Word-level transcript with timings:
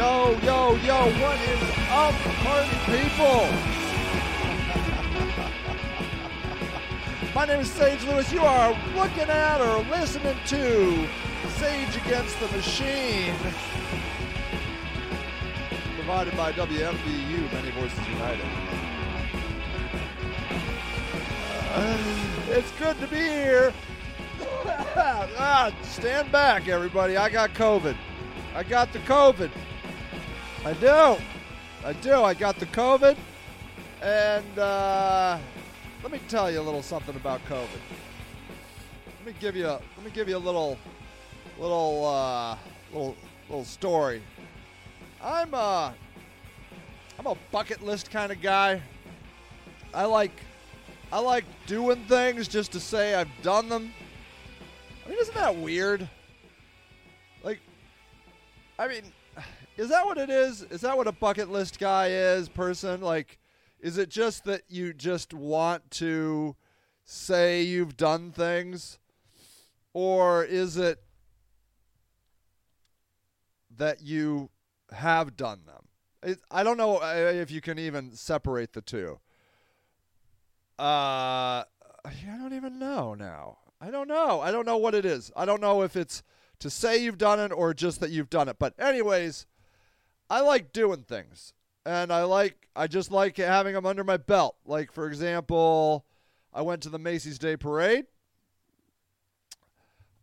Yo, 0.00 0.30
yo, 0.42 0.76
yo, 0.76 0.96
what 1.20 1.38
is 1.42 1.60
up, 1.90 2.14
party 2.40 2.74
people? 2.86 3.46
My 7.34 7.44
name 7.44 7.60
is 7.60 7.70
Sage 7.70 8.02
Lewis. 8.04 8.32
You 8.32 8.40
are 8.40 8.70
looking 8.96 9.28
at 9.28 9.60
or 9.60 9.82
listening 9.90 10.38
to 10.46 11.06
Sage 11.58 11.94
Against 11.98 12.40
the 12.40 12.48
Machine, 12.48 13.34
provided 15.96 16.34
by 16.34 16.52
WMVU, 16.52 17.52
Many 17.52 17.70
Voices 17.72 18.08
United. 18.08 18.46
Uh, 21.74 21.98
it's 22.48 22.70
good 22.78 22.98
to 23.00 23.06
be 23.06 23.18
here. 23.18 23.74
ah, 24.96 25.70
stand 25.82 26.32
back, 26.32 26.68
everybody. 26.68 27.18
I 27.18 27.28
got 27.28 27.52
COVID. 27.52 27.98
I 28.54 28.62
got 28.62 28.94
the 28.94 29.00
COVID. 29.00 29.50
I 30.62 30.74
do. 30.74 31.16
I 31.86 31.92
do. 32.02 32.22
I 32.22 32.34
got 32.34 32.58
the 32.58 32.66
COVID. 32.66 33.16
And 34.02 34.58
uh, 34.58 35.38
let 36.02 36.12
me 36.12 36.20
tell 36.28 36.50
you 36.50 36.60
a 36.60 36.62
little 36.62 36.82
something 36.82 37.16
about 37.16 37.40
COVID. 37.46 37.80
Let 39.06 39.26
me 39.26 39.34
give 39.40 39.56
you 39.56 39.66
a, 39.66 39.80
let 39.96 40.04
me 40.04 40.10
give 40.12 40.28
you 40.28 40.36
a 40.36 40.38
little 40.38 40.76
little 41.58 42.04
uh, 42.06 42.56
little 42.92 43.16
little 43.48 43.64
story. 43.64 44.22
I'm 45.22 45.54
uh 45.54 45.92
I'm 47.18 47.26
a 47.26 47.36
bucket 47.50 47.82
list 47.82 48.10
kind 48.10 48.30
of 48.30 48.42
guy. 48.42 48.82
I 49.94 50.04
like 50.04 50.32
I 51.10 51.20
like 51.20 51.44
doing 51.66 52.04
things 52.04 52.48
just 52.48 52.72
to 52.72 52.80
say 52.80 53.14
I've 53.14 53.30
done 53.42 53.68
them. 53.68 53.92
I 55.04 55.08
mean, 55.08 55.18
isn't 55.18 55.34
that 55.34 55.56
weird? 55.56 56.08
Like, 57.42 57.60
I 58.78 58.86
mean, 58.86 59.12
is 59.80 59.88
that 59.88 60.04
what 60.04 60.18
it 60.18 60.28
is? 60.28 60.62
Is 60.64 60.82
that 60.82 60.94
what 60.94 61.06
a 61.06 61.12
bucket 61.12 61.50
list 61.50 61.78
guy 61.78 62.08
is, 62.08 62.50
person? 62.50 63.00
Like, 63.00 63.38
is 63.80 63.96
it 63.96 64.10
just 64.10 64.44
that 64.44 64.60
you 64.68 64.92
just 64.92 65.32
want 65.32 65.90
to 65.92 66.54
say 67.06 67.62
you've 67.62 67.96
done 67.96 68.30
things? 68.30 68.98
Or 69.94 70.44
is 70.44 70.76
it 70.76 71.02
that 73.78 74.02
you 74.02 74.50
have 74.92 75.34
done 75.34 75.62
them? 75.64 75.88
It, 76.22 76.40
I 76.50 76.62
don't 76.62 76.76
know 76.76 76.98
uh, 76.98 77.32
if 77.34 77.50
you 77.50 77.62
can 77.62 77.78
even 77.78 78.12
separate 78.12 78.74
the 78.74 78.82
two. 78.82 79.18
Uh, 80.78 81.64
I 82.04 82.12
don't 82.38 82.52
even 82.52 82.78
know 82.78 83.14
now. 83.14 83.56
I 83.80 83.90
don't 83.90 84.08
know. 84.08 84.42
I 84.42 84.52
don't 84.52 84.66
know 84.66 84.76
what 84.76 84.94
it 84.94 85.06
is. 85.06 85.32
I 85.34 85.46
don't 85.46 85.62
know 85.62 85.80
if 85.80 85.96
it's 85.96 86.22
to 86.58 86.68
say 86.68 87.02
you've 87.02 87.16
done 87.16 87.40
it 87.40 87.50
or 87.50 87.72
just 87.72 88.00
that 88.00 88.10
you've 88.10 88.28
done 88.28 88.46
it. 88.46 88.58
But 88.58 88.78
anyways, 88.78 89.46
I 90.30 90.40
like 90.40 90.72
doing 90.72 91.02
things. 91.02 91.52
And 91.84 92.12
I 92.12 92.22
like 92.22 92.68
I 92.76 92.86
just 92.86 93.10
like 93.10 93.36
having 93.36 93.74
them 93.74 93.84
under 93.84 94.04
my 94.04 94.16
belt. 94.16 94.56
Like 94.64 94.92
for 94.92 95.08
example, 95.08 96.06
I 96.54 96.62
went 96.62 96.82
to 96.82 96.88
the 96.88 96.98
Macy's 96.98 97.38
Day 97.38 97.56
Parade. 97.56 98.06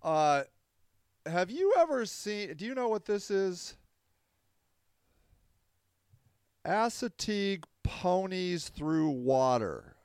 Uh 0.02 0.44
have 1.26 1.52
you 1.52 1.74
ever 1.78 2.06
seen 2.06 2.54
do 2.54 2.66
you 2.66 2.74
know 2.74 2.88
what 2.88 3.06
this 3.06 3.30
is? 3.30 3.76
Assateague 6.66 7.64
ponies 7.84 8.70
through 8.70 9.10
water. 9.10 9.96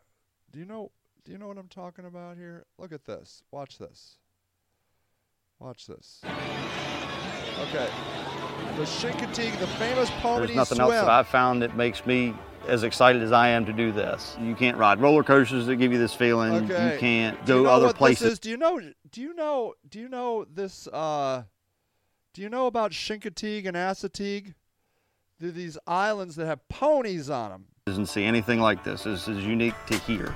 Do 0.53 0.59
you 0.59 0.65
know 0.65 0.91
do 1.25 1.31
you 1.31 1.39
know 1.39 1.47
what 1.47 1.59
I'm 1.59 1.69
talking 1.69 2.07
about 2.07 2.37
here? 2.37 2.65
Look 2.79 2.93
at 2.93 3.05
this. 3.05 3.45
Watch 3.53 3.79
this. 3.79 4.17
Watch 5.61 5.87
this. 5.87 6.23
Okay. 7.61 7.89
The 8.77 8.85
Chincoteague, 8.85 9.59
the 9.59 9.67
famous 9.67 10.11
pony 10.21 10.47
There's 10.47 10.57
nothing 10.57 10.77
swim. 10.77 10.91
else 10.91 11.01
that 11.05 11.11
I've 11.11 11.29
found 11.29 11.63
that 11.63 11.77
makes 11.77 12.07
me 12.07 12.35
as 12.67 12.85
excited 12.85 13.23
as 13.23 13.33
I 13.33 13.49
am 13.49 13.67
to 13.67 13.73
do 13.73 13.93
this. 13.93 14.37
You 14.41 14.55
can't 14.55 14.77
ride 14.77 15.01
roller 15.01 15.23
coasters 15.23 15.67
that 15.67 15.77
give 15.77 15.93
you 15.93 15.99
this 15.99 16.15
feeling. 16.15 16.71
Okay. 16.71 16.95
You 16.95 16.99
can't 16.99 17.45
do 17.45 17.53
go 17.53 17.59
you 17.59 17.65
know 17.65 17.71
other 17.71 17.87
what 17.87 17.97
places. 17.97 18.23
This 18.23 18.33
is? 18.35 18.39
Do 18.39 18.51
you 18.51 18.57
know? 18.57 18.81
Do 19.11 19.21
you 19.21 19.35
know? 19.35 19.75
Do 19.89 19.99
you 19.99 20.09
know 20.09 20.47
this? 20.53 20.87
Uh, 20.87 21.43
do 22.35 22.41
you 22.41 22.49
know 22.49 22.67
about 22.67 22.93
Chincoteague 22.93 23.67
and 23.67 23.77
Assateague? 23.77 24.55
They're 25.39 25.51
these 25.51 25.77
islands 25.87 26.37
that 26.37 26.47
have 26.47 26.67
ponies 26.69 27.29
on 27.29 27.51
them. 27.51 27.65
Doesn't 27.87 28.07
see 28.07 28.25
anything 28.25 28.61
like 28.61 28.85
this. 28.85 29.03
This 29.03 29.27
is 29.29 29.45
unique 29.45 29.75
to 29.89 29.99
here. 29.99 30.35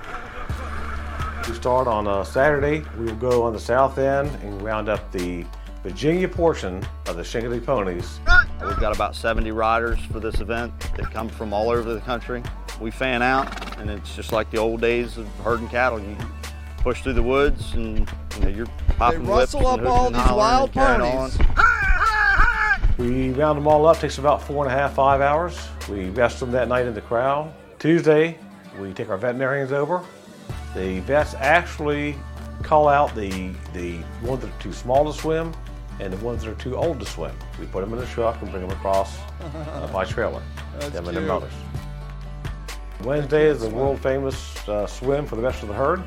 We 1.48 1.54
start 1.54 1.86
on 1.86 2.08
a 2.08 2.24
Saturday. 2.24 2.82
We 2.98 3.04
will 3.04 3.14
go 3.14 3.44
on 3.44 3.52
the 3.52 3.60
south 3.60 3.98
end 3.98 4.28
and 4.42 4.60
round 4.62 4.88
up 4.88 5.12
the 5.12 5.46
Virginia 5.86 6.26
portion 6.26 6.84
of 7.06 7.14
the 7.14 7.22
Chincoteague 7.22 7.64
ponies. 7.64 8.18
We've 8.60 8.80
got 8.80 8.92
about 8.92 9.14
70 9.14 9.52
riders 9.52 10.00
for 10.10 10.18
this 10.18 10.40
event 10.40 10.76
that 10.96 11.12
come 11.12 11.28
from 11.28 11.52
all 11.52 11.70
over 11.70 11.94
the 11.94 12.00
country. 12.00 12.42
We 12.80 12.90
fan 12.90 13.22
out, 13.22 13.78
and 13.78 13.88
it's 13.88 14.16
just 14.16 14.32
like 14.32 14.50
the 14.50 14.58
old 14.58 14.80
days 14.80 15.16
of 15.16 15.28
herding 15.44 15.68
cattle. 15.68 16.00
You 16.00 16.16
push 16.78 17.02
through 17.02 17.12
the 17.12 17.22
woods, 17.22 17.72
and 17.74 18.00
you 18.34 18.40
know 18.40 18.48
you're 18.48 18.66
popping 18.98 19.20
whips 19.28 19.54
rustle 19.54 19.68
and 19.74 19.86
up 19.86 19.88
all 19.88 20.06
and 20.06 20.16
these 20.16 20.32
wild 20.32 20.72
ponies. 20.72 21.38
We 22.98 23.30
round 23.30 23.56
them 23.56 23.68
all 23.68 23.86
up. 23.86 24.00
Takes 24.00 24.18
about 24.18 24.42
four 24.42 24.64
and 24.64 24.74
a 24.74 24.76
half, 24.76 24.94
five 24.94 25.20
hours. 25.20 25.56
We 25.88 26.08
rest 26.10 26.40
them 26.40 26.50
that 26.50 26.66
night 26.66 26.86
in 26.86 26.94
the 26.94 27.00
crowd. 27.00 27.54
Tuesday, 27.78 28.36
we 28.80 28.92
take 28.92 29.08
our 29.08 29.18
veterinarians 29.18 29.70
over. 29.70 30.02
The 30.74 30.98
vets 31.00 31.34
actually 31.34 32.16
call 32.64 32.88
out 32.88 33.14
the 33.14 33.52
the 33.72 34.02
ones 34.22 34.42
that 34.42 34.50
are 34.50 34.60
too 34.60 34.72
small 34.72 35.04
to 35.04 35.16
swim 35.16 35.54
and 36.00 36.12
the 36.12 36.16
ones 36.18 36.44
that 36.44 36.50
are 36.50 36.54
too 36.62 36.76
old 36.76 37.00
to 37.00 37.06
swim. 37.06 37.34
We 37.58 37.66
put 37.66 37.80
them 37.80 37.92
in 37.92 38.02
a 38.02 38.06
truck 38.06 38.40
and 38.42 38.50
bring 38.50 38.66
them 38.66 38.76
across 38.76 39.18
uh, 39.40 39.88
by 39.92 40.04
trailer. 40.04 40.42
That's 40.74 40.90
them 40.90 41.08
and 41.08 41.16
their 41.16 41.24
mothers. 41.24 41.52
Wednesday 43.02 43.46
is 43.46 43.60
the 43.60 43.70
world 43.70 44.00
famous 44.00 44.68
uh, 44.68 44.86
swim 44.86 45.26
for 45.26 45.36
the 45.36 45.42
rest 45.42 45.62
of 45.62 45.68
the 45.68 45.74
herd. 45.74 46.02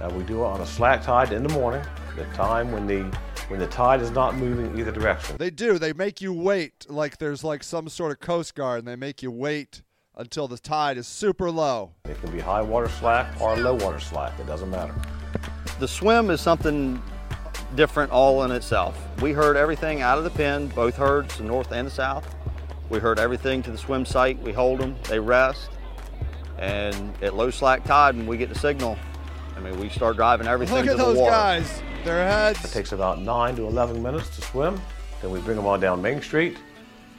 Uh, 0.00 0.10
we 0.10 0.22
do 0.24 0.42
it 0.42 0.46
on 0.46 0.60
a 0.60 0.66
slack 0.66 1.02
tide 1.02 1.32
in 1.32 1.42
the 1.42 1.48
morning, 1.50 1.84
the 2.16 2.24
time 2.26 2.72
when 2.72 2.86
the 2.86 3.02
when 3.48 3.60
the 3.60 3.66
tide 3.66 4.00
is 4.00 4.10
not 4.10 4.34
moving 4.36 4.78
either 4.78 4.90
direction. 4.90 5.36
They 5.36 5.50
do. 5.50 5.78
They 5.78 5.92
make 5.92 6.20
you 6.20 6.32
wait. 6.32 6.86
Like 6.88 7.18
there's 7.18 7.44
like 7.44 7.62
some 7.62 7.88
sort 7.88 8.10
of 8.10 8.20
coast 8.20 8.54
guard, 8.54 8.78
and 8.80 8.88
they 8.88 8.96
make 8.96 9.22
you 9.22 9.30
wait 9.30 9.82
until 10.16 10.48
the 10.48 10.58
tide 10.58 10.96
is 10.96 11.06
super 11.06 11.50
low. 11.50 11.92
It 12.08 12.20
can 12.20 12.30
be 12.30 12.40
high 12.40 12.62
water 12.62 12.88
slack 12.88 13.40
or 13.40 13.56
low 13.56 13.74
water 13.74 14.00
slack. 14.00 14.38
It 14.38 14.46
doesn't 14.46 14.70
matter. 14.70 14.94
The 15.78 15.88
swim 15.88 16.30
is 16.30 16.40
something 16.40 17.02
different 17.74 18.12
all 18.12 18.42
in 18.44 18.50
itself. 18.50 18.96
We 19.20 19.32
herd 19.32 19.56
everything 19.56 20.00
out 20.00 20.18
of 20.18 20.24
the 20.24 20.30
pen, 20.30 20.68
both 20.68 20.96
herds, 20.96 21.36
the 21.38 21.44
north 21.44 21.72
and 21.72 21.86
the 21.86 21.90
south. 21.90 22.34
We 22.90 22.98
herd 22.98 23.18
everything 23.18 23.62
to 23.64 23.70
the 23.70 23.78
swim 23.78 24.04
site. 24.04 24.38
We 24.42 24.52
hold 24.52 24.80
them, 24.80 24.96
they 25.08 25.18
rest, 25.18 25.70
and 26.58 27.12
at 27.22 27.34
low 27.34 27.50
slack 27.50 27.84
tide, 27.84 28.16
when 28.16 28.26
we 28.26 28.36
get 28.36 28.48
the 28.48 28.58
signal, 28.58 28.96
I 29.56 29.60
mean, 29.60 29.78
we 29.80 29.88
start 29.88 30.16
driving 30.16 30.46
everything 30.46 30.76
Look 30.76 30.84
to 30.86 30.90
at 30.92 30.96
the 30.98 31.04
those 31.04 31.18
water. 31.18 31.30
guys. 31.30 31.82
Their 32.04 32.26
heads. 32.28 32.64
It 32.64 32.72
takes 32.72 32.92
about 32.92 33.20
9 33.20 33.56
to 33.56 33.66
11 33.66 34.02
minutes 34.02 34.34
to 34.36 34.42
swim. 34.42 34.80
Then 35.22 35.30
we 35.30 35.40
bring 35.40 35.56
them 35.56 35.66
on 35.66 35.80
down 35.80 36.02
Main 36.02 36.20
Street 36.20 36.58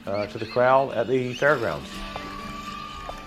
uh, 0.06 0.26
to 0.26 0.38
the 0.38 0.46
crowd 0.46 0.92
at 0.94 1.08
the 1.08 1.34
fairgrounds. 1.34 1.88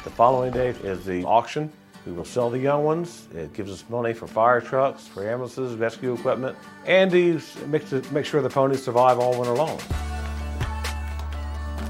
The 0.03 0.09
following 0.11 0.51
day 0.53 0.69
is 0.69 1.03
the 1.06 1.23
auction. 1.25 1.72
We 2.06 2.14
will 2.14 2.26
sell 2.26 2.50
the 2.50 2.60
young 2.60 2.84
ones. 2.84 3.28
It 3.34 3.54
gives 3.54 3.72
us 3.72 3.84
money 3.90 4.14
for 4.14 4.28
fire 4.28 4.62
trucks, 4.62 5.06
for 5.08 5.28
ambulances, 5.30 5.76
rescue 5.76 6.14
equipment, 6.14 6.58
and 6.86 7.12
to 7.12 7.42
make, 7.68 8.26
sure 8.26 8.42
the 8.42 8.50
ponies 8.50 8.84
survive 8.84 9.20
all 9.20 9.38
winter 9.38 9.54
long. 9.54 9.80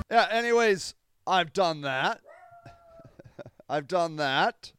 Yeah, 0.09 0.27
anyways, 0.31 0.95
I've 1.27 1.53
done 1.53 1.81
that. 1.81 2.21
I've 3.69 3.87
done 3.87 4.15
that. 4.15 4.71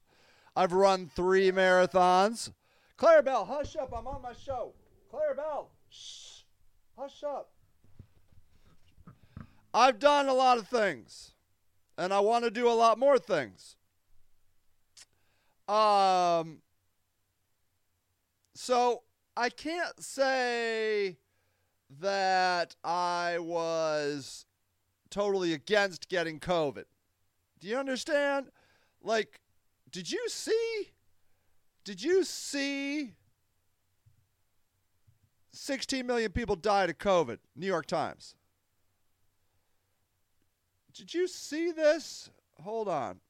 I've 0.56 0.72
run 0.72 1.08
three 1.14 1.52
marathons. 1.52 2.50
Claire 2.96 3.22
Bell, 3.22 3.44
hush 3.44 3.76
up. 3.76 3.94
I'm 3.96 4.06
on 4.08 4.20
my 4.22 4.32
show. 4.32 4.72
Claire 5.10 5.34
Bell, 5.34 5.70
shh. 5.88 6.42
Hush 6.98 7.22
up. 7.22 7.50
I've 9.72 10.00
done 10.00 10.26
a 10.26 10.34
lot 10.34 10.58
of 10.58 10.66
things, 10.66 11.32
and 11.96 12.12
I 12.12 12.18
want 12.18 12.44
to 12.44 12.50
do 12.50 12.68
a 12.68 12.74
lot 12.74 12.98
more 12.98 13.18
things. 13.18 13.76
Um, 15.70 16.62
so 18.54 19.02
I 19.36 19.50
can't 19.50 20.02
say 20.02 21.18
that 22.00 22.74
I 22.82 23.38
was 23.38 24.46
totally 25.10 25.52
against 25.52 26.08
getting 26.08 26.40
COVID. 26.40 26.84
Do 27.60 27.68
you 27.68 27.76
understand? 27.76 28.50
Like, 29.00 29.40
did 29.92 30.10
you 30.10 30.28
see? 30.28 30.90
Did 31.84 32.02
you 32.02 32.24
see 32.24 33.12
16 35.52 36.04
million 36.04 36.32
people 36.32 36.56
died 36.56 36.90
of 36.90 36.98
COVID? 36.98 37.38
New 37.54 37.66
York 37.66 37.86
Times. 37.86 38.34
Did 40.94 41.14
you 41.14 41.28
see 41.28 41.70
this? 41.70 42.28
Hold 42.60 42.88
on. 42.88 43.20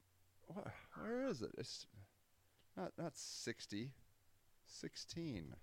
Wh- 0.48 0.98
Where 1.00 1.26
is 1.26 1.42
it? 1.42 1.50
It's 1.58 1.86
not 2.76 2.92
not 2.98 3.16
60. 3.16 3.92
16. 4.66 5.54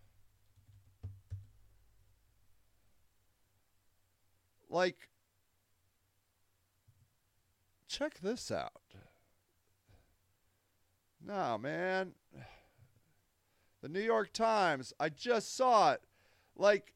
Like 4.70 5.10
check 7.88 8.20
this 8.20 8.52
out. 8.52 8.82
No, 11.26 11.58
man. 11.58 12.14
The 13.82 13.90
New 13.90 14.02
York 14.02 14.34
Times, 14.34 14.94
I 15.00 15.10
just 15.10 15.56
saw 15.56 15.94
it. 15.94 16.02
Like, 16.56 16.94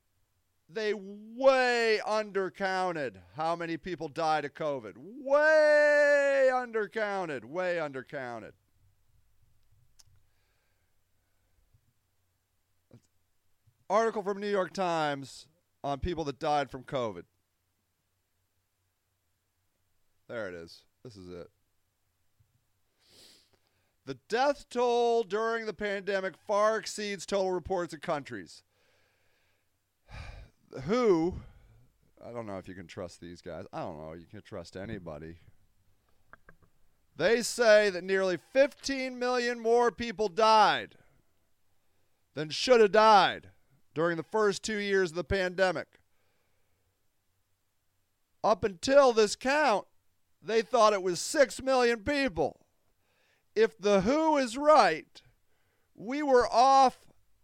they 0.69 0.93
way 0.95 1.99
undercounted 2.07 3.15
how 3.35 3.55
many 3.55 3.77
people 3.77 4.07
died 4.07 4.45
of 4.45 4.53
COVID. 4.53 4.93
Way 4.97 6.49
undercounted. 6.51 7.43
Way 7.43 7.75
undercounted. 7.75 8.51
Article 13.91 14.23
from 14.23 14.39
New 14.39 14.49
York 14.49 14.71
Times 14.71 15.47
on 15.83 15.99
people 15.99 16.23
that 16.23 16.39
died 16.39 16.71
from 16.71 16.83
COVID. 16.83 17.23
There 20.29 20.47
it 20.47 20.53
is. 20.53 20.83
This 21.03 21.17
is 21.17 21.29
it. 21.29 21.49
The 24.05 24.17
death 24.29 24.65
toll 24.69 25.23
during 25.23 25.65
the 25.65 25.73
pandemic 25.73 26.35
far 26.37 26.77
exceeds 26.77 27.25
total 27.25 27.51
reports 27.51 27.93
of 27.93 27.99
countries. 27.99 28.63
Who, 30.83 31.41
I 32.25 32.31
don't 32.31 32.47
know 32.47 32.57
if 32.57 32.69
you 32.69 32.75
can 32.75 32.87
trust 32.87 33.19
these 33.19 33.41
guys. 33.41 33.65
I 33.73 33.81
don't 33.81 33.97
know. 33.97 34.13
You 34.13 34.25
can 34.31 34.41
trust 34.41 34.77
anybody. 34.77 35.39
They 37.17 37.41
say 37.41 37.89
that 37.89 38.05
nearly 38.05 38.37
15 38.53 39.19
million 39.19 39.59
more 39.59 39.91
people 39.91 40.29
died 40.29 40.95
than 42.35 42.51
should 42.51 42.79
have 42.79 42.93
died 42.93 43.49
during 43.93 44.17
the 44.17 44.23
first 44.23 44.63
two 44.63 44.77
years 44.77 45.11
of 45.11 45.15
the 45.15 45.23
pandemic. 45.23 45.87
Up 48.43 48.63
until 48.63 49.13
this 49.13 49.35
count, 49.35 49.85
they 50.41 50.61
thought 50.61 50.93
it 50.93 51.03
was 51.03 51.19
6 51.19 51.61
million 51.61 51.99
people. 51.99 52.59
If 53.55 53.77
the 53.77 54.01
WHO 54.01 54.37
is 54.37 54.57
right, 54.57 55.21
we 55.95 56.23
were 56.23 56.47
off 56.51 56.97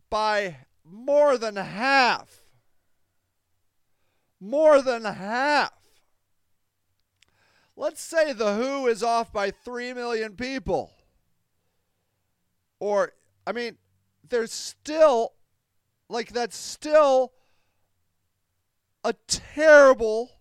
by 0.10 0.58
more 0.84 1.38
than 1.38 1.56
half. 1.58 2.42
More 4.40 4.82
than 4.82 5.04
half. 5.04 5.74
Let's 7.76 8.02
say 8.02 8.34
the 8.34 8.56
WHO 8.56 8.88
is 8.88 9.04
off 9.04 9.32
by 9.32 9.52
3 9.52 9.94
million 9.94 10.36
people. 10.36 10.92
Or, 12.80 13.14
I 13.46 13.52
mean, 13.52 13.78
there's 14.28 14.52
still, 14.52 15.34
like, 16.10 16.32
that's 16.32 16.58
still 16.58 17.34
a 19.04 19.14
terrible 19.28 20.32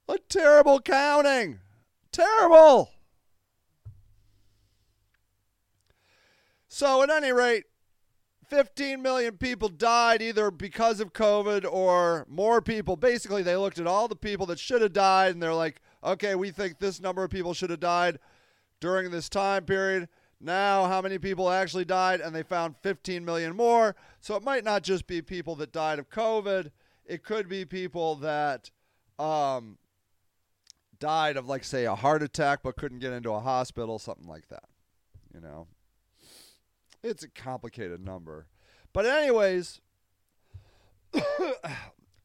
a 0.08 0.18
terrible 0.30 0.80
counting. 0.80 1.60
Terrible. 2.12 2.92
So, 6.68 7.04
at 7.04 7.10
any 7.10 7.32
rate, 7.32 7.66
15 8.48 9.02
million 9.02 9.38
people 9.38 9.70
died 9.70 10.22
either 10.22 10.52
because 10.52 11.00
of 11.00 11.14
COVID 11.14 11.66
or 11.72 12.26
more 12.30 12.62
people. 12.62 12.96
Basically, 12.96 13.44
they 13.44 13.56
looked 13.56 13.80
at 13.80 13.88
all 13.88 14.08
the 14.08 14.16
people 14.16 14.46
that 14.48 14.60
should 14.60 14.82
have 14.82 14.94
died 14.94 15.32
and 15.32 15.42
they're 15.42 15.54
like, 15.54 15.82
okay, 16.04 16.36
we 16.36 16.52
think 16.52 16.80
this 16.80 17.00
number 17.00 17.24
of 17.24 17.30
people 17.30 17.54
should 17.54 17.70
have 17.70 17.80
died 17.80 18.20
during 18.82 19.12
this 19.12 19.30
time 19.30 19.64
period. 19.64 20.10
Now, 20.42 20.88
how 20.88 21.02
many 21.02 21.18
people 21.20 21.50
actually 21.50 21.86
died? 21.86 22.20
And 22.20 22.36
they 22.36 22.44
found 22.44 22.76
15 22.82 23.24
million 23.24 23.56
more. 23.56 23.96
So 24.20 24.36
it 24.36 24.44
might 24.44 24.66
not 24.66 24.84
just 24.84 25.08
be 25.08 25.22
people 25.22 25.56
that 25.58 25.72
died 25.72 26.00
of 26.00 26.10
COVID, 26.10 26.72
it 27.06 27.24
could 27.24 27.48
be 27.48 27.64
people 27.64 28.16
that 28.16 28.72
um, 29.20 29.78
died 31.00 31.38
of, 31.38 31.48
like, 31.48 31.64
say, 31.64 31.86
a 31.86 31.96
heart 31.96 32.24
attack 32.24 32.60
but 32.64 32.76
couldn't 32.76 33.00
get 33.00 33.14
into 33.14 33.32
a 33.32 33.40
hospital, 33.40 34.00
something 34.00 34.28
like 34.28 34.48
that. 34.50 34.64
You 35.34 35.42
know? 35.42 35.68
It's 37.04 37.24
a 37.24 37.30
complicated 37.30 38.04
number. 38.04 38.48
But, 38.94 39.06
anyways, 39.06 39.80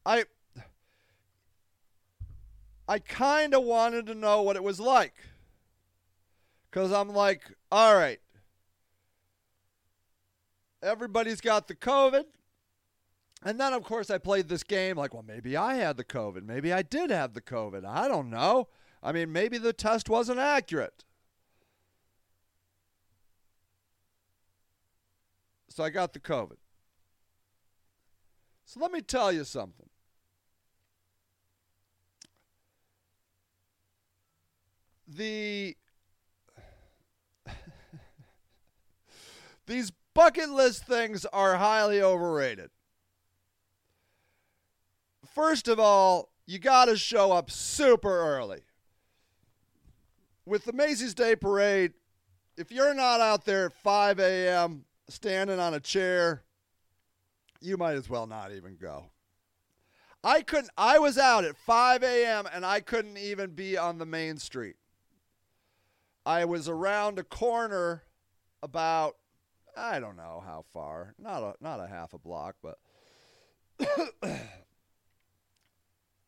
I. 0.05 0.25
I 2.89 2.99
kind 2.99 3.53
of 3.53 3.63
wanted 3.63 4.05
to 4.05 4.15
know 4.15 4.41
what 4.41 4.55
it 4.55 4.63
was 4.63 4.79
like. 4.79 5.13
Because 6.69 6.91
I'm 6.91 7.09
like, 7.09 7.41
all 7.71 7.95
right, 7.95 8.19
everybody's 10.81 11.41
got 11.41 11.67
the 11.67 11.75
COVID. 11.75 12.25
And 13.43 13.59
then, 13.59 13.73
of 13.73 13.83
course, 13.83 14.09
I 14.09 14.17
played 14.17 14.49
this 14.49 14.63
game 14.63 14.97
like, 14.97 15.13
well, 15.13 15.23
maybe 15.25 15.55
I 15.55 15.75
had 15.75 15.97
the 15.97 16.03
COVID. 16.03 16.43
Maybe 16.43 16.73
I 16.73 16.81
did 16.81 17.11
have 17.11 17.33
the 17.33 17.41
COVID. 17.41 17.85
I 17.85 18.07
don't 18.07 18.29
know. 18.29 18.67
I 19.01 19.11
mean, 19.11 19.31
maybe 19.31 19.57
the 19.57 19.73
test 19.73 20.09
wasn't 20.09 20.39
accurate. 20.39 21.03
So 25.69 25.83
I 25.83 25.91
got 25.91 26.13
the 26.13 26.19
COVID. 26.19 26.57
So 28.65 28.79
let 28.79 28.91
me 28.91 29.01
tell 29.01 29.31
you 29.31 29.43
something. 29.43 29.89
The 35.07 35.77
these 39.67 39.91
bucket 40.13 40.49
list 40.49 40.85
things 40.85 41.25
are 41.25 41.55
highly 41.57 42.01
overrated. 42.01 42.71
First 45.35 45.67
of 45.67 45.79
all, 45.79 46.31
you 46.47 46.57
got 46.57 46.85
to 46.85 46.97
show 46.97 47.31
up 47.31 47.51
super 47.51 48.09
early. 48.09 48.61
With 50.45 50.63
the 50.63 50.73
Macy's 50.73 51.13
Day 51.13 51.35
Parade, 51.35 51.93
if 52.57 52.71
you're 52.71 52.93
not 52.93 53.21
out 53.21 53.45
there 53.45 53.67
at 53.67 53.73
5 53.73 54.19
a.m. 54.19 54.85
standing 55.09 55.59
on 55.59 55.73
a 55.73 55.79
chair, 55.79 56.43
you 57.61 57.77
might 57.77 57.95
as 57.95 58.09
well 58.09 58.25
not 58.25 58.51
even 58.51 58.77
go. 58.77 59.11
I 60.23 60.41
couldn't, 60.41 60.71
I 60.77 60.99
was 60.99 61.17
out 61.17 61.43
at 61.43 61.57
5 61.57 62.01
a.m. 62.01 62.47
and 62.51 62.65
I 62.65 62.79
couldn't 62.79 63.17
even 63.17 63.51
be 63.51 63.77
on 63.77 63.97
the 63.97 64.05
main 64.05 64.37
street. 64.37 64.77
I 66.25 66.45
was 66.45 66.67
around 66.67 67.19
a 67.19 67.23
corner 67.23 68.03
about 68.63 69.17
I 69.77 69.99
don't 69.99 70.17
know 70.17 70.43
how 70.45 70.65
far. 70.73 71.13
Not 71.19 71.43
a 71.43 71.53
not 71.61 71.79
a 71.79 71.87
half 71.87 72.13
a 72.13 72.17
block, 72.17 72.55
but 72.61 72.77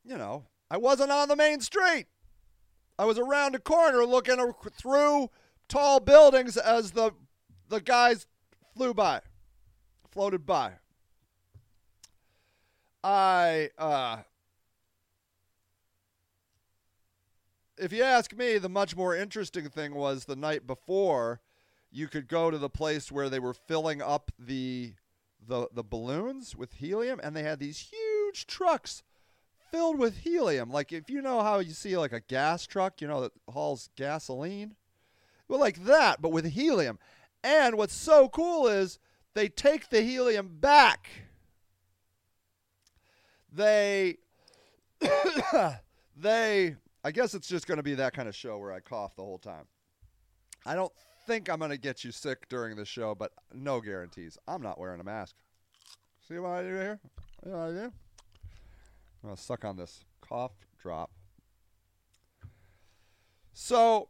you 0.04 0.18
know, 0.18 0.46
I 0.70 0.78
wasn't 0.78 1.12
on 1.12 1.28
the 1.28 1.36
main 1.36 1.62
street. 1.62 2.06
I 2.98 3.06
was 3.06 3.18
around 3.18 3.56
a 3.56 3.60
corner 3.60 4.06
looking 4.06 4.54
through 4.72 5.30
tall 5.68 6.00
buildings 6.00 6.58
as 6.58 6.92
the 6.92 7.12
the 7.70 7.82
guys 7.82 8.28
flew 8.76 8.94
by, 8.94 9.22
floated 10.12 10.46
by. 10.46 10.74
I 13.04 13.72
uh 13.78 14.18
if 17.78 17.94
you 17.94 18.04
ask 18.04 18.36
me, 18.36 18.58
the 18.58 18.70
much 18.70 18.96
more 18.96 19.16
interesting 19.16 19.70
thing 19.70 19.96
was 19.96 20.26
the 20.26 20.36
night 20.36 20.68
before 20.68 21.40
you 21.92 22.08
could 22.08 22.28
go 22.28 22.52
to 22.52 22.58
the 22.58 22.70
place 22.70 23.12
where 23.12 23.30
they 23.30 23.40
were 23.40 23.54
filling 23.54 24.02
up 24.02 24.32
the 24.38 24.94
the 25.46 25.68
the 25.74 25.84
balloons 25.84 26.56
with 26.56 26.74
helium 26.74 27.20
and 27.24 27.36
they 27.36 27.44
had 27.44 27.60
these 27.60 27.92
huge 27.92 28.46
trucks 28.46 29.04
filled 29.72 29.98
with 29.98 30.18
helium. 30.18 30.70
Like 30.70 30.92
if 30.92 31.10
you 31.10 31.22
know 31.22 31.42
how 31.42 31.60
you 31.60 31.72
see 31.72 31.98
like 31.98 32.14
a 32.14 32.20
gas 32.20 32.68
truck 32.68 33.02
you 33.02 33.08
know 33.08 33.22
that 33.22 33.32
hauls 33.50 33.90
gasoline? 33.96 34.76
Well 35.48 35.60
like 35.60 35.86
that 35.86 36.22
but 36.22 36.32
with 36.32 36.46
helium. 36.46 37.00
And 37.44 37.78
what's 37.78 37.96
so 37.96 38.28
cool 38.30 38.68
is 38.68 39.00
they 39.34 39.48
take 39.48 39.90
the 39.90 40.02
helium 40.02 40.58
back. 40.60 41.10
They 43.52 44.18
they 46.16 46.76
i 47.04 47.12
guess 47.12 47.34
it's 47.34 47.48
just 47.48 47.66
going 47.66 47.78
to 47.78 47.84
be 47.84 47.96
that 47.96 48.14
kind 48.14 48.28
of 48.28 48.36
show 48.36 48.58
where 48.58 48.74
i 48.74 48.82
cough 48.82 49.16
the 49.16 49.24
whole 49.24 49.40
time. 49.40 49.66
I 50.66 50.76
don't 50.76 50.92
think 51.30 51.48
I'm 51.48 51.60
going 51.60 51.70
to 51.70 51.78
get 51.78 52.04
you 52.04 52.12
sick 52.12 52.50
during 52.50 52.76
the 52.76 52.86
show, 52.86 53.14
but 53.14 53.32
no 53.54 53.82
guarantees. 53.82 54.36
I'm 54.48 54.64
not 54.64 54.80
wearing 54.80 55.00
a 55.00 55.04
mask. 55.04 55.36
See 56.28 56.40
what 56.40 56.50
I 56.50 56.64
do 56.64 56.70
here? 56.70 57.00
See 57.44 57.52
what 57.52 57.60
I 57.60 57.70
do? 57.70 57.84
I'm 57.84 57.92
going 59.24 59.36
to 59.36 59.42
suck 59.42 59.64
on 59.64 59.78
this 59.78 60.06
cough 60.22 60.54
drop. 60.82 61.12
So, 63.54 64.10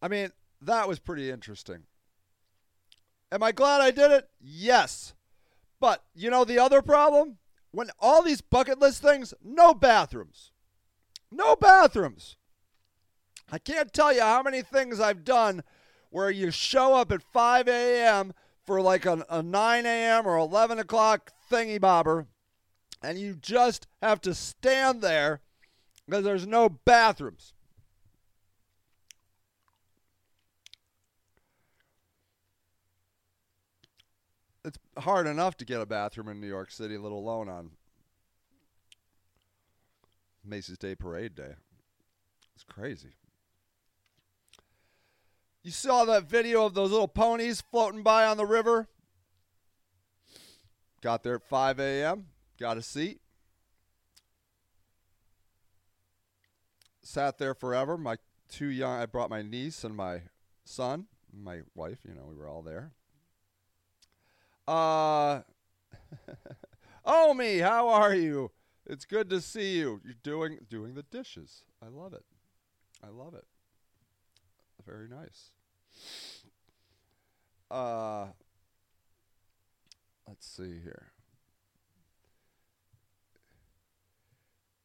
I 0.00 0.06
mean, 0.06 0.30
that 0.62 0.86
was 0.86 1.00
pretty 1.00 1.28
interesting. 1.28 1.82
Am 3.32 3.42
I 3.42 3.50
glad 3.50 3.80
I 3.80 3.90
did 3.90 4.12
it? 4.12 4.28
Yes. 4.40 5.14
But 5.80 6.04
you 6.14 6.30
know 6.30 6.44
the 6.44 6.60
other 6.60 6.82
problem? 6.82 7.38
When 7.72 7.90
all 7.98 8.22
these 8.22 8.40
bucket 8.40 8.78
list 8.78 9.02
things, 9.02 9.34
no 9.42 9.74
bathrooms. 9.74 10.52
No 11.32 11.56
bathrooms. 11.56 12.36
I 13.50 13.58
can't 13.58 13.92
tell 13.92 14.12
you 14.12 14.20
how 14.20 14.42
many 14.42 14.62
things 14.62 15.00
I've 15.00 15.24
done 15.24 15.62
where 16.10 16.30
you 16.30 16.50
show 16.50 16.94
up 16.94 17.10
at 17.12 17.22
5 17.22 17.68
a.m. 17.68 18.34
for 18.64 18.80
like 18.80 19.06
a, 19.06 19.24
a 19.30 19.42
9 19.42 19.86
a.m. 19.86 20.26
or 20.26 20.36
11 20.36 20.78
o'clock 20.78 21.32
thingy 21.50 21.80
bobber, 21.80 22.26
and 23.02 23.18
you 23.18 23.34
just 23.34 23.86
have 24.02 24.20
to 24.22 24.34
stand 24.34 25.00
there 25.00 25.40
because 26.06 26.24
there's 26.24 26.46
no 26.46 26.68
bathrooms. 26.68 27.54
It's 34.64 34.78
hard 34.98 35.26
enough 35.26 35.56
to 35.58 35.64
get 35.64 35.80
a 35.80 35.86
bathroom 35.86 36.28
in 36.28 36.40
New 36.40 36.48
York 36.48 36.70
City, 36.70 36.98
let 36.98 37.12
alone 37.12 37.48
on 37.48 37.70
Macy's 40.44 40.76
Day 40.76 40.94
Parade 40.94 41.34
Day. 41.34 41.54
It's 42.54 42.64
crazy. 42.64 43.10
You 45.62 45.70
saw 45.70 46.04
that 46.04 46.24
video 46.24 46.66
of 46.66 46.74
those 46.74 46.90
little 46.90 47.08
ponies 47.08 47.60
floating 47.60 48.02
by 48.02 48.24
on 48.24 48.36
the 48.36 48.46
river? 48.46 48.88
Got 51.00 51.22
there 51.22 51.36
at 51.36 51.42
5 51.42 51.78
a.m., 51.80 52.26
got 52.58 52.76
a 52.76 52.82
seat. 52.82 53.20
Sat 57.02 57.38
there 57.38 57.54
forever. 57.54 57.96
My 57.96 58.16
two 58.48 58.66
young, 58.66 59.00
I 59.00 59.06
brought 59.06 59.30
my 59.30 59.42
niece 59.42 59.84
and 59.84 59.96
my 59.96 60.22
son, 60.64 61.06
my 61.32 61.60
wife, 61.74 61.98
you 62.06 62.14
know, 62.14 62.26
we 62.28 62.34
were 62.34 62.48
all 62.48 62.62
there. 62.62 62.92
Uh, 64.66 65.40
Omi, 67.04 67.58
how 67.58 67.88
are 67.88 68.14
you? 68.14 68.50
It's 68.86 69.04
good 69.04 69.30
to 69.30 69.40
see 69.40 69.78
you. 69.78 70.00
You're 70.04 70.14
doing 70.22 70.58
doing 70.68 70.94
the 70.94 71.02
dishes. 71.02 71.62
I 71.82 71.88
love 71.88 72.12
it. 72.14 72.24
I 73.02 73.08
love 73.08 73.34
it. 73.34 73.44
Very 74.88 75.08
nice. 75.08 75.50
Uh, 77.70 78.28
let's 80.26 80.46
see 80.46 80.80
here. 80.82 81.08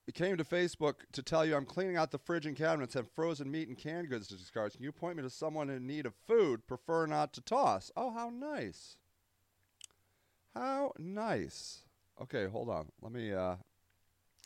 It 0.05 0.15
came 0.15 0.36
to 0.36 0.43
Facebook 0.43 0.95
to 1.13 1.24
tell 1.24 1.45
you 1.45 1.55
I'm 1.55 1.65
cleaning 1.65 1.95
out 1.95 2.12
the 2.12 2.17
fridge 2.17 2.45
and 2.45 2.57
cabinets, 2.57 2.95
have 2.95 3.10
frozen 3.12 3.50
meat 3.50 3.69
and 3.69 3.77
canned 3.77 4.10
goods 4.10 4.27
to 4.27 4.36
discard. 4.36 4.74
Can 4.74 4.83
you 4.83 4.91
point 4.91 5.15
me 5.15 5.24
to 5.24 5.29
someone 5.29 5.69
in 5.69 5.88
need 5.88 6.05
of 6.05 6.13
food? 6.27 6.67
Prefer 6.67 7.05
not 7.05 7.31
to 7.33 7.41
toss. 7.41 7.89
Oh, 7.95 8.12
how 8.12 8.29
nice. 8.29 8.98
How 10.53 10.91
nice. 11.00 11.79
Okay, 12.22 12.48
hold 12.48 12.69
on. 12.69 12.89
Let 13.01 13.13
me 13.13 13.31
uh 13.31 13.55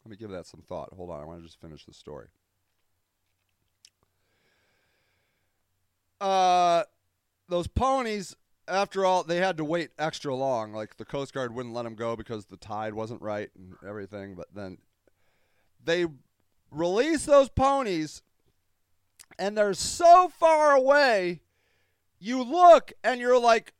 let 0.05 0.11
me 0.11 0.15
give 0.15 0.29
that 0.29 0.45
some 0.45 0.61
thought. 0.61 0.93
Hold 0.95 1.09
on. 1.09 1.19
I 1.19 1.25
want 1.25 1.39
to 1.39 1.45
just 1.45 1.59
finish 1.59 1.83
the 1.85 1.93
story. 1.93 2.27
Uh 6.19 6.83
those 7.49 7.67
ponies 7.67 8.35
after 8.67 9.05
all 9.05 9.23
they 9.23 9.37
had 9.37 9.57
to 9.57 9.63
wait 9.63 9.91
extra 9.97 10.35
long. 10.35 10.73
Like 10.73 10.97
the 10.97 11.05
Coast 11.05 11.33
Guard 11.33 11.53
wouldn't 11.53 11.75
let 11.75 11.83
them 11.83 11.95
go 11.95 12.15
because 12.15 12.45
the 12.45 12.57
tide 12.57 12.93
wasn't 12.93 13.21
right 13.21 13.49
and 13.55 13.75
everything, 13.87 14.35
but 14.35 14.47
then 14.53 14.77
they 15.83 16.05
release 16.71 17.25
those 17.25 17.49
ponies 17.49 18.21
and 19.39 19.57
they're 19.57 19.73
so 19.73 20.29
far 20.29 20.75
away 20.75 21.41
you 22.19 22.43
look 22.43 22.91
and 23.03 23.21
you're 23.21 23.39
like 23.39 23.73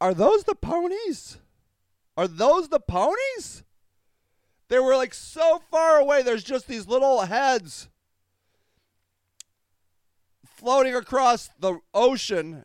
are 0.00 0.14
those 0.14 0.44
the 0.44 0.54
ponies? 0.54 1.38
Are 2.16 2.26
those 2.26 2.68
the 2.68 2.80
ponies? 2.80 3.64
They 4.68 4.78
were 4.78 4.96
like 4.96 5.12
so 5.12 5.60
far 5.70 5.98
away. 5.98 6.22
There's 6.22 6.44
just 6.44 6.66
these 6.68 6.86
little 6.86 7.22
heads 7.22 7.88
floating 10.60 10.94
across 10.94 11.48
the 11.58 11.78
ocean. 11.94 12.64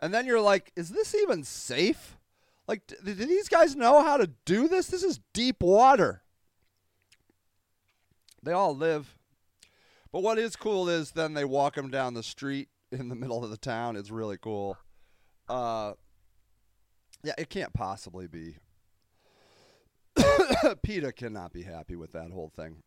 And 0.00 0.12
then 0.12 0.26
you're 0.26 0.40
like, 0.40 0.70
is 0.76 0.90
this 0.90 1.14
even 1.14 1.44
safe? 1.44 2.18
Like, 2.68 2.86
d- 2.86 2.96
do 3.04 3.14
these 3.14 3.48
guys 3.48 3.74
know 3.74 4.02
how 4.02 4.18
to 4.18 4.30
do 4.44 4.68
this? 4.68 4.86
This 4.88 5.02
is 5.02 5.20
deep 5.32 5.62
water. 5.62 6.22
They 8.42 8.52
all 8.52 8.76
live. 8.76 9.16
But 10.12 10.22
what 10.22 10.38
is 10.38 10.56
cool 10.56 10.88
is 10.88 11.12
then 11.12 11.34
they 11.34 11.44
walk 11.44 11.74
them 11.74 11.90
down 11.90 12.14
the 12.14 12.22
street 12.22 12.68
in 12.92 13.08
the 13.08 13.14
middle 13.14 13.42
of 13.42 13.50
the 13.50 13.56
town. 13.56 13.96
It's 13.96 14.10
really 14.10 14.36
cool. 14.36 14.76
Uh, 15.48 15.94
yeah, 17.24 17.34
it 17.38 17.48
can't 17.48 17.72
possibly 17.72 18.26
be 18.26 18.56
PETA 20.82 21.12
cannot 21.12 21.52
be 21.52 21.62
happy 21.62 21.96
with 21.96 22.12
that 22.12 22.30
whole 22.30 22.50
thing. 22.54 22.82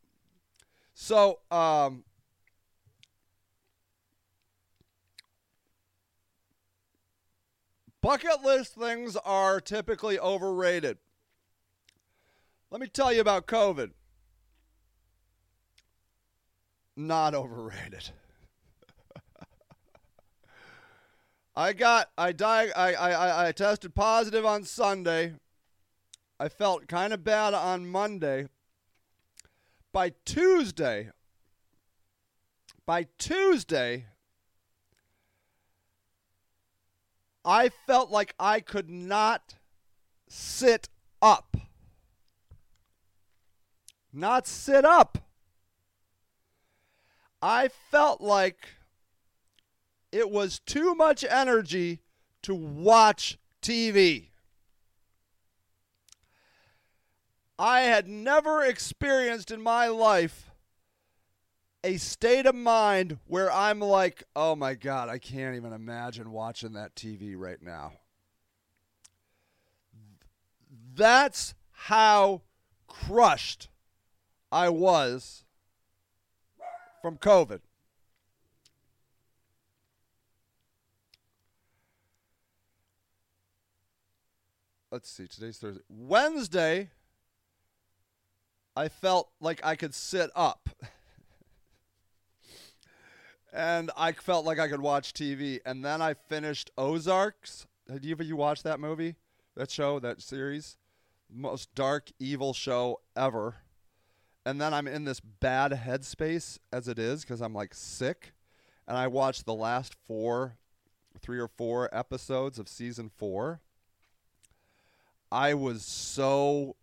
So, 0.93 1.39
um, 1.51 2.03
bucket 8.05 8.43
list 8.43 8.75
things 8.75 9.17
are 9.25 9.59
typically 9.59 10.19
overrated. 10.19 10.99
Let 12.69 12.79
me 12.79 12.85
tell 12.87 13.11
you 13.11 13.19
about 13.19 13.47
COVID. 13.47 13.89
Not 16.95 17.33
overrated. 17.33 18.11
I 21.55 21.73
got 21.73 22.11
I 22.15 22.31
died 22.31 22.71
I, 22.75 22.93
I 22.93 23.47
I 23.47 23.51
tested 23.51 23.95
positive 23.95 24.45
on 24.45 24.65
Sunday 24.65 25.33
I 26.39 26.47
felt 26.49 26.87
kind 26.87 27.11
of 27.11 27.23
bad 27.23 27.55
on 27.55 27.87
Monday. 27.87 28.49
By 29.91 30.11
Tuesday, 30.25 31.09
by 32.85 33.07
Tuesday, 33.17 34.07
I 37.45 37.69
felt 37.69 38.09
like 38.09 38.33
I 38.39 38.59
could 38.59 38.89
not 38.89 39.55
sit 40.27 40.89
up. 41.21 41.55
Not 44.11 44.47
sit 44.47 44.83
up. 44.83 45.19
I 47.41 47.67
felt 47.67 48.21
like 48.21 48.69
it 50.11 50.31
was 50.31 50.59
too 50.59 50.95
much 50.95 51.23
energy 51.23 51.99
to 52.41 52.55
watch 52.55 53.37
TV. 53.61 54.29
I 57.59 57.81
had 57.81 58.07
never 58.07 58.63
experienced 58.63 59.51
in 59.51 59.61
my 59.61 59.87
life 59.87 60.49
a 61.85 61.97
state 61.97 62.47
of 62.47 62.55
mind 62.55 63.19
where 63.27 63.51
I'm 63.51 63.79
like, 63.79 64.23
oh 64.35 64.55
my 64.55 64.73
God, 64.73 65.07
I 65.07 65.19
can't 65.19 65.55
even 65.55 65.71
imagine 65.71 66.31
watching 66.31 66.73
that 66.73 66.95
TV 66.95 67.35
right 67.37 67.61
now. 67.61 67.93
That's 70.95 71.53
how 71.71 72.41
crushed 72.87 73.69
I 74.51 74.69
was 74.69 75.43
from 77.03 77.17
COVID. 77.17 77.59
Let's 84.91 85.11
see, 85.11 85.27
today's 85.27 85.59
Thursday. 85.59 85.83
Wednesday, 85.87 86.89
I 88.75 88.87
felt 88.87 89.29
like 89.39 89.63
I 89.63 89.75
could 89.75 89.93
sit 89.93 90.31
up. 90.35 90.69
and 93.55 93.89
I 93.95 94.11
felt 94.11 94.45
like 94.45 94.59
I 94.59 94.67
could 94.67 94.81
watch 94.81 95.13
TV. 95.13 95.59
And 95.65 95.83
then 95.83 96.01
I 96.01 96.13
finished 96.13 96.71
Ozarks. 96.77 97.65
Have 97.89 98.03
you 98.03 98.11
ever 98.11 98.23
you 98.23 98.35
watched 98.35 98.63
that 98.65 98.81
movie? 98.81 99.15
That 99.55 99.71
show, 99.71 99.97
that 99.99 100.21
series? 100.21 100.75
Most 101.33 101.73
dark, 101.73 102.11
evil 102.19 102.53
show 102.53 102.99
ever. 103.15 103.55
And 104.45 104.59
then 104.59 104.73
I'm 104.73 104.87
in 104.87 105.05
this 105.05 105.21
bad 105.21 105.71
headspace 105.71 106.59
as 106.73 106.89
it 106.89 106.99
is 106.99 107.21
because 107.21 107.41
I'm 107.41 107.53
like 107.53 107.73
sick. 107.73 108.33
And 108.87 108.97
I 108.97 109.07
watched 109.07 109.45
the 109.45 109.55
last 109.55 109.95
four, 110.05 110.57
three 111.21 111.39
or 111.39 111.47
four 111.47 111.89
episodes 111.95 112.59
of 112.59 112.67
season 112.67 113.09
four. 113.09 113.61
I 115.31 115.53
was 115.53 115.83
so 115.83 116.75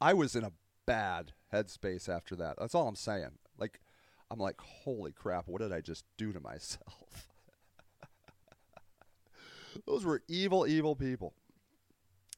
I 0.00 0.12
was 0.12 0.34
in 0.34 0.44
a 0.44 0.52
bad 0.84 1.32
headspace 1.52 2.08
after 2.08 2.34
that. 2.36 2.56
That's 2.58 2.74
all 2.74 2.88
I'm 2.88 2.96
saying. 2.96 3.38
Like, 3.58 3.80
I'm 4.30 4.38
like, 4.38 4.60
holy 4.60 5.12
crap, 5.12 5.46
what 5.46 5.60
did 5.60 5.72
I 5.72 5.80
just 5.80 6.04
do 6.16 6.32
to 6.32 6.40
myself? 6.40 7.28
Those 9.86 10.04
were 10.04 10.22
evil, 10.28 10.66
evil 10.66 10.96
people. 10.96 11.34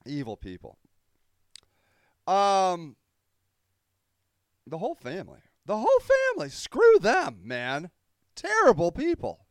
Evil 0.04 0.36
people. 0.36 0.78
Um, 2.26 2.96
the 4.66 4.78
whole 4.78 4.94
family. 4.94 5.40
The 5.64 5.76
whole 5.76 6.00
family. 6.36 6.50
Screw 6.50 6.98
them, 7.00 7.40
man. 7.42 7.90
Terrible 8.34 8.92
people. 8.92 9.46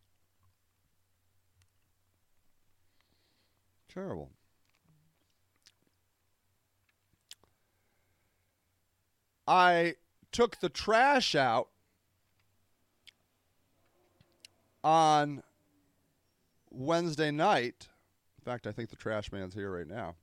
Terrible. 3.89 4.32
I 9.48 9.96
took 10.32 10.60
the 10.60 10.70
trash 10.70 11.34
out 11.34 11.70
on 14.84 15.44
Wednesday 16.70 17.32
night. 17.32 17.88
In 18.38 18.44
fact, 18.46 18.68
I 18.68 18.72
think 18.72 18.90
the 18.90 18.96
trash 18.96 19.32
man's 19.32 19.54
here 19.54 19.72
right 19.72 19.88
now. 19.88 20.16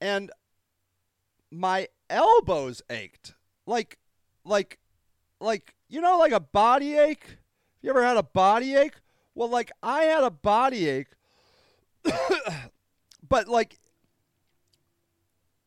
and 0.00 0.30
my 1.50 1.88
elbows 2.08 2.82
ached. 2.90 3.34
Like 3.66 3.98
like 4.44 4.78
like 5.40 5.74
you 5.88 6.00
know 6.00 6.18
like 6.18 6.32
a 6.32 6.40
body 6.40 6.96
ache? 6.96 7.38
You 7.82 7.90
ever 7.90 8.02
had 8.04 8.16
a 8.16 8.22
body 8.22 8.74
ache? 8.76 8.94
Well, 9.34 9.48
like 9.48 9.70
I 9.82 10.02
had 10.04 10.22
a 10.22 10.30
body 10.30 10.88
ache 10.88 11.08
but 13.28 13.48
like 13.48 13.78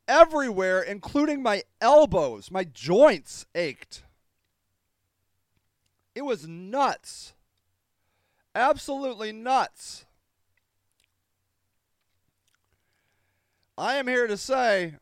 everywhere 0.08 0.82
including 0.82 1.42
my 1.42 1.64
elbows, 1.82 2.52
my 2.52 2.64
joints 2.64 3.46
ached. 3.56 4.04
It 6.16 6.24
was 6.24 6.48
nuts. 6.48 7.34
Absolutely 8.56 9.32
nuts. 9.32 10.06
I 13.78 13.96
am 13.96 14.08
here 14.08 14.28
to 14.28 14.38
say 14.38 14.96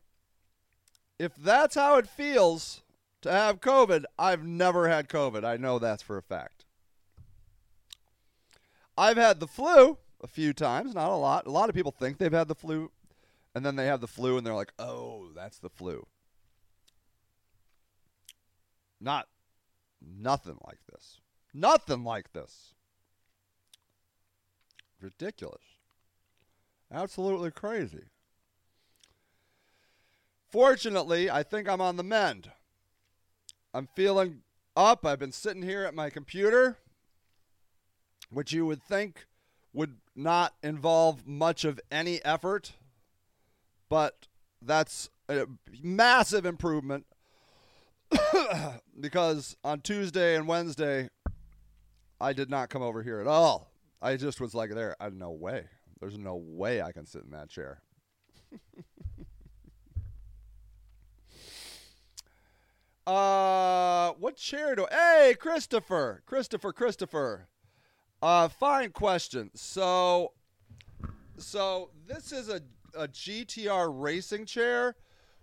if 1.18 1.36
that's 1.36 1.74
how 1.74 1.98
it 1.98 2.08
feels 2.08 2.82
to 3.20 3.30
have 3.30 3.60
COVID, 3.60 4.04
I've 4.18 4.44
never 4.44 4.88
had 4.88 5.08
COVID. 5.08 5.44
I 5.44 5.56
know 5.56 5.78
that's 5.78 6.02
for 6.02 6.16
a 6.16 6.22
fact. 6.22 6.64
I've 8.96 9.16
had 9.16 9.40
the 9.40 9.46
flu 9.46 9.98
a 10.22 10.26
few 10.26 10.52
times, 10.52 10.94
not 10.94 11.10
a 11.10 11.16
lot. 11.16 11.46
A 11.46 11.50
lot 11.50 11.68
of 11.68 11.74
people 11.74 11.92
think 11.92 12.18
they've 12.18 12.32
had 12.32 12.48
the 12.48 12.54
flu, 12.54 12.90
and 13.54 13.64
then 13.64 13.76
they 13.76 13.86
have 13.86 14.00
the 14.00 14.08
flu 14.08 14.36
and 14.36 14.46
they're 14.46 14.54
like, 14.54 14.72
oh, 14.78 15.28
that's 15.34 15.58
the 15.58 15.68
flu. 15.68 16.06
Not, 19.00 19.28
nothing 20.04 20.58
like 20.66 20.80
this. 20.90 21.20
Nothing 21.54 22.04
like 22.04 22.32
this. 22.32 22.74
Ridiculous. 25.00 25.62
Absolutely 26.92 27.50
crazy. 27.50 28.04
Fortunately, 30.50 31.30
I 31.30 31.42
think 31.42 31.68
I'm 31.68 31.80
on 31.80 31.96
the 31.96 32.02
mend. 32.02 32.50
I'm 33.72 33.88
feeling 33.96 34.42
up. 34.76 35.06
I've 35.06 35.18
been 35.18 35.32
sitting 35.32 35.62
here 35.62 35.84
at 35.84 35.94
my 35.94 36.10
computer, 36.10 36.78
which 38.30 38.52
you 38.52 38.66
would 38.66 38.82
think 38.82 39.26
would 39.72 39.96
not 40.14 40.54
involve 40.62 41.26
much 41.26 41.64
of 41.64 41.80
any 41.90 42.22
effort, 42.24 42.72
but 43.88 44.26
that's 44.60 45.08
a 45.28 45.46
massive 45.82 46.44
improvement 46.44 47.06
because 49.00 49.56
on 49.64 49.80
Tuesday 49.80 50.36
and 50.36 50.46
Wednesday, 50.46 51.08
I 52.20 52.32
did 52.32 52.50
not 52.50 52.70
come 52.70 52.82
over 52.82 53.02
here 53.02 53.20
at 53.20 53.26
all. 53.26 53.72
I 54.00 54.16
just 54.16 54.40
was 54.40 54.54
like, 54.54 54.70
there, 54.70 54.96
I 55.00 55.08
no 55.10 55.30
way. 55.30 55.64
There's 56.00 56.18
no 56.18 56.36
way 56.36 56.82
I 56.82 56.92
can 56.92 57.06
sit 57.06 57.22
in 57.22 57.30
that 57.30 57.48
chair. 57.48 57.80
uh, 63.06 64.12
what 64.18 64.36
chair 64.36 64.74
do? 64.74 64.86
Hey, 64.90 65.34
Christopher, 65.38 66.22
Christopher, 66.26 66.72
Christopher. 66.72 67.46
Uh, 68.20 68.48
fine 68.48 68.90
question. 68.90 69.50
So, 69.54 70.32
so 71.36 71.90
this 72.06 72.32
is 72.32 72.48
a, 72.48 72.60
a 72.96 73.08
GTR 73.08 73.90
racing 73.92 74.46
chair, 74.46 74.96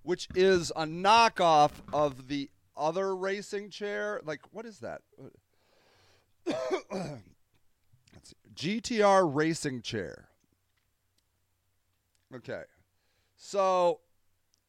which 0.03 0.27
is 0.35 0.71
a 0.75 0.83
knockoff 0.83 1.71
of 1.93 2.27
the 2.27 2.49
other 2.79 3.15
racing 3.15 3.69
chair. 3.69 4.21
Like, 4.23 4.41
what 4.51 4.65
is 4.65 4.79
that? 4.79 5.01
GTR 8.55 9.29
racing 9.31 9.81
chair. 9.81 10.29
Okay. 12.35 12.63
So, 13.35 13.99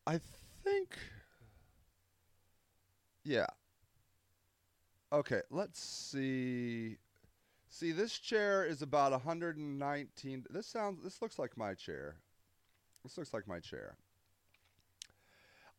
I 0.06 0.20
think. 0.64 0.96
Yeah. 3.24 3.46
Okay, 5.12 5.40
let's 5.50 5.80
see. 5.80 6.96
See, 7.68 7.92
this 7.92 8.18
chair 8.18 8.64
is 8.64 8.82
about 8.82 9.12
119. 9.12 10.46
This 10.50 10.66
sounds. 10.66 11.02
This 11.02 11.20
looks 11.20 11.38
like 11.38 11.56
my 11.56 11.74
chair. 11.74 12.16
This 13.02 13.16
looks 13.16 13.32
like 13.32 13.48
my 13.48 13.60
chair. 13.60 13.96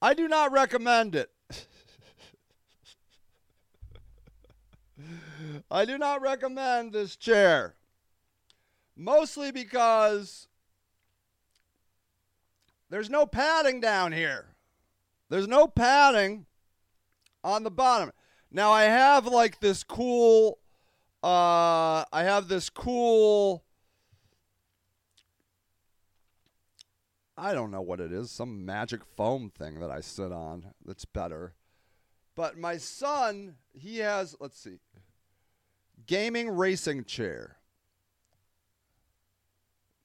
I 0.01 0.13
do 0.13 0.27
not 0.27 0.51
recommend 0.51 1.15
it. 1.15 1.29
I 5.71 5.85
do 5.85 5.97
not 5.97 6.21
recommend 6.21 6.93
this 6.93 7.15
chair. 7.15 7.75
Mostly 8.95 9.51
because 9.51 10.47
there's 12.89 13.09
no 13.09 13.25
padding 13.25 13.79
down 13.79 14.11
here. 14.11 14.55
There's 15.29 15.47
no 15.47 15.67
padding 15.67 16.45
on 17.43 17.63
the 17.63 17.71
bottom. 17.71 18.11
Now 18.51 18.71
I 18.71 18.83
have 18.83 19.25
like 19.25 19.59
this 19.59 19.83
cool 19.83 20.59
uh, 21.23 22.03
I 22.11 22.23
have 22.23 22.47
this 22.47 22.69
cool. 22.69 23.63
I 27.37 27.53
don't 27.53 27.71
know 27.71 27.81
what 27.81 27.99
it 27.99 28.11
is, 28.11 28.31
some 28.31 28.65
magic 28.65 29.01
foam 29.15 29.51
thing 29.55 29.79
that 29.79 29.91
I 29.91 30.01
sit 30.01 30.31
on 30.31 30.73
that's 30.83 31.05
better. 31.05 31.53
But 32.35 32.57
my 32.57 32.77
son, 32.77 33.55
he 33.73 33.99
has, 33.99 34.35
let's 34.39 34.59
see, 34.59 34.79
gaming 36.07 36.49
racing 36.49 37.05
chair. 37.05 37.57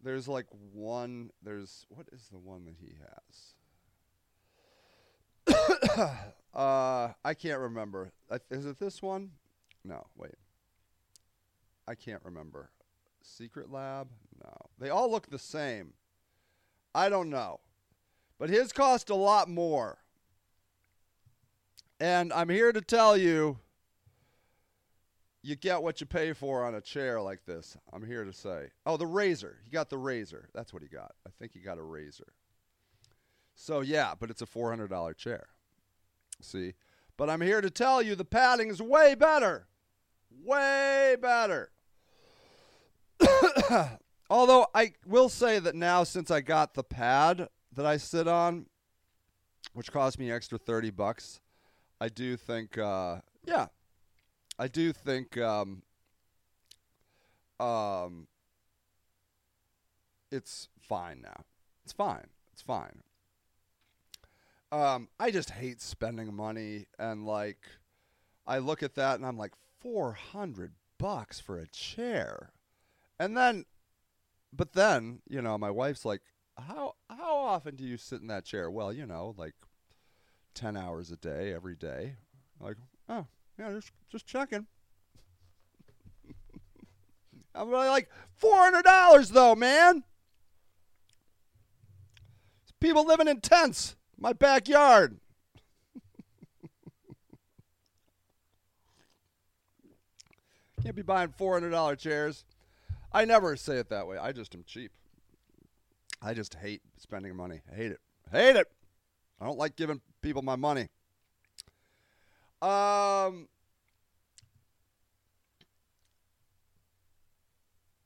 There's 0.02 0.28
like 0.28 0.46
one, 0.72 1.30
there's, 1.42 1.86
what 1.88 2.06
is 2.12 2.28
the 2.30 2.38
one 2.38 2.64
that 2.64 2.74
he 2.80 2.92
has? 3.00 3.54
uh, 6.54 7.08
I 7.24 7.34
can't 7.34 7.60
remember. 7.60 8.12
Is 8.50 8.66
it 8.66 8.78
this 8.78 9.02
one? 9.02 9.30
No, 9.84 10.06
wait. 10.16 10.34
I 11.88 11.94
can't 11.94 12.22
remember. 12.24 12.70
Secretlab? 13.24 14.08
No. 14.42 14.52
They 14.78 14.90
all 14.90 15.10
look 15.10 15.28
the 15.28 15.38
same. 15.38 15.92
I 16.94 17.08
don't 17.08 17.30
know. 17.30 17.60
But 18.38 18.50
his 18.50 18.72
cost 18.72 19.10
a 19.10 19.14
lot 19.14 19.48
more. 19.48 19.98
And 21.98 22.32
I'm 22.32 22.48
here 22.48 22.72
to 22.72 22.80
tell 22.80 23.16
you 23.16 23.58
you 25.46 25.54
get 25.54 25.82
what 25.82 26.00
you 26.00 26.06
pay 26.06 26.32
for 26.32 26.64
on 26.64 26.74
a 26.74 26.80
chair 26.80 27.20
like 27.20 27.44
this. 27.46 27.76
I'm 27.92 28.04
here 28.04 28.24
to 28.24 28.32
say. 28.32 28.70
Oh, 28.84 28.96
the 28.96 29.04
Razer. 29.04 29.54
He 29.64 29.70
got 29.70 29.90
the 29.90 29.96
Razer. 29.96 30.46
That's 30.52 30.72
what 30.72 30.82
he 30.82 30.88
got. 30.88 31.12
I 31.24 31.30
think 31.38 31.52
he 31.52 31.60
got 31.60 31.78
a 31.78 31.82
Razer. 31.82 32.28
So, 33.54 33.80
yeah, 33.80 34.14
but 34.18 34.28
it's 34.28 34.42
a 34.42 34.46
$400 34.46 35.16
chair. 35.16 35.46
See? 36.42 36.74
But 37.16 37.30
I'm 37.30 37.40
here 37.40 37.60
to 37.60 37.70
tell 37.70 38.02
you 38.02 38.16
the 38.16 38.24
padding 38.24 38.68
is 38.70 38.82
way 38.82 39.14
better. 39.14 39.68
Way 40.44 41.16
better. 41.20 41.70
Although 44.28 44.66
I 44.74 44.92
will 45.06 45.28
say 45.28 45.60
that 45.60 45.76
now, 45.76 46.02
since 46.02 46.30
I 46.30 46.40
got 46.40 46.74
the 46.74 46.82
pad 46.82 47.48
that 47.72 47.86
I 47.86 47.96
sit 47.96 48.26
on, 48.26 48.66
which 49.74 49.92
cost 49.92 50.18
me 50.18 50.30
extra 50.30 50.58
30 50.58 50.90
bucks, 50.90 51.40
I 52.00 52.08
do 52.08 52.36
think, 52.36 52.78
uh, 52.78 53.20
yeah, 53.44 53.66
I 54.58 54.68
do 54.68 54.92
think 54.92 55.38
um, 55.38 55.82
um, 57.58 58.26
it's 60.30 60.68
fine 60.80 61.22
now. 61.22 61.44
It's 61.84 61.92
fine. 61.92 62.28
It's 62.52 62.62
fine. 62.62 63.02
Um, 64.72 65.08
I 65.20 65.30
just 65.30 65.50
hate 65.50 65.80
spending 65.80 66.34
money 66.34 66.86
and 66.98 67.24
like 67.24 67.58
I 68.46 68.58
look 68.58 68.82
at 68.82 68.94
that 68.96 69.16
and 69.16 69.24
I'm 69.24 69.38
like 69.38 69.52
400 69.80 70.72
bucks 70.98 71.38
for 71.38 71.58
a 71.58 71.66
chair. 71.68 72.50
And 73.18 73.36
then, 73.36 73.64
but 74.52 74.72
then, 74.72 75.20
you 75.28 75.40
know, 75.40 75.56
my 75.56 75.70
wife's 75.70 76.04
like, 76.04 76.22
how 76.58 76.94
how 77.10 77.36
often 77.36 77.76
do 77.76 77.84
you 77.84 77.96
sit 77.96 78.20
in 78.20 78.28
that 78.28 78.44
chair? 78.44 78.70
Well, 78.70 78.92
you 78.92 79.06
know, 79.06 79.34
like 79.36 79.54
ten 80.56 80.76
hours 80.76 81.12
a 81.12 81.16
day, 81.16 81.52
every 81.52 81.76
day. 81.76 82.16
Like, 82.60 82.76
oh, 83.08 83.26
yeah, 83.58 83.70
just 83.70 83.92
just 84.10 84.26
checking. 84.26 84.66
I'm 87.54 87.68
really 87.68 87.86
like 87.88 88.08
four 88.34 88.56
hundred 88.56 88.82
dollars 88.84 89.28
though, 89.28 89.54
man. 89.54 90.02
People 92.80 93.06
living 93.06 93.28
in 93.28 93.40
tents, 93.40 93.94
my 94.18 94.32
backyard. 94.32 95.20
Can't 100.82 100.96
be 100.96 101.02
buying 101.02 101.32
four 101.36 101.52
hundred 101.52 101.70
dollar 101.70 101.94
chairs. 101.96 102.44
I 103.12 103.24
never 103.24 103.56
say 103.56 103.76
it 103.76 103.88
that 103.90 104.08
way. 104.08 104.18
I 104.18 104.32
just 104.32 104.54
am 104.54 104.64
cheap. 104.66 104.90
I 106.22 106.34
just 106.34 106.54
hate 106.54 106.82
spending 106.98 107.36
money. 107.36 107.60
I 107.70 107.76
hate 107.76 107.92
it. 107.92 108.00
hate 108.32 108.56
it. 108.56 108.66
I 109.40 109.44
don't 109.44 109.58
like 109.58 109.76
giving 109.76 110.00
people 110.26 110.42
my 110.42 110.56
money. 110.56 110.88
Um, 112.60 113.46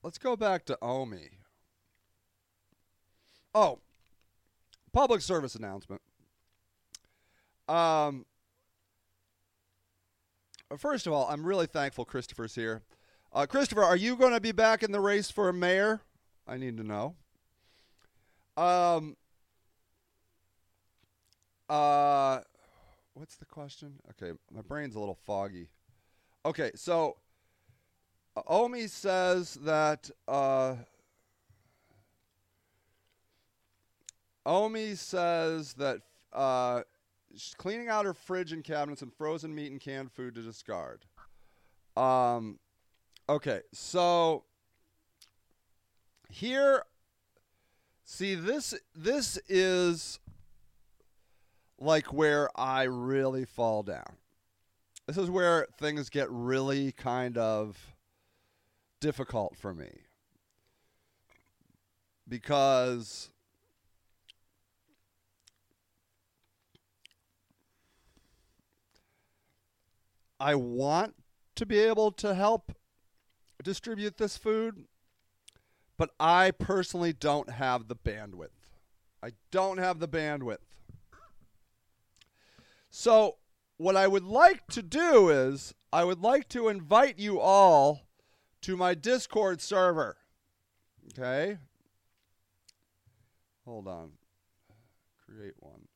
let's 0.02 0.18
go 0.18 0.36
back 0.36 0.66
to 0.66 0.76
Omi. 0.82 1.30
Oh, 3.54 3.78
public 4.92 5.22
service 5.22 5.54
announcement. 5.54 6.02
Um, 7.70 8.26
first 10.76 11.06
of 11.06 11.14
all, 11.14 11.26
I'm 11.30 11.42
really 11.42 11.66
thankful 11.66 12.04
Christopher's 12.04 12.54
here. 12.54 12.82
Uh, 13.32 13.46
Christopher, 13.46 13.82
are 13.82 13.96
you 13.96 14.14
going 14.14 14.34
to 14.34 14.42
be 14.42 14.52
back 14.52 14.82
in 14.82 14.92
the 14.92 15.00
race 15.00 15.30
for 15.30 15.50
mayor? 15.54 16.02
I 16.46 16.58
need 16.58 16.76
to 16.76 16.84
know. 16.84 17.14
Um. 18.58 19.16
Uh, 21.70 22.40
what's 23.14 23.36
the 23.36 23.44
question? 23.44 23.94
Okay, 24.10 24.36
my 24.52 24.60
brain's 24.60 24.96
a 24.96 24.98
little 24.98 25.14
foggy. 25.14 25.68
Okay, 26.44 26.72
so 26.74 27.16
uh, 28.36 28.42
Omi 28.48 28.88
says 28.88 29.54
that 29.62 30.10
uh, 30.26 30.74
Omi 34.44 34.96
says 34.96 35.74
that 35.74 36.00
uh, 36.32 36.82
she's 37.32 37.54
cleaning 37.56 37.88
out 37.88 38.04
her 38.04 38.14
fridge 38.14 38.52
and 38.52 38.64
cabinets 38.64 39.02
and 39.02 39.14
frozen 39.14 39.54
meat 39.54 39.70
and 39.70 39.80
canned 39.80 40.10
food 40.10 40.34
to 40.34 40.42
discard. 40.42 41.04
Um, 41.96 42.58
okay, 43.28 43.60
so 43.72 44.42
here, 46.28 46.82
see 48.04 48.34
this. 48.34 48.74
This 48.92 49.38
is 49.48 50.18
like 51.80 52.12
where 52.12 52.48
I 52.54 52.84
really 52.84 53.44
fall 53.44 53.82
down. 53.82 54.16
This 55.06 55.16
is 55.16 55.30
where 55.30 55.66
things 55.78 56.10
get 56.10 56.30
really 56.30 56.92
kind 56.92 57.36
of 57.36 57.96
difficult 59.00 59.56
for 59.56 59.74
me 59.74 59.90
because 62.28 63.30
I 70.38 70.54
want 70.54 71.14
to 71.56 71.66
be 71.66 71.78
able 71.78 72.12
to 72.12 72.34
help 72.34 72.72
distribute 73.62 74.16
this 74.16 74.36
food, 74.36 74.86
but 75.98 76.10
I 76.20 76.52
personally 76.52 77.12
don't 77.12 77.50
have 77.50 77.88
the 77.88 77.96
bandwidth. 77.96 78.48
I 79.22 79.32
don't 79.50 79.78
have 79.78 79.98
the 79.98 80.08
bandwidth. 80.08 80.69
So, 82.90 83.36
what 83.76 83.96
I 83.96 84.08
would 84.08 84.24
like 84.24 84.66
to 84.68 84.82
do 84.82 85.30
is, 85.30 85.74
I 85.92 86.04
would 86.04 86.20
like 86.20 86.48
to 86.50 86.68
invite 86.68 87.18
you 87.18 87.40
all 87.40 88.02
to 88.62 88.76
my 88.76 88.94
Discord 88.94 89.60
server. 89.60 90.16
Okay? 91.08 91.58
Hold 93.64 93.86
on. 93.86 94.10
Create 95.24 95.54
one. 95.60 95.86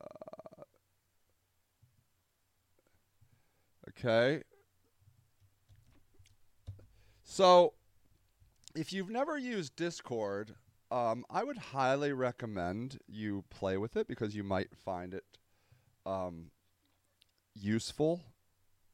Uh, 0.00 0.62
okay. 3.90 4.42
So, 7.24 7.74
if 8.74 8.92
you've 8.92 9.10
never 9.10 9.36
used 9.36 9.74
Discord, 9.74 10.54
um, 10.92 11.24
I 11.30 11.42
would 11.42 11.56
highly 11.56 12.12
recommend 12.12 12.98
you 13.08 13.44
play 13.48 13.78
with 13.78 13.96
it 13.96 14.06
because 14.06 14.36
you 14.36 14.44
might 14.44 14.76
find 14.76 15.14
it 15.14 15.24
um, 16.04 16.50
useful 17.54 18.20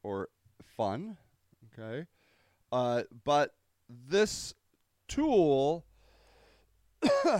or 0.01 0.29
fun. 0.77 1.17
Okay. 1.77 2.05
Uh, 2.71 3.03
but 3.25 3.53
this 3.89 4.53
tool, 5.09 5.83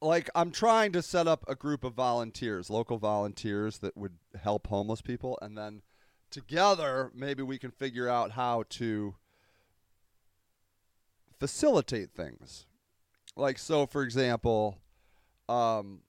like, 0.00 0.30
I'm 0.34 0.50
trying 0.50 0.92
to 0.92 1.02
set 1.02 1.28
up 1.28 1.44
a 1.46 1.54
group 1.54 1.84
of 1.84 1.92
volunteers, 1.92 2.70
local 2.70 2.96
volunteers 2.96 3.78
that 3.78 3.94
would 3.94 4.14
help 4.42 4.68
homeless 4.68 5.02
people, 5.02 5.38
and 5.42 5.58
then 5.58 5.82
together 6.30 7.10
maybe 7.14 7.42
we 7.42 7.58
can 7.58 7.70
figure 7.70 8.08
out 8.08 8.30
how 8.32 8.64
to 8.70 9.16
facilitate 11.44 12.10
things. 12.10 12.64
Like, 13.36 13.58
so 13.58 13.84
for 13.84 14.02
example, 14.02 14.78
um, 15.46 16.00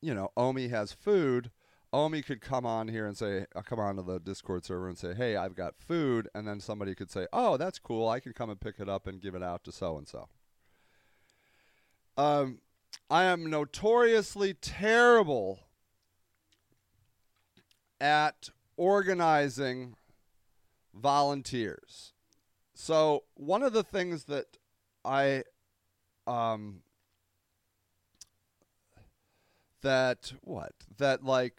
you 0.00 0.14
know, 0.14 0.30
Omi 0.36 0.68
has 0.68 0.92
food. 0.92 1.50
Omi 1.92 2.22
could 2.22 2.40
come 2.40 2.64
on 2.64 2.86
here 2.86 3.08
and 3.08 3.16
say, 3.16 3.46
uh, 3.56 3.62
come 3.62 3.80
on 3.80 3.96
to 3.96 4.02
the 4.02 4.20
Discord 4.20 4.64
server 4.64 4.86
and 4.86 4.96
say, 4.96 5.14
hey, 5.14 5.34
I've 5.34 5.56
got 5.56 5.74
food. 5.80 6.28
And 6.32 6.46
then 6.46 6.60
somebody 6.60 6.94
could 6.94 7.10
say, 7.10 7.26
oh, 7.32 7.56
that's 7.56 7.80
cool. 7.80 8.08
I 8.08 8.20
can 8.20 8.32
come 8.32 8.50
and 8.50 8.60
pick 8.60 8.76
it 8.78 8.88
up 8.88 9.08
and 9.08 9.20
give 9.20 9.34
it 9.34 9.42
out 9.42 9.64
to 9.64 9.72
so 9.72 9.98
and 9.98 10.06
so. 10.06 10.28
I 13.10 13.24
am 13.24 13.50
notoriously 13.50 14.54
terrible 14.54 15.58
at 18.00 18.50
organizing 18.76 19.96
volunteers. 20.94 22.12
So 22.80 23.24
one 23.34 23.64
of 23.64 23.72
the 23.72 23.82
things 23.82 24.24
that 24.26 24.56
I 25.04 25.42
um 26.28 26.82
that 29.82 30.32
what 30.42 30.72
that 30.96 31.24
like 31.24 31.58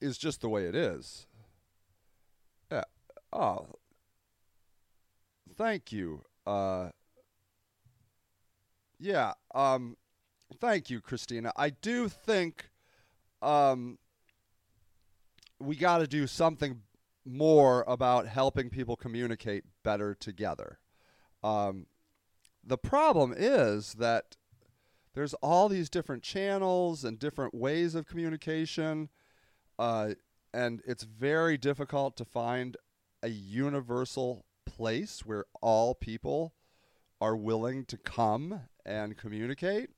is 0.00 0.16
just 0.16 0.40
the 0.40 0.48
way 0.48 0.66
it 0.66 0.76
is. 0.76 1.26
Yeah. 2.70 2.84
Oh. 3.32 3.66
Thank 5.56 5.90
you. 5.90 6.22
Uh 6.46 6.90
yeah, 9.00 9.32
um 9.56 9.96
thank 10.60 10.88
you 10.88 11.00
Christina. 11.00 11.52
I 11.56 11.70
do 11.70 12.08
think 12.08 12.70
um 13.42 13.98
we 15.58 15.74
got 15.74 15.98
to 15.98 16.06
do 16.06 16.28
something 16.28 16.82
more 17.28 17.84
about 17.86 18.26
helping 18.26 18.70
people 18.70 18.96
communicate 18.96 19.64
better 19.82 20.14
together. 20.14 20.78
Um, 21.42 21.86
the 22.64 22.78
problem 22.78 23.34
is 23.36 23.94
that 23.94 24.36
there's 25.14 25.34
all 25.34 25.68
these 25.68 25.90
different 25.90 26.22
channels 26.22 27.04
and 27.04 27.18
different 27.18 27.54
ways 27.54 27.94
of 27.94 28.06
communication, 28.06 29.08
uh, 29.78 30.14
and 30.54 30.80
it's 30.86 31.04
very 31.04 31.58
difficult 31.58 32.16
to 32.16 32.24
find 32.24 32.76
a 33.22 33.28
universal 33.28 34.44
place 34.64 35.24
where 35.24 35.44
all 35.60 35.94
people 35.94 36.54
are 37.20 37.36
willing 37.36 37.84
to 37.86 37.96
come 37.96 38.60
and 38.86 39.16
communicate. 39.16 39.90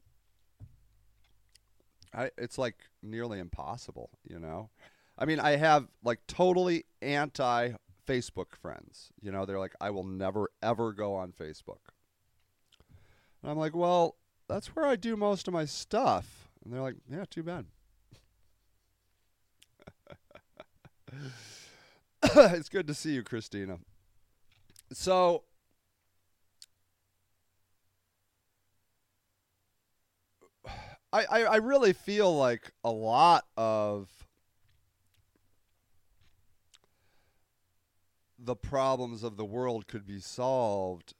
I, 2.14 2.30
it's 2.38 2.58
like 2.58 2.76
nearly 3.02 3.38
impossible, 3.38 4.10
you 4.24 4.38
know. 4.38 4.70
I 5.20 5.26
mean, 5.26 5.38
I 5.38 5.56
have 5.56 5.86
like 6.02 6.20
totally 6.26 6.86
anti 7.02 7.72
Facebook 8.08 8.56
friends. 8.60 9.12
You 9.20 9.30
know, 9.30 9.44
they're 9.44 9.58
like, 9.58 9.74
I 9.80 9.90
will 9.90 10.04
never 10.04 10.48
ever 10.62 10.92
go 10.92 11.14
on 11.14 11.32
Facebook. 11.32 11.92
And 13.42 13.50
I'm 13.50 13.58
like, 13.58 13.76
well, 13.76 14.16
that's 14.48 14.68
where 14.68 14.86
I 14.86 14.96
do 14.96 15.16
most 15.16 15.46
of 15.46 15.54
my 15.54 15.66
stuff. 15.66 16.48
And 16.64 16.72
they're 16.72 16.80
like, 16.80 16.96
yeah, 17.08 17.24
too 17.28 17.42
bad. 17.42 17.66
it's 22.22 22.68
good 22.68 22.86
to 22.86 22.94
see 22.94 23.12
you, 23.12 23.22
Christina. 23.22 23.78
So, 24.92 25.44
I, 31.12 31.24
I, 31.30 31.42
I 31.42 31.56
really 31.56 31.92
feel 31.92 32.34
like 32.36 32.72
a 32.84 32.90
lot 32.90 33.44
of 33.56 34.08
the 38.42 38.56
problems 38.56 39.22
of 39.22 39.36
the 39.36 39.44
world 39.44 39.86
could 39.86 40.06
be 40.06 40.20
solved 40.20 41.14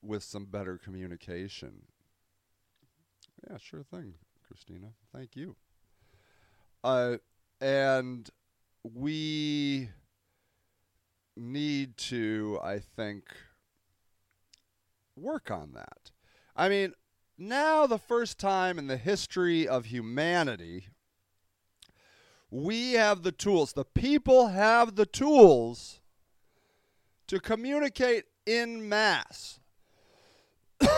with 0.00 0.22
some 0.22 0.44
better 0.44 0.78
communication. 0.78 1.82
Yeah, 3.48 3.56
sure 3.58 3.82
thing, 3.82 4.14
Christina. 4.46 4.88
Thank 5.12 5.34
you. 5.34 5.56
Uh, 6.84 7.16
and 7.60 8.30
we 8.84 9.90
need 11.36 11.96
to, 11.96 12.58
I 12.62 12.78
think, 12.78 13.24
work 15.16 15.50
on 15.50 15.72
that. 15.74 16.10
I 16.54 16.68
mean, 16.68 16.94
now 17.36 17.86
the 17.86 17.98
first 17.98 18.38
time 18.38 18.78
in 18.78 18.86
the 18.86 18.96
history 18.96 19.66
of 19.66 19.86
humanity, 19.86 20.88
we 22.50 22.92
have 22.92 23.22
the 23.22 23.32
tools. 23.32 23.72
The 23.72 23.84
people 23.84 24.48
have 24.48 24.96
the 24.96 25.06
tools 25.06 25.97
to 27.28 27.40
communicate 27.40 28.24
in 28.46 28.88
mass. 28.88 29.60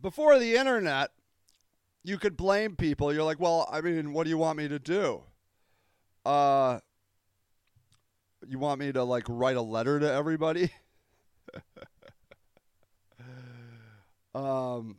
Before 0.00 0.38
the 0.38 0.56
internet, 0.56 1.10
you 2.02 2.18
could 2.18 2.36
blame 2.36 2.76
people. 2.76 3.12
You're 3.12 3.24
like, 3.24 3.40
well, 3.40 3.68
I 3.70 3.80
mean, 3.80 4.12
what 4.12 4.24
do 4.24 4.30
you 4.30 4.38
want 4.38 4.58
me 4.58 4.68
to 4.68 4.78
do? 4.78 5.22
Uh, 6.24 6.80
You 8.46 8.58
want 8.58 8.78
me 8.80 8.92
to 8.92 9.02
like 9.04 9.24
write 9.28 9.56
a 9.56 9.62
letter 9.62 9.98
to 10.00 10.10
everybody? 10.12 10.70
um, 14.34 14.96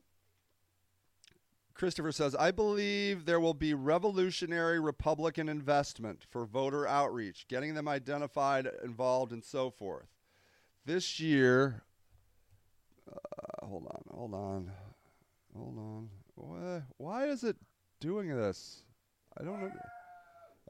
Christopher 1.76 2.14
says, 2.14 2.34
I 2.36 2.52
believe 2.52 3.26
there 3.26 3.42
will 3.42 3.54
be 3.54 3.74
revolutionary 3.74 4.80
Republican 4.80 5.50
investment 5.50 6.26
for 6.30 6.46
voter 6.46 6.88
outreach, 6.88 7.48
getting 7.50 7.74
them 7.74 7.88
identified, 7.88 8.70
involved, 8.84 9.34
and 9.34 9.44
so 9.44 9.70
forth. 9.70 10.08
This 10.86 11.20
year, 11.20 11.84
uh, 13.12 13.66
hold 13.66 13.88
on, 13.88 14.02
hold 14.10 14.34
on, 14.34 14.72
hold 15.56 15.78
on. 15.78 16.10
Why, 16.36 16.82
why 16.98 17.28
is 17.28 17.44
it 17.44 17.58
doing 18.00 18.30
this? 18.30 18.84
I 19.38 19.44
don't 19.44 19.62
know. 19.62 19.72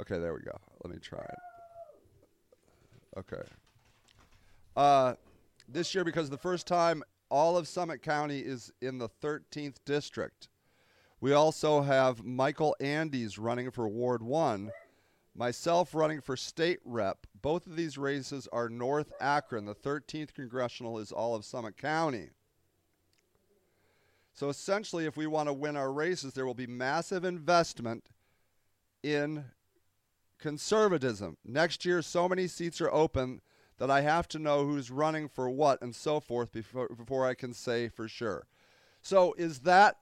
Okay, 0.01 0.17
there 0.17 0.33
we 0.33 0.41
go. 0.41 0.57
Let 0.83 0.91
me 0.91 0.99
try 0.99 1.19
it. 1.19 3.19
Okay. 3.19 3.43
Uh, 4.75 5.13
this 5.69 5.93
year, 5.93 6.03
because 6.03 6.31
the 6.31 6.37
first 6.37 6.65
time 6.65 7.03
all 7.29 7.57
of 7.57 7.67
Summit 7.67 8.01
County 8.01 8.39
is 8.39 8.71
in 8.81 8.97
the 8.97 9.09
13th 9.21 9.75
district. 9.85 10.47
We 11.21 11.33
also 11.33 11.81
have 11.81 12.23
Michael 12.23 12.75
Andes 12.79 13.37
running 13.37 13.71
for 13.71 13.87
Ward 13.87 14.21
1, 14.21 14.71
myself 15.35 15.95
running 15.95 16.21
for 16.21 16.35
state 16.35 16.79
rep. 16.83 17.25
Both 17.41 17.67
of 17.67 17.75
these 17.75 17.97
races 17.97 18.47
are 18.51 18.69
North 18.69 19.13
Akron. 19.19 19.65
The 19.65 19.75
13th 19.75 20.33
congressional 20.33 20.99
is 20.99 21.11
all 21.11 21.35
of 21.35 21.45
Summit 21.45 21.77
County. 21.77 22.29
So 24.33 24.49
essentially, 24.49 25.05
if 25.05 25.15
we 25.15 25.27
want 25.27 25.47
to 25.47 25.53
win 25.53 25.77
our 25.77 25.91
races, 25.91 26.33
there 26.33 26.45
will 26.45 26.53
be 26.53 26.67
massive 26.67 27.23
investment 27.23 28.09
in 29.01 29.45
conservatism. 30.37 31.37
Next 31.45 31.85
year, 31.85 32.01
so 32.01 32.27
many 32.27 32.47
seats 32.47 32.81
are 32.81 32.91
open 32.91 33.41
that 33.77 33.89
I 33.89 34.01
have 34.01 34.27
to 34.29 34.39
know 34.39 34.65
who's 34.65 34.91
running 34.91 35.29
for 35.29 35.49
what 35.49 35.81
and 35.81 35.95
so 35.95 36.19
forth 36.19 36.51
before, 36.51 36.89
before 36.89 37.25
I 37.25 37.33
can 37.33 37.53
say 37.53 37.87
for 37.87 38.09
sure. 38.09 38.45
So 39.01 39.33
is 39.37 39.59
that 39.59 39.97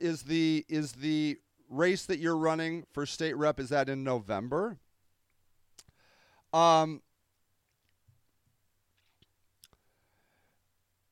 is 0.00 0.22
the 0.22 0.64
is 0.68 0.92
the 0.92 1.38
race 1.68 2.06
that 2.06 2.18
you're 2.18 2.36
running 2.36 2.84
for 2.92 3.06
state 3.06 3.36
rep 3.36 3.60
is 3.60 3.68
that 3.68 3.88
in 3.88 4.04
November? 4.04 4.78
Um, 6.52 7.02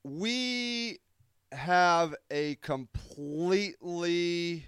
we 0.03 0.99
have 1.53 2.15
a 2.31 2.57
completely 2.57 4.67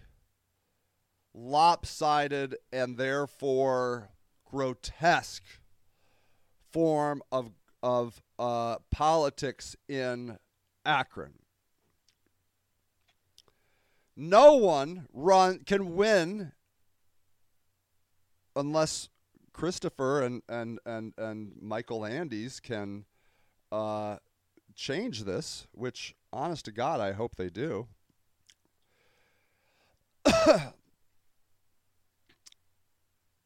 lopsided 1.35 2.57
and 2.73 2.97
therefore 2.97 4.11
grotesque 4.45 5.45
form 6.73 7.23
of 7.31 7.53
of 7.83 8.23
uh, 8.39 8.77
politics 8.91 9.77
in 9.89 10.39
Akron. 10.85 11.35
No 14.21 14.55
one 14.55 15.07
run 15.13 15.61
can 15.61 15.95
win 15.95 16.51
unless 18.57 19.11
Christopher 19.53 20.23
and 20.23 20.43
and 20.49 20.81
and 20.85 21.13
and 21.17 21.53
Michael 21.63 22.05
Andes 22.05 22.59
can 22.59 23.05
uh, 23.71 24.17
change 24.75 25.23
this. 25.23 25.69
Which, 25.71 26.17
honest 26.33 26.65
to 26.65 26.73
God, 26.73 27.01
I 27.01 27.13
hope 27.13 27.37
they 27.37 27.49
do. 27.49 27.87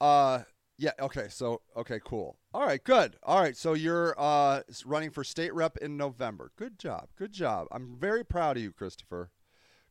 uh, 0.01 0.45
yeah. 0.79 0.93
Okay. 0.99 1.27
So 1.29 1.61
okay. 1.77 2.01
Cool. 2.03 2.39
All 2.55 2.65
right. 2.65 2.83
Good. 2.83 3.17
All 3.23 3.43
right. 3.43 3.59
So 3.59 3.75
you're 3.75 4.15
uh, 4.19 4.63
running 4.87 5.11
for 5.11 5.23
state 5.23 5.53
rep 5.53 5.77
in 5.77 5.99
November. 5.99 6.51
Good 6.57 6.79
job. 6.79 7.09
Good 7.15 7.35
job. 7.35 7.67
I'm 7.71 7.95
very 7.99 8.25
proud 8.25 8.57
of 8.57 8.63
you, 8.63 8.73
Christopher. 8.73 9.31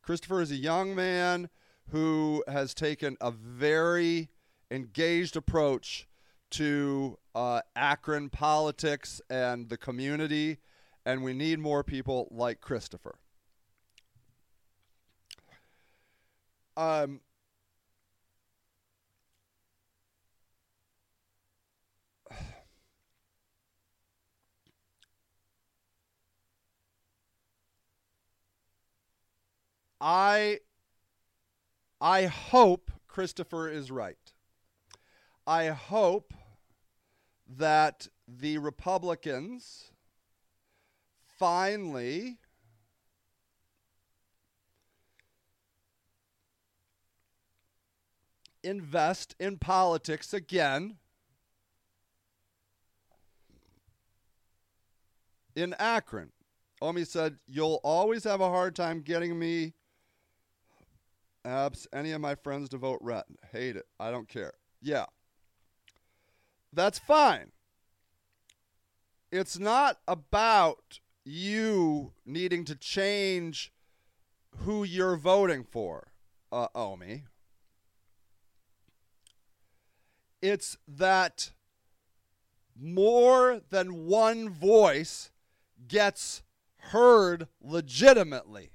Christopher 0.01 0.41
is 0.41 0.51
a 0.51 0.55
young 0.55 0.95
man 0.95 1.49
who 1.89 2.43
has 2.47 2.73
taken 2.73 3.17
a 3.21 3.31
very 3.31 4.29
engaged 4.69 5.35
approach 5.35 6.07
to 6.51 7.17
uh, 7.35 7.61
Akron 7.75 8.29
politics 8.29 9.21
and 9.29 9.69
the 9.69 9.77
community, 9.77 10.57
and 11.05 11.23
we 11.23 11.33
need 11.33 11.59
more 11.59 11.83
people 11.83 12.27
like 12.31 12.61
Christopher. 12.61 13.15
Um, 16.75 17.21
I 30.01 30.59
I 32.01 32.25
hope 32.25 32.91
Christopher 33.07 33.69
is 33.69 33.91
right. 33.91 34.17
I 35.45 35.67
hope 35.67 36.33
that 37.47 38.07
the 38.27 38.57
Republicans 38.57 39.91
finally 41.37 42.39
invest 48.63 49.35
in 49.39 49.57
politics 49.57 50.33
again 50.33 50.97
in 55.55 55.75
Akron. 55.77 56.31
Omi 56.81 57.03
said, 57.05 57.37
You'll 57.47 57.79
always 57.83 58.23
have 58.23 58.41
a 58.41 58.49
hard 58.49 58.75
time 58.75 59.01
getting 59.01 59.37
me 59.37 59.73
abs 61.45 61.87
any 61.93 62.11
of 62.11 62.21
my 62.21 62.35
friends 62.35 62.69
to 62.69 62.77
vote 62.77 62.99
red. 63.01 63.23
Hate 63.51 63.75
it. 63.75 63.85
I 63.99 64.11
don't 64.11 64.27
care. 64.27 64.53
Yeah. 64.81 65.05
That's 66.73 66.99
fine. 66.99 67.51
It's 69.31 69.57
not 69.59 69.99
about 70.07 70.99
you 71.23 72.13
needing 72.25 72.65
to 72.65 72.75
change 72.75 73.71
who 74.57 74.83
you're 74.83 75.15
voting 75.15 75.63
for, 75.63 76.11
uh, 76.51 76.67
Omi. 76.75 77.23
It's 80.41 80.77
that 80.87 81.51
more 82.79 83.61
than 83.69 84.05
one 84.07 84.49
voice 84.49 85.31
gets 85.87 86.41
heard 86.77 87.47
legitimately. 87.61 88.71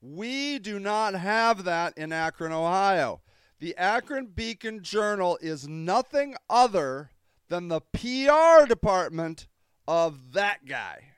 We 0.00 0.58
do 0.58 0.78
not 0.78 1.14
have 1.14 1.64
that 1.64 1.98
in 1.98 2.12
Akron, 2.12 2.52
Ohio. 2.52 3.20
The 3.58 3.76
Akron 3.76 4.26
Beacon 4.26 4.82
Journal 4.82 5.38
is 5.40 5.66
nothing 5.66 6.36
other 6.48 7.10
than 7.48 7.66
the 7.68 7.80
PR 7.80 8.66
department 8.66 9.48
of 9.88 10.32
that 10.32 10.66
guy, 10.66 11.12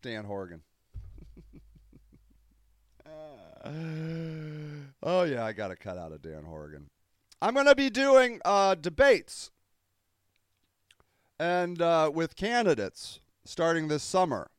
Dan 0.00 0.24
Horrigan. 0.24 0.62
oh, 5.02 5.24
yeah, 5.24 5.44
I 5.44 5.52
got 5.52 5.68
to 5.68 5.76
cut 5.76 5.98
out 5.98 6.12
of 6.12 6.22
Dan 6.22 6.44
Horrigan. 6.44 6.88
I'm 7.42 7.52
going 7.52 7.66
to 7.66 7.74
be 7.74 7.90
doing 7.90 8.40
uh, 8.44 8.76
debates 8.76 9.50
and 11.38 11.82
uh, 11.82 12.10
with 12.12 12.36
candidates 12.36 13.20
starting 13.44 13.88
this 13.88 14.02
summer 14.02 14.50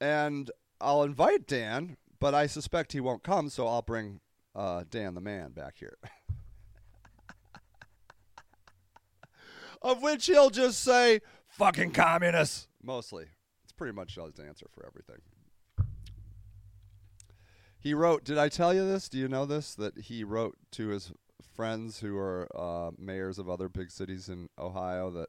and 0.00 0.50
I'll 0.80 1.02
invite 1.02 1.46
Dan, 1.46 1.96
but 2.18 2.34
I 2.34 2.46
suspect 2.46 2.92
he 2.92 3.00
won't 3.00 3.22
come, 3.22 3.50
so 3.50 3.66
I'll 3.66 3.82
bring 3.82 4.20
uh, 4.54 4.84
Dan 4.88 5.14
the 5.14 5.20
man 5.20 5.50
back 5.52 5.74
here. 5.78 5.98
of 9.82 10.02
which 10.02 10.26
he'll 10.26 10.50
just 10.50 10.80
say, 10.80 11.20
fucking 11.48 11.90
communists. 11.92 12.68
Mostly. 12.82 13.26
It's 13.62 13.72
pretty 13.72 13.92
much 13.92 14.14
his 14.14 14.38
answer 14.38 14.66
for 14.72 14.86
everything. 14.86 15.20
He 17.78 17.94
wrote, 17.94 18.24
did 18.24 18.36
I 18.36 18.48
tell 18.48 18.74
you 18.74 18.86
this? 18.86 19.08
Do 19.08 19.18
you 19.18 19.28
know 19.28 19.46
this? 19.46 19.74
That 19.74 19.96
he 19.98 20.22
wrote 20.22 20.56
to 20.72 20.88
his 20.88 21.12
friends 21.54 22.00
who 22.00 22.16
are 22.18 22.46
uh, 22.54 22.90
mayors 22.98 23.38
of 23.38 23.48
other 23.48 23.68
big 23.68 23.90
cities 23.90 24.28
in 24.28 24.48
Ohio 24.58 25.10
that 25.10 25.28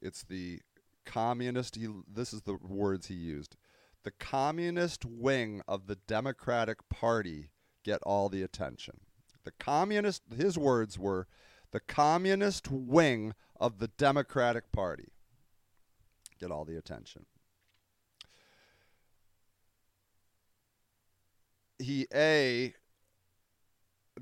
it's 0.00 0.24
the 0.24 0.60
communist, 1.04 1.76
he, 1.76 1.88
this 2.12 2.32
is 2.32 2.42
the 2.42 2.54
words 2.54 3.06
he 3.06 3.14
used 3.14 3.56
the 4.04 4.10
communist 4.10 5.04
wing 5.04 5.62
of 5.66 5.86
the 5.86 5.96
Democratic 5.96 6.88
Party 6.88 7.50
get 7.84 8.02
all 8.02 8.28
the 8.28 8.42
attention. 8.42 9.00
The 9.44 9.52
communist, 9.52 10.22
his 10.36 10.58
words 10.58 10.98
were, 10.98 11.26
the 11.70 11.80
communist 11.80 12.70
wing 12.70 13.34
of 13.58 13.78
the 13.78 13.88
Democratic 13.88 14.72
Party 14.72 15.08
get 16.40 16.50
all 16.50 16.64
the 16.64 16.76
attention. 16.76 17.26
He 21.78 22.06
A 22.14 22.74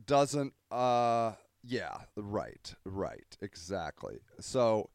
doesn't. 0.04 0.52
Uh, 0.70 1.32
yeah, 1.64 1.96
right, 2.16 2.74
right, 2.84 3.36
exactly. 3.40 4.18
So 4.40 4.90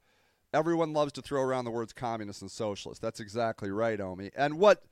everyone 0.54 0.94
loves 0.94 1.14
to 1.14 1.22
throw 1.22 1.42
around 1.42 1.66
the 1.66 1.72
words 1.72 1.94
communist 1.94 2.42
and 2.42 2.52
socialist. 2.52 3.02
That's 3.02 3.20
exactly 3.20 3.72
right, 3.72 4.00
Omi. 4.00 4.32
And 4.36 4.60
what 4.60 4.84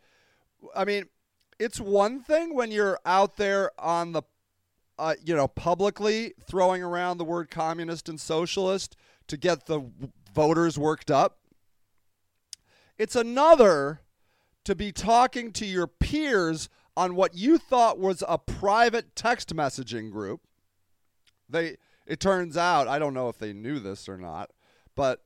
I 0.75 0.85
mean, 0.85 1.05
it's 1.59 1.79
one 1.79 2.21
thing 2.21 2.55
when 2.55 2.71
you're 2.71 2.99
out 3.05 3.37
there 3.37 3.71
on 3.79 4.13
the, 4.13 4.23
uh, 4.97 5.15
you 5.23 5.35
know, 5.35 5.47
publicly 5.47 6.33
throwing 6.47 6.83
around 6.83 7.17
the 7.17 7.25
word 7.25 7.49
communist 7.49 8.09
and 8.09 8.19
socialist 8.19 8.95
to 9.27 9.37
get 9.37 9.65
the 9.65 9.81
voters 10.33 10.77
worked 10.77 11.11
up. 11.11 11.39
It's 12.97 13.15
another 13.15 14.01
to 14.65 14.75
be 14.75 14.91
talking 14.91 15.51
to 15.53 15.65
your 15.65 15.87
peers 15.87 16.69
on 16.97 17.15
what 17.15 17.33
you 17.33 17.57
thought 17.57 17.97
was 17.97 18.23
a 18.27 18.37
private 18.37 19.15
text 19.15 19.55
messaging 19.55 20.11
group. 20.11 20.41
They 21.47 21.77
it 22.05 22.19
turns 22.19 22.57
out, 22.57 22.87
I 22.87 22.97
don't 22.99 23.13
know 23.13 23.29
if 23.29 23.37
they 23.37 23.53
knew 23.53 23.79
this 23.79 24.09
or 24.09 24.17
not, 24.17 24.49
but 24.95 25.21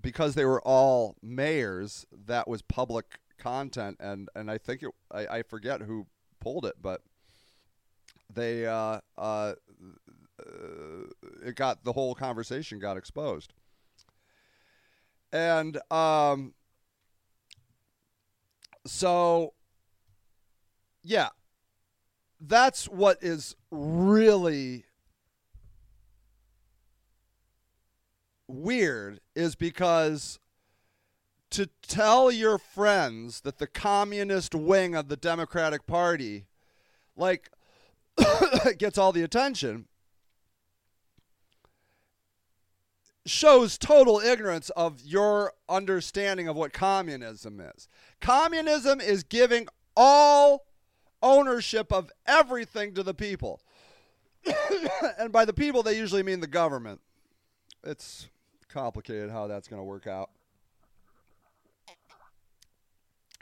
because 0.00 0.34
they 0.34 0.44
were 0.44 0.62
all 0.62 1.16
mayors, 1.22 2.06
that 2.26 2.48
was 2.48 2.62
public 2.62 3.18
content 3.38 3.96
and 3.98 4.28
and 4.36 4.50
I 4.50 4.58
think 4.58 4.82
it 4.82 4.90
I, 5.10 5.38
I 5.38 5.42
forget 5.42 5.82
who 5.82 6.06
pulled 6.40 6.64
it, 6.64 6.76
but 6.80 7.02
they 8.32 8.66
uh, 8.66 9.00
uh, 9.18 9.54
it 11.44 11.56
got 11.56 11.84
the 11.84 11.92
whole 11.92 12.14
conversation 12.14 12.78
got 12.78 12.96
exposed. 12.96 13.52
And 15.32 15.78
um 15.90 16.54
so 18.84 19.54
yeah 21.02 21.28
that's 22.40 22.86
what 22.88 23.18
is 23.22 23.54
really 23.70 24.84
weird 28.52 29.20
is 29.34 29.54
because 29.54 30.38
to 31.50 31.68
tell 31.86 32.30
your 32.30 32.58
friends 32.58 33.42
that 33.42 33.58
the 33.58 33.66
communist 33.66 34.54
wing 34.54 34.94
of 34.94 35.08
the 35.08 35.16
Democratic 35.16 35.86
Party 35.86 36.46
like 37.16 37.50
gets 38.78 38.98
all 38.98 39.12
the 39.12 39.22
attention 39.22 39.86
shows 43.26 43.78
total 43.78 44.18
ignorance 44.18 44.70
of 44.70 45.00
your 45.02 45.52
understanding 45.68 46.48
of 46.48 46.56
what 46.56 46.72
communism 46.72 47.60
is. 47.60 47.88
Communism 48.20 49.00
is 49.00 49.22
giving 49.22 49.68
all 49.96 50.64
ownership 51.22 51.92
of 51.92 52.10
everything 52.26 52.94
to 52.94 53.02
the 53.02 53.14
people. 53.14 53.60
and 55.18 55.30
by 55.30 55.44
the 55.44 55.52
people, 55.52 55.82
they 55.82 55.96
usually 55.96 56.22
mean 56.22 56.40
the 56.40 56.46
government. 56.46 57.00
It's 57.84 58.28
complicated 58.72 59.30
how 59.30 59.46
that's 59.46 59.68
going 59.68 59.80
to 59.80 59.84
work 59.84 60.06
out. 60.06 60.30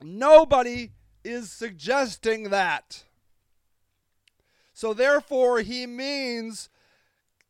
Nobody 0.03 0.93
is 1.25 1.51
suggesting 1.51 2.51
that. 2.51 3.05
So, 4.73 4.95
therefore, 4.95 5.61
he 5.61 5.87
means 5.87 6.71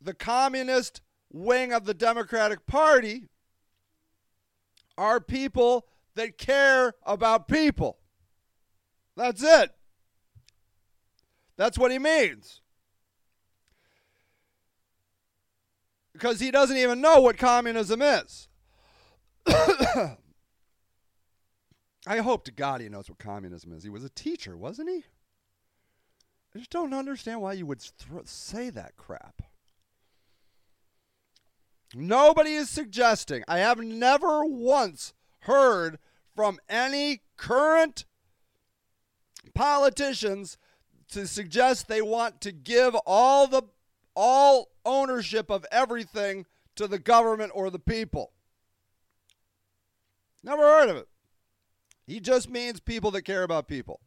the 0.00 0.14
communist 0.14 1.00
wing 1.32 1.72
of 1.72 1.84
the 1.84 1.94
Democratic 1.94 2.66
Party 2.66 3.28
are 4.98 5.20
people 5.20 5.86
that 6.16 6.38
care 6.38 6.94
about 7.04 7.46
people. 7.46 7.98
That's 9.16 9.42
it. 9.42 9.70
That's 11.56 11.78
what 11.78 11.92
he 11.92 11.98
means. 11.98 12.60
Because 16.20 16.38
he 16.38 16.50
doesn't 16.50 16.76
even 16.76 17.00
know 17.00 17.22
what 17.22 17.38
communism 17.38 18.02
is. 18.02 18.48
I 19.48 20.18
hope 22.18 22.44
to 22.44 22.52
God 22.52 22.82
he 22.82 22.90
knows 22.90 23.08
what 23.08 23.18
communism 23.18 23.72
is. 23.72 23.84
He 23.84 23.88
was 23.88 24.04
a 24.04 24.10
teacher, 24.10 24.54
wasn't 24.54 24.90
he? 24.90 25.04
I 26.54 26.58
just 26.58 26.68
don't 26.68 26.92
understand 26.92 27.40
why 27.40 27.54
you 27.54 27.64
would 27.64 27.80
th- 27.80 28.26
say 28.26 28.68
that 28.68 28.98
crap. 28.98 29.40
Nobody 31.94 32.52
is 32.52 32.68
suggesting. 32.68 33.42
I 33.48 33.60
have 33.60 33.78
never 33.78 34.44
once 34.44 35.14
heard 35.40 35.98
from 36.36 36.58
any 36.68 37.22
current 37.38 38.04
politicians 39.54 40.58
to 41.12 41.26
suggest 41.26 41.88
they 41.88 42.02
want 42.02 42.42
to 42.42 42.52
give 42.52 42.94
all 43.06 43.46
the 43.46 43.62
all 44.14 44.68
ownership 44.84 45.50
of 45.50 45.66
everything 45.70 46.46
to 46.76 46.86
the 46.86 46.98
government 46.98 47.52
or 47.54 47.70
the 47.70 47.78
people. 47.78 48.32
Never 50.42 50.62
heard 50.62 50.88
of 50.88 50.96
it. 50.96 51.08
He 52.06 52.20
just 52.20 52.48
means 52.48 52.80
people 52.80 53.10
that 53.12 53.22
care 53.22 53.42
about 53.42 53.68
people. 53.68 54.00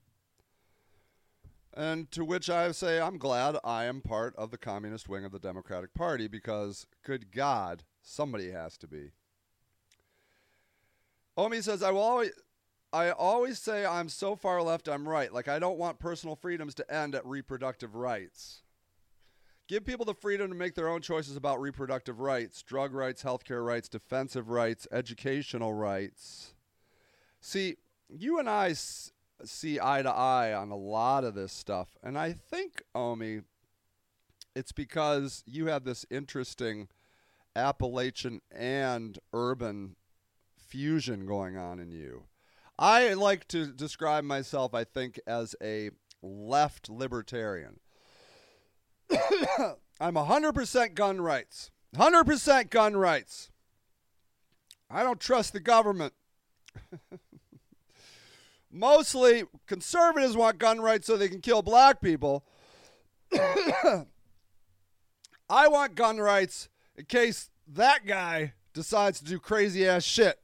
And 1.76 2.12
to 2.12 2.24
which 2.24 2.50
I 2.50 2.72
say, 2.72 3.00
I'm 3.00 3.18
glad 3.18 3.58
I 3.63 3.86
am 3.86 4.02
part 4.02 4.36
of 4.36 4.52
the 4.52 4.58
communist 4.58 5.10
wing 5.10 5.26
of 5.26 5.32
the 5.32 5.39
Democratic 5.39 5.94
Party 5.94 6.28
because, 6.28 6.86
good 7.04 7.32
God, 7.32 7.84
somebody 8.02 8.52
has 8.52 8.78
to 8.80 8.88
be. 8.88 9.12
Omi 11.36 11.62
says, 11.62 11.82
I 11.82 11.92
will 11.92 12.02
always. 12.02 12.32
I 12.92 13.10
always 13.10 13.58
say 13.58 13.88
I'm 13.88 14.08
so 14.08 14.36
far 14.36 14.62
left 14.62 14.88
I'm 14.88 15.10
right. 15.10 15.34
Like 15.34 15.48
I 15.48 15.58
don't 15.58 15.80
want 15.80 15.98
personal 15.98 16.36
freedoms 16.36 16.76
to 16.76 16.94
end 16.94 17.16
at 17.16 17.26
reproductive 17.26 17.96
rights. 17.96 18.62
Give 19.67 19.86
people 19.86 20.06
the 20.06 20.13
freedom 20.13 20.49
to 20.49 20.56
make 20.56 20.76
their 20.76 20.89
own 20.89 21.02
choices 21.02 21.38
about 21.38 21.62
reproductive 21.62 22.19
rights, 22.19 22.62
drug 22.63 22.93
rights, 22.93 23.23
healthcare 23.23 23.65
rights, 23.65 23.88
defensive 23.88 24.49
rights, 24.49 24.88
educational 24.91 25.73
rights. 25.73 26.54
See, 27.39 27.78
you 28.10 28.39
and 28.39 28.49
I 28.49 28.73
see 28.73 29.80
eye 29.82 30.02
to 30.02 30.12
eye 30.12 30.54
on 30.54 30.69
a 30.69 30.76
lot 30.76 31.23
of 31.23 31.34
this 31.34 31.54
stuff. 31.54 31.97
And 32.04 32.17
I 32.17 32.34
think, 32.34 32.84
Omi, 32.93 33.41
it's 34.56 34.71
because 34.71 35.43
you 35.45 35.67
have 35.67 35.86
this 35.86 36.06
interesting 36.10 36.89
Appalachian 37.56 38.41
and 38.52 39.17
urban 39.34 39.95
fusion 40.58 41.26
going 41.26 41.58
on 41.58 41.80
in 41.80 41.91
you. 41.91 42.23
I 42.78 43.13
like 43.13 43.47
to 43.49 43.67
describe 43.67 44.23
myself, 44.23 44.73
I 44.73 44.84
think, 44.84 45.19
as 45.28 45.56
a 45.62 45.91
left 46.21 46.89
libertarian. 46.89 47.80
I'm 49.99 50.15
100% 50.15 50.93
gun 50.95 51.21
rights. 51.21 51.71
100% 51.95 52.69
gun 52.69 52.95
rights. 52.95 53.52
I 54.89 55.04
don't 55.04 55.19
trust 55.19 55.54
the 55.54 55.60
government. 55.60 56.13
Mostly 58.71 59.43
conservatives 59.67 60.36
want 60.36 60.58
gun 60.58 60.82
rights 60.82 61.08
so 61.08 61.15
they 61.15 61.30
can 61.30 61.41
kill 61.41 61.62
black 61.62 62.02
people. 62.02 62.43
I 63.34 64.06
want 65.67 65.95
gun 65.95 66.17
rights 66.17 66.69
in 66.95 67.06
case 67.06 67.49
that 67.67 68.06
guy 68.06 68.54
decides 68.73 69.19
to 69.19 69.26
do 69.26 69.39
crazy 69.39 69.88
ass 69.88 70.04
shit. 70.04 70.39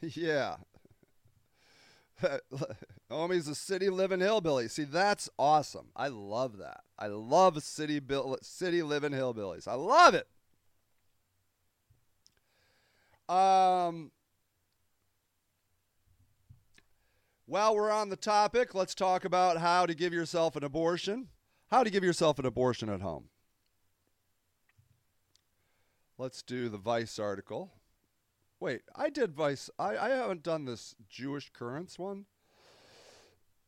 yeah. 0.00 0.56
Omi's 3.10 3.48
a 3.48 3.54
city 3.54 3.88
living 3.88 4.20
hillbilly. 4.20 4.68
See, 4.68 4.84
that's 4.84 5.30
awesome. 5.38 5.88
I 5.96 6.08
love 6.08 6.58
that. 6.58 6.80
I 6.98 7.06
love 7.06 7.62
city 7.62 8.00
bill, 8.00 8.36
city 8.42 8.82
living 8.82 9.12
hillbillies. 9.12 9.66
I 9.66 9.74
love 9.74 10.14
it. 10.14 10.26
Um, 13.32 14.10
while 17.46 17.74
we're 17.74 17.90
on 17.90 18.10
the 18.10 18.16
topic, 18.16 18.74
let's 18.74 18.94
talk 18.94 19.24
about 19.24 19.58
how 19.58 19.86
to 19.86 19.94
give 19.94 20.12
yourself 20.12 20.56
an 20.56 20.64
abortion. 20.64 21.28
How 21.70 21.84
to 21.84 21.90
give 21.90 22.04
yourself 22.04 22.38
an 22.38 22.46
abortion 22.46 22.88
at 22.88 23.00
home. 23.00 23.28
Let's 26.16 26.42
do 26.42 26.68
the 26.68 26.78
Vice 26.78 27.18
article. 27.18 27.72
Wait, 28.60 28.82
I 28.96 29.08
did 29.08 29.34
Vice. 29.34 29.70
I, 29.78 29.96
I 29.96 30.08
haven't 30.08 30.42
done 30.42 30.64
this 30.64 30.94
Jewish 31.08 31.50
currents 31.52 31.98
one. 31.98 32.24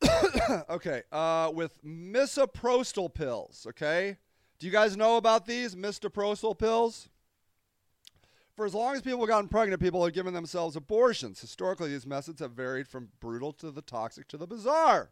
okay, 0.69 1.03
uh, 1.11 1.51
with 1.53 1.83
misoprostol 1.83 3.13
pills. 3.13 3.65
Okay, 3.69 4.17
do 4.59 4.67
you 4.67 4.71
guys 4.71 4.97
know 4.97 5.17
about 5.17 5.45
these 5.45 5.75
misoprostol 5.75 6.57
pills? 6.57 7.09
For 8.55 8.65
as 8.65 8.73
long 8.73 8.95
as 8.95 9.01
people 9.01 9.19
have 9.21 9.29
gotten 9.29 9.47
pregnant, 9.47 9.81
people 9.81 10.03
have 10.03 10.13
given 10.13 10.33
themselves 10.33 10.75
abortions. 10.75 11.39
Historically, 11.39 11.89
these 11.89 12.05
methods 12.05 12.41
have 12.41 12.51
varied 12.51 12.87
from 12.87 13.09
brutal 13.19 13.53
to 13.53 13.71
the 13.71 13.81
toxic 13.81 14.27
to 14.27 14.37
the 14.37 14.45
bizarre. 14.45 15.11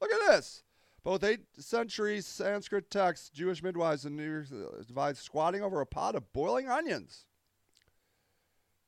Look 0.00 0.12
at 0.12 0.30
this. 0.30 0.62
Both 1.02 1.22
8th 1.22 1.44
century 1.58 2.20
Sanskrit 2.20 2.90
texts, 2.90 3.28
Jewish 3.28 3.62
midwives 3.62 4.04
and 4.04 4.16
New 4.16 4.44
divides 4.86 5.20
squatting 5.20 5.62
over 5.62 5.80
a 5.80 5.86
pot 5.86 6.14
of 6.14 6.32
boiling 6.32 6.68
onions. 6.68 7.26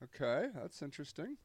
Okay, 0.03 0.49
that's 0.55 0.83
interesting. 0.83 1.37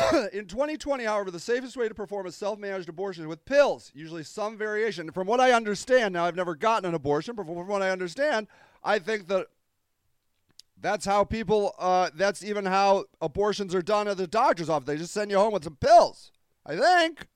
in 0.32 0.46
2020, 0.46 1.04
however, 1.04 1.30
the 1.30 1.40
safest 1.40 1.76
way 1.76 1.88
to 1.88 1.94
perform 1.94 2.26
a 2.26 2.32
self 2.32 2.58
managed 2.58 2.88
abortion 2.88 3.24
is 3.24 3.28
with 3.28 3.44
pills, 3.44 3.90
usually 3.94 4.24
some 4.24 4.56
variation. 4.56 5.10
From 5.10 5.26
what 5.26 5.40
I 5.40 5.52
understand, 5.52 6.14
now 6.14 6.24
I've 6.24 6.36
never 6.36 6.54
gotten 6.54 6.88
an 6.88 6.94
abortion, 6.94 7.34
but 7.34 7.46
from 7.46 7.66
what 7.66 7.82
I 7.82 7.90
understand, 7.90 8.46
I 8.82 8.98
think 8.98 9.28
that 9.28 9.46
that's 10.80 11.04
how 11.04 11.24
people, 11.24 11.74
uh, 11.78 12.10
that's 12.14 12.42
even 12.42 12.64
how 12.64 13.04
abortions 13.20 13.74
are 13.74 13.82
done 13.82 14.08
at 14.08 14.16
the 14.16 14.26
doctor's 14.26 14.70
office. 14.70 14.86
They 14.86 14.96
just 14.96 15.12
send 15.12 15.30
you 15.30 15.38
home 15.38 15.52
with 15.52 15.64
some 15.64 15.76
pills. 15.76 16.32
I 16.64 16.76
think. 16.76 17.26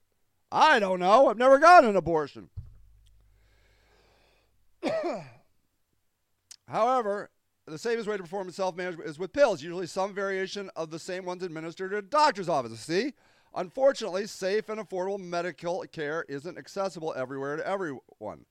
I 0.53 0.79
don't 0.79 1.01
know. 1.01 1.29
I've 1.29 1.39
never 1.39 1.59
gotten 1.59 1.91
an 1.91 1.97
abortion. 1.97 2.49
However, 6.69 7.31
the 7.67 7.79
safest 7.79 8.09
way 8.09 8.17
to 8.17 8.23
perform 8.23 8.51
self 8.51 8.77
management 8.77 9.09
is 9.09 9.19
with 9.19 9.33
pills, 9.33 9.63
usually 9.63 9.87
some 9.87 10.15
variation 10.15 10.71
of 10.77 10.91
the 10.91 10.99
same 10.99 11.25
ones 11.25 11.43
administered 11.43 11.93
at 11.93 11.99
a 11.99 12.03
doctor's 12.03 12.49
office. 12.49 12.79
See? 12.81 13.15
Unfortunately, 13.55 14.27
safe 14.27 14.69
and 14.69 14.81
affordable 14.81 15.21
medical 15.21 15.85
care 15.93 16.25
isn't 16.29 16.59
accessible 16.59 17.15
everywhere 17.17 17.57
to 17.57 17.67
everyone. 17.67 18.47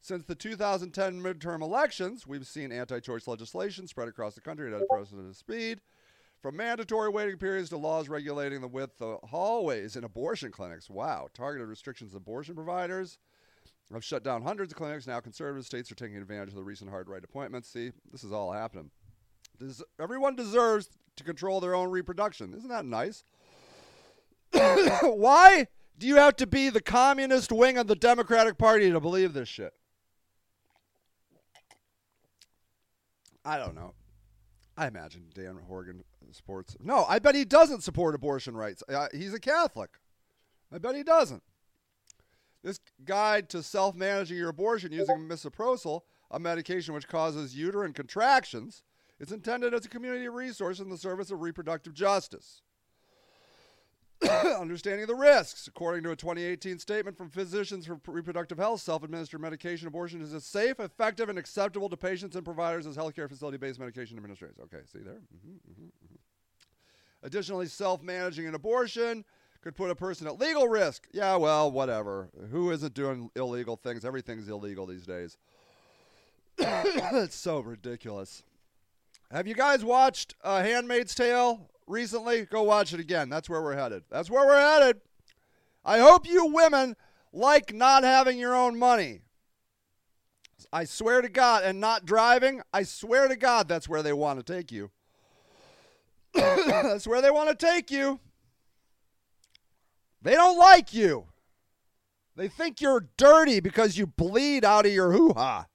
Since 0.00 0.24
the 0.24 0.34
2010 0.34 1.20
midterm 1.20 1.62
elections, 1.62 2.26
we've 2.26 2.46
seen 2.46 2.72
anti 2.72 3.00
choice 3.00 3.28
legislation 3.28 3.86
spread 3.86 4.08
across 4.08 4.34
the 4.34 4.40
country 4.40 4.72
at 4.72 4.80
unprecedented 4.80 5.36
speed. 5.36 5.80
From 6.40 6.56
mandatory 6.56 7.08
waiting 7.08 7.38
periods 7.38 7.70
to 7.70 7.76
laws 7.76 8.08
regulating 8.08 8.60
the 8.60 8.68
width 8.68 9.00
of 9.02 9.20
hallways 9.28 9.96
in 9.96 10.04
abortion 10.04 10.52
clinics. 10.52 10.88
Wow. 10.88 11.28
Targeted 11.34 11.68
restrictions 11.68 12.12
on 12.12 12.18
abortion 12.18 12.54
providers 12.54 13.18
have 13.92 14.04
shut 14.04 14.24
down 14.24 14.42
hundreds 14.42 14.72
of 14.72 14.78
clinics. 14.78 15.06
Now, 15.06 15.20
conservative 15.20 15.64
states 15.64 15.90
are 15.90 15.94
taking 15.94 16.16
advantage 16.16 16.48
of 16.48 16.56
the 16.56 16.64
recent 16.64 16.90
hard 16.90 17.08
right 17.08 17.22
appointments. 17.22 17.68
See, 17.68 17.92
this 18.10 18.24
is 18.24 18.32
all 18.32 18.52
happening. 18.52 18.90
Des- 19.58 19.84
everyone 20.00 20.36
deserves 20.36 20.90
to 21.16 21.24
control 21.24 21.60
their 21.60 21.74
own 21.74 21.90
reproduction. 21.90 22.52
Isn't 22.54 22.68
that 22.68 22.84
nice? 22.84 23.24
Why 25.02 25.68
do 25.98 26.06
you 26.06 26.16
have 26.16 26.36
to 26.36 26.46
be 26.46 26.68
the 26.68 26.80
communist 26.80 27.52
wing 27.52 27.78
of 27.78 27.86
the 27.86 27.96
Democratic 27.96 28.58
Party 28.58 28.90
to 28.90 29.00
believe 29.00 29.32
this 29.32 29.48
shit? 29.48 29.72
I 33.44 33.58
don't 33.58 33.74
know. 33.74 33.94
I 34.76 34.88
imagine 34.88 35.26
Dan 35.32 35.58
Horrigan 35.68 36.02
supports. 36.32 36.76
No, 36.80 37.06
I 37.08 37.18
bet 37.18 37.34
he 37.34 37.44
doesn't 37.44 37.82
support 37.82 38.14
abortion 38.14 38.56
rights. 38.56 38.82
Uh, 38.88 39.08
he's 39.14 39.32
a 39.32 39.40
Catholic. 39.40 39.90
I 40.72 40.78
bet 40.78 40.96
he 40.96 41.02
doesn't. 41.02 41.42
This 42.66 42.80
guide 43.04 43.48
to 43.50 43.62
self 43.62 43.94
managing 43.94 44.38
your 44.38 44.48
abortion 44.48 44.90
using 44.90 45.28
misoprostol, 45.28 46.00
a 46.32 46.40
medication 46.40 46.94
which 46.94 47.06
causes 47.06 47.54
uterine 47.54 47.92
contractions, 47.92 48.82
is 49.20 49.30
intended 49.30 49.72
as 49.72 49.86
a 49.86 49.88
community 49.88 50.28
resource 50.28 50.80
in 50.80 50.88
the 50.88 50.98
service 50.98 51.30
of 51.30 51.42
reproductive 51.42 51.94
justice. 51.94 52.62
Understanding 54.58 55.06
the 55.06 55.14
risks. 55.14 55.68
According 55.68 56.02
to 56.02 56.10
a 56.10 56.16
2018 56.16 56.80
statement 56.80 57.16
from 57.16 57.30
Physicians 57.30 57.86
for 57.86 58.00
Reproductive 58.08 58.58
Health, 58.58 58.80
self 58.80 59.04
administered 59.04 59.40
medication 59.40 59.86
abortion 59.86 60.20
is 60.20 60.34
as 60.34 60.44
safe, 60.44 60.80
effective, 60.80 61.28
and 61.28 61.38
acceptable 61.38 61.88
to 61.88 61.96
patients 61.96 62.34
and 62.34 62.44
providers 62.44 62.84
as 62.84 62.96
healthcare 62.96 63.28
facility 63.28 63.58
based 63.58 63.78
medication 63.78 64.16
administrators. 64.16 64.58
Okay, 64.58 64.82
see 64.92 65.04
there? 65.04 65.14
Mm-hmm, 65.14 65.70
mm-hmm, 65.70 65.84
mm-hmm. 65.84 66.16
Additionally, 67.22 67.66
self 67.66 68.02
managing 68.02 68.48
an 68.48 68.56
abortion 68.56 69.24
could 69.66 69.74
put 69.74 69.90
a 69.90 69.96
person 69.96 70.28
at 70.28 70.38
legal 70.38 70.68
risk. 70.68 71.08
Yeah, 71.10 71.34
well, 71.34 71.72
whatever. 71.72 72.28
Who 72.52 72.70
isn't 72.70 72.94
doing 72.94 73.30
illegal 73.34 73.74
things? 73.74 74.04
Everything's 74.04 74.48
illegal 74.48 74.86
these 74.86 75.04
days. 75.04 75.38
it's 76.58 77.34
so 77.34 77.58
ridiculous. 77.58 78.44
Have 79.32 79.48
you 79.48 79.56
guys 79.56 79.84
watched 79.84 80.36
uh, 80.44 80.62
Handmaid's 80.62 81.16
Tale 81.16 81.68
recently? 81.88 82.44
Go 82.44 82.62
watch 82.62 82.94
it 82.94 83.00
again. 83.00 83.28
That's 83.28 83.50
where 83.50 83.60
we're 83.60 83.74
headed. 83.74 84.04
That's 84.08 84.30
where 84.30 84.46
we're 84.46 84.56
headed. 84.56 85.00
I 85.84 85.98
hope 85.98 86.28
you 86.28 86.46
women 86.46 86.94
like 87.32 87.74
not 87.74 88.04
having 88.04 88.38
your 88.38 88.54
own 88.54 88.78
money. 88.78 89.22
I 90.72 90.84
swear 90.84 91.22
to 91.22 91.28
God, 91.28 91.64
and 91.64 91.80
not 91.80 92.06
driving, 92.06 92.62
I 92.72 92.84
swear 92.84 93.26
to 93.26 93.34
God 93.34 93.66
that's 93.66 93.88
where 93.88 94.04
they 94.04 94.12
want 94.12 94.38
to 94.38 94.52
take 94.52 94.70
you. 94.70 94.92
that's 96.34 97.08
where 97.08 97.20
they 97.20 97.32
want 97.32 97.48
to 97.48 97.66
take 97.66 97.90
you. 97.90 98.20
They 100.26 100.34
don't 100.34 100.58
like 100.58 100.92
you. 100.92 101.26
They 102.34 102.48
think 102.48 102.80
you're 102.80 103.06
dirty 103.16 103.60
because 103.60 103.96
you 103.96 104.08
bleed 104.08 104.64
out 104.64 104.84
of 104.84 104.90
your 104.90 105.12
hoo 105.12 105.32
ha. 105.32 105.66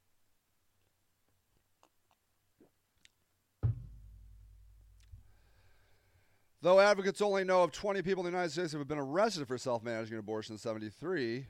Though 6.62 6.82
advocates 6.82 7.22
only 7.22 7.45
know 7.45 7.64
of 7.64 7.72
20 7.72 8.02
people 8.02 8.26
in 8.26 8.34
the 8.34 8.38
United 8.38 8.52
States 8.52 8.74
who 8.74 8.80
have 8.80 8.89
been 8.89 8.97
arrested 8.97 9.47
for 9.47 9.58
self 9.58 9.84
managing 9.84 10.18
abortion 10.18 10.56
in 10.56 10.60
73, 10.60 11.45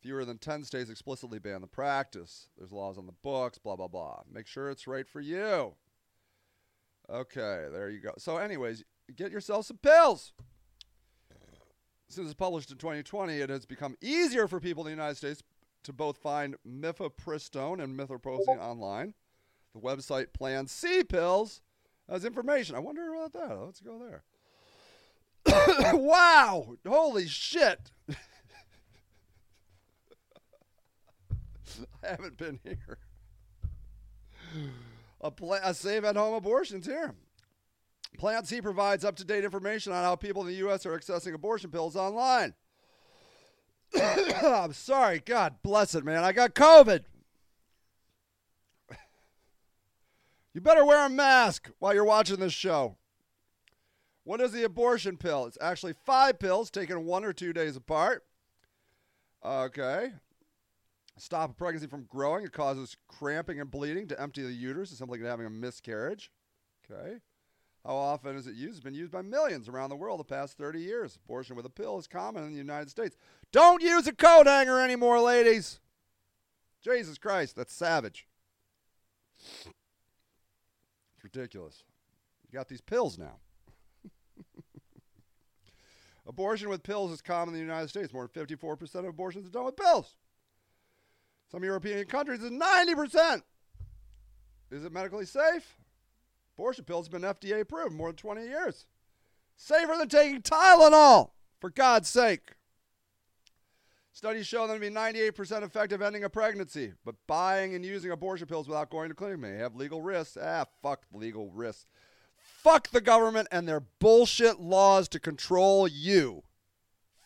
fewer 0.00 0.24
than 0.24 0.38
10 0.38 0.62
states 0.62 0.90
explicitly 0.90 1.40
ban 1.40 1.60
the 1.60 1.66
practice. 1.66 2.50
There's 2.56 2.70
laws 2.70 2.98
on 2.98 3.06
the 3.06 3.14
books, 3.24 3.58
blah, 3.58 3.74
blah, 3.74 3.88
blah. 3.88 4.20
Make 4.32 4.46
sure 4.46 4.70
it's 4.70 4.86
right 4.86 5.08
for 5.08 5.20
you. 5.20 5.74
Okay, 7.10 7.66
there 7.72 7.90
you 7.90 7.98
go. 7.98 8.12
So, 8.18 8.36
anyways, 8.36 8.84
get 9.16 9.32
yourself 9.32 9.66
some 9.66 9.78
pills. 9.78 10.32
Since 12.14 12.26
it's 12.26 12.34
published 12.34 12.70
in 12.70 12.76
2020, 12.76 13.40
it 13.40 13.50
has 13.50 13.66
become 13.66 13.96
easier 14.00 14.46
for 14.46 14.60
people 14.60 14.84
in 14.84 14.92
the 14.92 15.02
United 15.02 15.16
States 15.16 15.42
to 15.82 15.92
both 15.92 16.16
find 16.16 16.54
mifepristone 16.64 17.82
and 17.82 17.98
mifepristone 17.98 18.60
online. 18.60 19.14
The 19.74 19.80
website 19.80 20.32
Plan 20.32 20.68
C 20.68 21.02
Pills 21.02 21.60
has 22.08 22.24
information. 22.24 22.76
I 22.76 22.78
wonder 22.78 23.12
about 23.12 23.32
that. 23.32 23.58
Let's 23.58 23.80
go 23.80 23.98
there. 23.98 24.22
wow! 25.94 26.76
Holy 26.86 27.26
shit! 27.26 27.90
I 28.08 28.14
haven't 32.04 32.36
been 32.36 32.60
here. 32.62 32.98
A, 35.20 35.32
pla- 35.32 35.58
a 35.64 35.74
save 35.74 36.04
at 36.04 36.14
home 36.14 36.34
abortions 36.34 36.86
here. 36.86 37.16
Plan 38.18 38.44
C 38.44 38.60
provides 38.60 39.04
up 39.04 39.16
to 39.16 39.24
date 39.24 39.44
information 39.44 39.92
on 39.92 40.02
how 40.04 40.16
people 40.16 40.42
in 40.42 40.48
the 40.48 40.54
U.S. 40.56 40.86
are 40.86 40.98
accessing 40.98 41.34
abortion 41.34 41.70
pills 41.70 41.96
online. 41.96 42.54
I'm 44.42 44.72
sorry. 44.72 45.20
God 45.24 45.56
bless 45.62 45.94
it, 45.94 46.04
man. 46.04 46.24
I 46.24 46.32
got 46.32 46.54
COVID. 46.54 47.04
You 50.52 50.60
better 50.60 50.84
wear 50.84 51.04
a 51.04 51.10
mask 51.10 51.70
while 51.80 51.92
you're 51.92 52.04
watching 52.04 52.38
this 52.38 52.52
show. 52.52 52.96
What 54.22 54.40
is 54.40 54.52
the 54.52 54.64
abortion 54.64 55.16
pill? 55.16 55.46
It's 55.46 55.58
actually 55.60 55.94
five 56.06 56.38
pills 56.38 56.70
taken 56.70 57.04
one 57.04 57.24
or 57.24 57.32
two 57.32 57.52
days 57.52 57.76
apart. 57.76 58.24
Okay. 59.44 60.12
Stop 61.18 61.50
a 61.50 61.54
pregnancy 61.54 61.88
from 61.88 62.04
growing. 62.04 62.44
It 62.44 62.52
causes 62.52 62.96
cramping 63.08 63.60
and 63.60 63.70
bleeding 63.70 64.08
to 64.08 64.20
empty 64.20 64.42
the 64.42 64.52
uterus. 64.52 64.90
It's 64.90 64.98
something 64.98 65.20
like 65.20 65.28
having 65.28 65.46
a 65.46 65.50
miscarriage. 65.50 66.30
Okay. 66.90 67.18
How 67.84 67.96
often 67.96 68.34
is 68.36 68.46
it 68.46 68.54
used? 68.54 68.76
It's 68.76 68.84
been 68.84 68.94
used 68.94 69.12
by 69.12 69.20
millions 69.20 69.68
around 69.68 69.90
the 69.90 69.96
world 69.96 70.18
the 70.18 70.24
past 70.24 70.56
30 70.56 70.80
years. 70.80 71.18
Abortion 71.24 71.54
with 71.54 71.66
a 71.66 71.70
pill 71.70 71.98
is 71.98 72.06
common 72.06 72.44
in 72.44 72.52
the 72.52 72.58
United 72.58 72.88
States. 72.88 73.16
Don't 73.52 73.82
use 73.82 74.06
a 74.06 74.12
coat 74.12 74.46
hanger 74.46 74.80
anymore, 74.80 75.20
ladies. 75.20 75.80
Jesus 76.82 77.18
Christ, 77.18 77.56
that's 77.56 77.74
savage. 77.74 78.26
It's 79.38 79.68
ridiculous. 81.22 81.82
You 82.50 82.58
got 82.58 82.68
these 82.68 82.80
pills 82.80 83.18
now. 83.18 83.36
Abortion 86.26 86.70
with 86.70 86.82
pills 86.82 87.12
is 87.12 87.20
common 87.20 87.54
in 87.54 87.60
the 87.60 87.66
United 87.66 87.88
States. 87.88 88.14
More 88.14 88.30
than 88.32 88.46
54% 88.46 88.94
of 88.94 89.04
abortions 89.06 89.46
are 89.46 89.50
done 89.50 89.66
with 89.66 89.76
pills. 89.76 90.16
Some 91.50 91.62
European 91.64 92.06
countries 92.06 92.42
is 92.42 92.50
90%. 92.50 93.42
Is 94.70 94.84
it 94.84 94.92
medically 94.92 95.26
safe? 95.26 95.76
Abortion 96.56 96.84
pills 96.84 97.06
have 97.06 97.12
been 97.12 97.22
FDA 97.22 97.60
approved 97.60 97.94
more 97.94 98.08
than 98.08 98.16
20 98.16 98.42
years. 98.42 98.86
Safer 99.56 99.96
than 99.96 100.08
taking 100.08 100.42
Tylenol, 100.42 101.30
for 101.60 101.70
God's 101.70 102.08
sake. 102.08 102.52
Studies 104.12 104.46
show 104.46 104.66
them 104.66 104.76
to 104.76 104.80
be 104.80 104.94
98% 104.94 105.62
effective 105.64 106.00
ending 106.00 106.22
a 106.22 106.30
pregnancy, 106.30 106.92
but 107.04 107.16
buying 107.26 107.74
and 107.74 107.84
using 107.84 108.12
abortion 108.12 108.46
pills 108.46 108.68
without 108.68 108.90
going 108.90 109.08
to 109.08 109.14
clinic 109.14 109.40
may 109.40 109.54
have 109.54 109.74
legal 109.74 110.00
risks. 110.00 110.38
Ah, 110.40 110.66
fuck 110.82 111.02
legal 111.12 111.50
risks. 111.50 111.86
Fuck 112.36 112.90
the 112.90 113.00
government 113.00 113.48
and 113.50 113.66
their 113.66 113.80
bullshit 113.80 114.60
laws 114.60 115.08
to 115.08 115.18
control 115.18 115.88
you. 115.88 116.44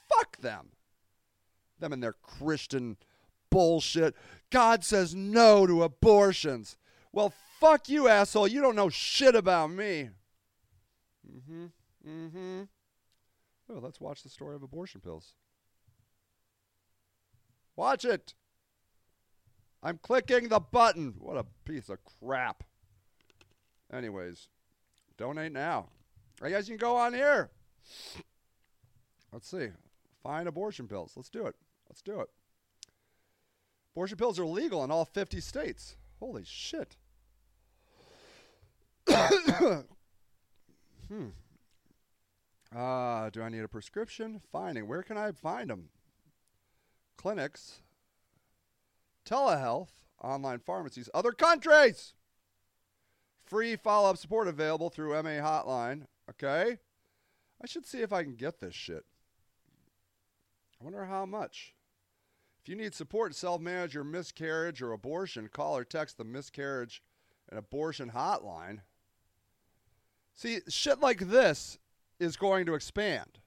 Fuck 0.09 0.39
them. 0.39 0.70
Them 1.79 1.93
and 1.93 2.03
their 2.03 2.14
Christian 2.14 2.97
bullshit. 3.51 4.14
God 4.51 4.83
says 4.83 5.14
no 5.14 5.66
to 5.66 5.83
abortions. 5.83 6.79
Well, 7.12 7.35
fuck 7.59 7.88
you, 7.88 8.09
asshole. 8.09 8.48
You 8.48 8.61
don't 8.61 8.76
know 8.76 8.88
shit 8.88 9.34
about 9.34 9.70
me. 9.70 10.11
Mm 11.26 11.42
hmm. 11.46 11.66
Mm 12.09 12.30
hmm. 12.30 12.62
Well, 13.68 13.80
let's 13.82 14.00
watch 14.00 14.22
the 14.22 14.28
story 14.28 14.54
of 14.54 14.62
abortion 14.62 15.00
pills. 15.00 15.34
Watch 17.76 18.04
it. 18.04 18.34
I'm 19.82 19.98
clicking 19.98 20.48
the 20.48 20.61
button. 20.61 21.14
What 21.18 21.36
a 21.36 21.46
piece 21.64 21.88
of 21.88 21.98
crap. 22.20 22.64
Anyways, 23.92 24.48
donate 25.16 25.52
now. 25.52 25.88
I 26.42 26.50
guess 26.50 26.68
you 26.68 26.76
can 26.76 26.86
go 26.86 26.96
on 26.96 27.14
here. 27.14 27.50
Let's 29.32 29.48
see. 29.48 29.68
Fine 30.22 30.46
abortion 30.46 30.88
pills. 30.88 31.12
Let's 31.16 31.28
do 31.28 31.46
it. 31.46 31.54
Let's 31.88 32.02
do 32.02 32.20
it. 32.20 32.28
Abortion 33.94 34.16
pills 34.16 34.38
are 34.38 34.46
legal 34.46 34.82
in 34.84 34.90
all 34.90 35.04
50 35.04 35.40
states. 35.40 35.96
Holy 36.18 36.42
shit. 36.44 36.96
Hmm. 41.09 41.26
Uh, 42.74 43.30
do 43.30 43.40
I 43.42 43.48
need 43.48 43.64
a 43.64 43.68
prescription? 43.68 44.42
Finding. 44.52 44.86
Where 44.86 45.02
can 45.02 45.16
I 45.16 45.32
find 45.32 45.70
them? 45.70 45.88
Clinics, 47.16 47.80
telehealth, 49.24 49.88
online 50.22 50.59
pharmacies, 50.59 51.09
other 51.14 51.32
countries. 51.32 52.12
Free 53.46 53.76
follow 53.76 54.11
up 54.11 54.18
support 54.18 54.48
available 54.48 54.90
through 54.90 55.20
MA 55.22 55.40
Hotline. 55.40 56.02
Okay. 56.28 56.76
I 57.62 57.66
should 57.66 57.86
see 57.86 58.02
if 58.02 58.12
I 58.12 58.22
can 58.22 58.34
get 58.34 58.61
this 58.61 58.74
shit. 58.74 59.04
I 60.80 60.84
wonder 60.84 61.06
how 61.06 61.24
much. 61.24 61.74
If 62.61 62.68
you 62.68 62.76
need 62.76 62.94
support 62.94 63.32
to 63.32 63.38
self 63.38 63.61
manage 63.61 63.94
your 63.94 64.04
miscarriage 64.04 64.82
or 64.82 64.92
abortion, 64.92 65.48
call 65.48 65.76
or 65.76 65.84
text 65.84 66.18
the 66.18 66.24
miscarriage 66.24 67.02
and 67.48 67.59
abortion 67.59 68.12
hotline. 68.14 68.80
See, 70.39 70.61
shit 70.68 71.01
like 71.01 71.18
this 71.18 71.78
is 72.20 72.36
going 72.36 72.66
to 72.66 72.74
expand. 72.74 73.41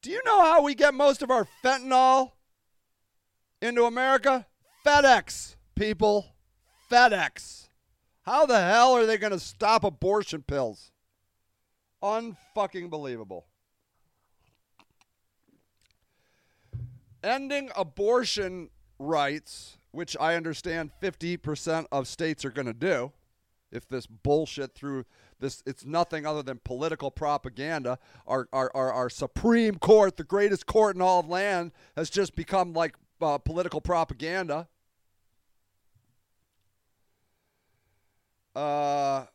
Do 0.00 0.10
you 0.10 0.22
know 0.24 0.40
how 0.40 0.62
we 0.62 0.74
get 0.74 0.94
most 0.94 1.20
of 1.20 1.30
our 1.30 1.46
fentanyl 1.62 2.32
into 3.60 3.84
America? 3.84 4.46
FedEx, 4.82 5.56
people. 5.74 6.28
FedEx. 6.90 7.68
How 8.22 8.46
the 8.46 8.58
hell 8.58 8.92
are 8.92 9.04
they 9.04 9.18
going 9.18 9.34
to 9.34 9.38
stop 9.38 9.84
abortion 9.84 10.42
pills? 10.42 10.90
Unfucking 12.02 12.88
believable. 12.88 13.44
Ending 17.22 17.68
abortion 17.76 18.70
rights, 18.98 19.76
which 19.90 20.16
I 20.18 20.34
understand 20.34 20.92
50% 21.02 21.88
of 21.92 22.08
states 22.08 22.42
are 22.46 22.50
going 22.50 22.64
to 22.64 22.72
do 22.72 23.12
if 23.76 23.86
this 23.88 24.06
bullshit 24.06 24.74
through 24.74 25.04
this 25.38 25.62
it's 25.66 25.84
nothing 25.84 26.24
other 26.26 26.42
than 26.42 26.60
political 26.64 27.10
propaganda. 27.10 27.98
Our, 28.26 28.48
our, 28.52 28.70
our, 28.74 28.92
our 28.92 29.10
supreme 29.10 29.76
court 29.76 30.16
the 30.16 30.24
greatest 30.24 30.66
court 30.66 30.96
in 30.96 31.02
all 31.02 31.20
of 31.20 31.28
land 31.28 31.72
has 31.94 32.10
just 32.10 32.34
become 32.34 32.72
like 32.72 32.94
uh, 33.20 33.38
political 33.38 33.80
propaganda. 33.80 34.68
Uh, 38.54 39.26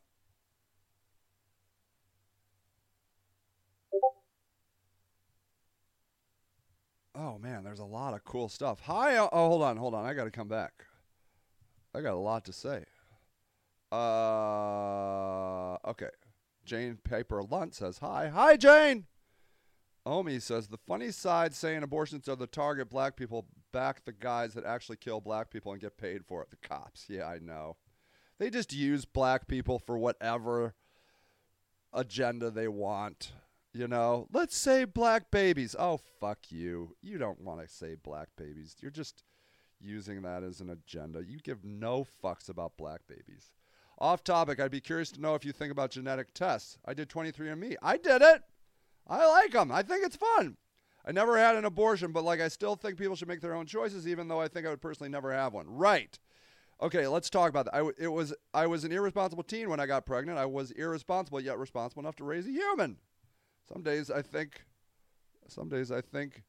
oh 7.14 7.38
man 7.38 7.62
there's 7.62 7.78
a 7.78 7.84
lot 7.84 8.14
of 8.14 8.24
cool 8.24 8.48
stuff. 8.48 8.80
Hi 8.80 9.16
oh 9.16 9.28
hold 9.32 9.62
on 9.62 9.76
hold 9.76 9.94
on. 9.94 10.04
I 10.04 10.14
gotta 10.14 10.32
come 10.32 10.48
back. 10.48 10.84
I 11.94 12.00
got 12.00 12.14
a 12.14 12.16
lot 12.16 12.44
to 12.46 12.52
say 12.52 12.84
uh, 13.92 15.76
okay. 15.86 16.08
Jane 16.64 16.98
Paper 17.02 17.42
Lunt 17.42 17.74
says 17.74 17.98
hi. 17.98 18.28
Hi, 18.28 18.56
Jane. 18.56 19.06
Omi 20.04 20.40
says 20.40 20.68
the 20.68 20.78
funny 20.78 21.10
side 21.12 21.54
saying 21.54 21.82
abortions 21.82 22.28
are 22.28 22.36
the 22.36 22.46
target 22.46 22.90
black 22.90 23.16
people 23.16 23.46
back 23.72 24.04
the 24.04 24.12
guys 24.12 24.54
that 24.54 24.64
actually 24.64 24.96
kill 24.96 25.20
black 25.20 25.50
people 25.50 25.72
and 25.72 25.80
get 25.80 25.96
paid 25.96 26.24
for 26.26 26.42
it. 26.42 26.50
The 26.50 26.56
cops. 26.56 27.06
Yeah, 27.08 27.26
I 27.26 27.38
know. 27.38 27.76
They 28.38 28.50
just 28.50 28.72
use 28.72 29.04
black 29.04 29.46
people 29.46 29.78
for 29.78 29.96
whatever 29.96 30.74
agenda 31.92 32.50
they 32.50 32.68
want. 32.68 33.32
You 33.72 33.88
know, 33.88 34.26
let's 34.32 34.56
save 34.56 34.92
black 34.92 35.30
babies. 35.30 35.76
Oh, 35.78 36.00
fuck 36.20 36.50
you. 36.50 36.96
You 37.00 37.18
don't 37.18 37.40
want 37.40 37.60
to 37.60 37.68
save 37.68 38.02
black 38.02 38.28
babies. 38.36 38.76
You're 38.80 38.90
just 38.90 39.22
using 39.80 40.22
that 40.22 40.42
as 40.42 40.60
an 40.60 40.68
agenda. 40.68 41.24
You 41.24 41.38
give 41.38 41.64
no 41.64 42.06
fucks 42.22 42.48
about 42.48 42.76
black 42.76 43.02
babies. 43.08 43.50
Off 44.02 44.24
topic, 44.24 44.58
I'd 44.58 44.72
be 44.72 44.80
curious 44.80 45.12
to 45.12 45.20
know 45.20 45.36
if 45.36 45.44
you 45.44 45.52
think 45.52 45.70
about 45.70 45.92
genetic 45.92 46.34
tests. 46.34 46.76
I 46.84 46.92
did 46.92 47.08
23andMe. 47.08 47.76
I 47.80 47.96
did 47.96 48.20
it. 48.20 48.42
I 49.06 49.24
like 49.24 49.52
them. 49.52 49.70
I 49.70 49.84
think 49.84 50.04
it's 50.04 50.16
fun. 50.16 50.56
I 51.06 51.12
never 51.12 51.38
had 51.38 51.54
an 51.54 51.64
abortion, 51.64 52.10
but 52.10 52.24
like 52.24 52.40
I 52.40 52.48
still 52.48 52.74
think 52.74 52.98
people 52.98 53.14
should 53.14 53.28
make 53.28 53.40
their 53.40 53.54
own 53.54 53.64
choices, 53.64 54.08
even 54.08 54.26
though 54.26 54.40
I 54.40 54.48
think 54.48 54.66
I 54.66 54.70
would 54.70 54.82
personally 54.82 55.08
never 55.08 55.32
have 55.32 55.52
one. 55.52 55.68
Right. 55.68 56.18
Okay, 56.80 57.06
let's 57.06 57.30
talk 57.30 57.48
about 57.48 57.66
that. 57.66 57.76
I, 57.76 57.90
it 57.96 58.08
was 58.08 58.34
I 58.52 58.66
was 58.66 58.82
an 58.82 58.90
irresponsible 58.90 59.44
teen 59.44 59.70
when 59.70 59.78
I 59.78 59.86
got 59.86 60.04
pregnant. 60.04 60.36
I 60.36 60.46
was 60.46 60.72
irresponsible 60.72 61.40
yet 61.40 61.56
responsible 61.56 62.02
enough 62.02 62.16
to 62.16 62.24
raise 62.24 62.48
a 62.48 62.50
human. 62.50 62.96
Some 63.72 63.84
days 63.84 64.10
I 64.10 64.22
think, 64.22 64.64
some 65.46 65.68
days 65.68 65.92
I 65.92 66.00
think, 66.00 66.42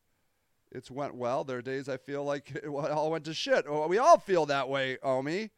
it's 0.71 0.89
went 0.89 1.13
well. 1.13 1.43
There 1.43 1.59
are 1.59 1.61
days 1.61 1.87
I 1.87 1.97
feel 1.97 2.23
like 2.23 2.49
it 2.55 2.65
all 2.65 3.11
went 3.11 3.25
to 3.25 3.33
shit. 3.35 3.71
We 3.87 3.99
all 3.99 4.17
feel 4.17 4.47
that 4.47 4.69
way, 4.69 4.97
Omi 5.03 5.51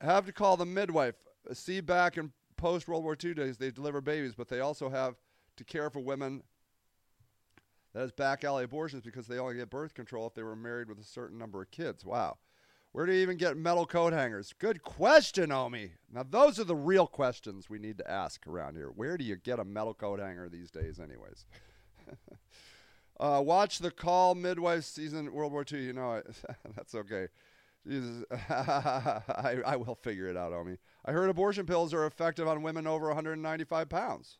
have 0.00 0.26
to 0.26 0.32
call 0.32 0.56
the 0.56 0.66
midwife. 0.66 1.14
See, 1.52 1.80
back 1.80 2.16
in 2.16 2.32
post 2.56 2.88
World 2.88 3.04
War 3.04 3.16
II 3.22 3.34
days, 3.34 3.56
they 3.56 3.70
deliver 3.70 4.00
babies, 4.00 4.34
but 4.34 4.48
they 4.48 4.60
also 4.60 4.88
have 4.88 5.14
to 5.56 5.64
care 5.64 5.90
for 5.90 6.00
women 6.00 6.42
that 7.94 8.02
is 8.02 8.12
back 8.12 8.44
alley 8.44 8.64
abortions 8.64 9.02
because 9.02 9.26
they 9.26 9.38
only 9.38 9.56
get 9.56 9.70
birth 9.70 9.94
control 9.94 10.26
if 10.26 10.34
they 10.34 10.42
were 10.42 10.56
married 10.56 10.88
with 10.88 11.00
a 11.00 11.04
certain 11.04 11.38
number 11.38 11.62
of 11.62 11.70
kids. 11.70 12.04
Wow. 12.04 12.38
Where 12.92 13.06
do 13.06 13.12
you 13.12 13.20
even 13.20 13.36
get 13.36 13.56
metal 13.56 13.86
coat 13.86 14.12
hangers? 14.12 14.54
Good 14.58 14.82
question, 14.82 15.52
Omi. 15.52 15.92
Now, 16.12 16.24
those 16.28 16.58
are 16.58 16.64
the 16.64 16.76
real 16.76 17.06
questions 17.06 17.68
we 17.68 17.78
need 17.78 17.98
to 17.98 18.10
ask 18.10 18.46
around 18.46 18.76
here. 18.76 18.90
Where 18.94 19.16
do 19.16 19.24
you 19.24 19.36
get 19.36 19.58
a 19.58 19.64
metal 19.64 19.94
coat 19.94 20.20
hanger 20.20 20.48
these 20.48 20.70
days, 20.70 20.98
anyways? 20.98 21.46
uh, 23.20 23.42
watch 23.44 23.78
the 23.78 23.90
Call 23.90 24.34
Midwife 24.34 24.84
season 24.84 25.32
World 25.32 25.52
War 25.52 25.66
II. 25.70 25.82
You 25.82 25.92
know, 25.92 26.22
that's 26.76 26.94
okay. 26.94 27.28
I, 28.50 29.58
I 29.64 29.76
will 29.76 29.94
figure 29.94 30.26
it 30.26 30.36
out, 30.36 30.52
Omi. 30.52 30.76
I 31.04 31.12
heard 31.12 31.30
abortion 31.30 31.66
pills 31.66 31.94
are 31.94 32.06
effective 32.06 32.46
on 32.46 32.62
women 32.62 32.86
over 32.86 33.06
195 33.06 33.88
pounds. 33.88 34.38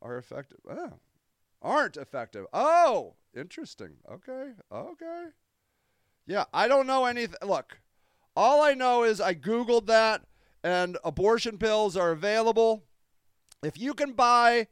Are 0.00 0.16
effective? 0.16 0.58
Oh. 0.68 0.94
Aren't 1.60 1.96
effective. 1.96 2.46
Oh, 2.52 3.14
interesting. 3.36 3.96
Okay. 4.10 4.52
Okay. 4.72 5.26
Yeah, 6.26 6.44
I 6.52 6.68
don't 6.68 6.86
know 6.86 7.04
anything. 7.04 7.38
Look, 7.42 7.80
all 8.36 8.62
I 8.62 8.74
know 8.74 9.02
is 9.02 9.20
I 9.20 9.34
Googled 9.34 9.86
that 9.86 10.22
and 10.62 10.96
abortion 11.04 11.58
pills 11.58 11.96
are 11.96 12.10
available. 12.10 12.84
If 13.62 13.78
you 13.78 13.94
can 13.94 14.12
buy 14.12 14.68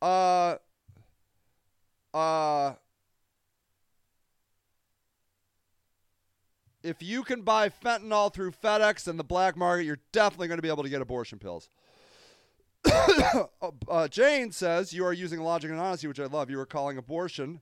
uh, 0.00 0.56
uh, 2.14 2.74
if 6.82 7.02
you 7.02 7.22
can 7.22 7.42
buy 7.42 7.68
fentanyl 7.68 8.32
through 8.32 8.52
FedEx 8.52 9.06
and 9.06 9.18
the 9.18 9.24
black 9.24 9.56
market, 9.56 9.84
you're 9.84 10.00
definitely 10.12 10.48
going 10.48 10.58
to 10.58 10.62
be 10.62 10.68
able 10.68 10.82
to 10.82 10.88
get 10.88 11.00
abortion 11.00 11.38
pills. 11.38 11.68
uh, 13.88 14.08
Jane 14.08 14.50
says 14.50 14.92
you 14.92 15.04
are 15.04 15.12
using 15.12 15.40
logic 15.40 15.70
and 15.70 15.78
honesty, 15.78 16.08
which 16.08 16.20
I 16.20 16.26
love. 16.26 16.50
You 16.50 16.58
are 16.60 16.66
calling 16.66 16.98
abortion 16.98 17.60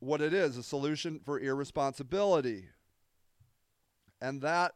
what 0.00 0.20
it 0.20 0.32
is 0.32 0.56
a 0.56 0.62
solution 0.62 1.20
for 1.24 1.40
irresponsibility. 1.40 2.66
And 4.20 4.42
that 4.42 4.74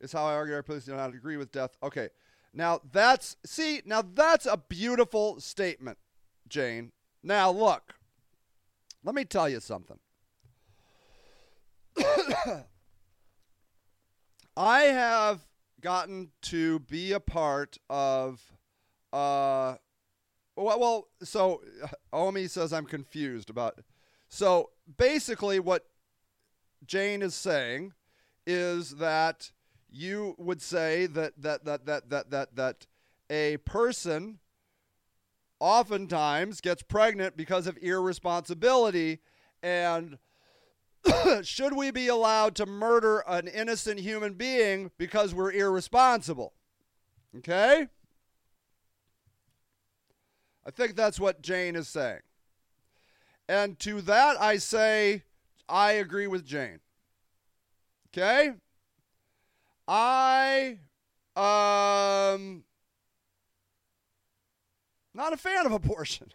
is 0.00 0.12
how 0.12 0.24
I 0.24 0.34
argue 0.34 0.54
our 0.54 0.62
police 0.62 0.84
do 0.84 0.94
not 0.94 1.14
agree 1.14 1.36
with 1.36 1.52
death. 1.52 1.76
Okay. 1.82 2.08
Now 2.52 2.80
that's, 2.90 3.36
see, 3.44 3.82
now 3.84 4.02
that's 4.02 4.46
a 4.46 4.56
beautiful 4.56 5.38
statement, 5.40 5.98
Jane. 6.48 6.92
Now 7.22 7.50
look, 7.50 7.94
let 9.04 9.14
me 9.14 9.24
tell 9.24 9.48
you 9.48 9.60
something. 9.60 9.98
I 14.56 14.82
have 14.82 15.40
gotten 15.80 16.30
to 16.42 16.80
be 16.80 17.12
a 17.12 17.20
part 17.20 17.78
of 17.88 18.40
uh 19.12 19.76
well, 20.56 20.80
well 20.80 21.08
so 21.22 21.62
Omi 22.12 22.46
says 22.46 22.72
I'm 22.72 22.86
confused 22.86 23.50
about 23.50 23.78
so 24.28 24.70
basically 24.98 25.58
what 25.58 25.86
Jane 26.86 27.22
is 27.22 27.34
saying 27.34 27.92
is 28.46 28.96
that 28.96 29.50
you 29.90 30.34
would 30.38 30.62
say 30.62 31.06
that 31.06 31.32
that 31.38 31.64
that 31.64 31.86
that 31.86 32.10
that 32.10 32.30
that, 32.30 32.56
that 32.56 32.86
a 33.28 33.56
person 33.58 34.38
oftentimes 35.58 36.60
gets 36.60 36.82
pregnant 36.82 37.36
because 37.36 37.66
of 37.66 37.78
irresponsibility 37.82 39.20
and 39.62 40.18
should 41.42 41.76
we 41.76 41.90
be 41.90 42.08
allowed 42.08 42.54
to 42.56 42.66
murder 42.66 43.20
an 43.26 43.48
innocent 43.48 44.00
human 44.00 44.34
being 44.34 44.90
because 44.98 45.34
we're 45.34 45.52
irresponsible? 45.52 46.52
Okay? 47.38 47.88
I 50.66 50.70
think 50.70 50.96
that's 50.96 51.18
what 51.18 51.42
Jane 51.42 51.76
is 51.76 51.88
saying. 51.88 52.20
And 53.48 53.78
to 53.80 54.00
that, 54.02 54.40
I 54.40 54.58
say, 54.58 55.24
I 55.68 55.92
agree 55.92 56.26
with 56.26 56.44
Jane. 56.44 56.80
Okay? 58.08 58.52
I, 59.88 60.78
um, 61.36 62.64
Not 65.14 65.32
a 65.32 65.36
fan 65.36 65.66
of 65.66 65.72
abortion. 65.72 66.32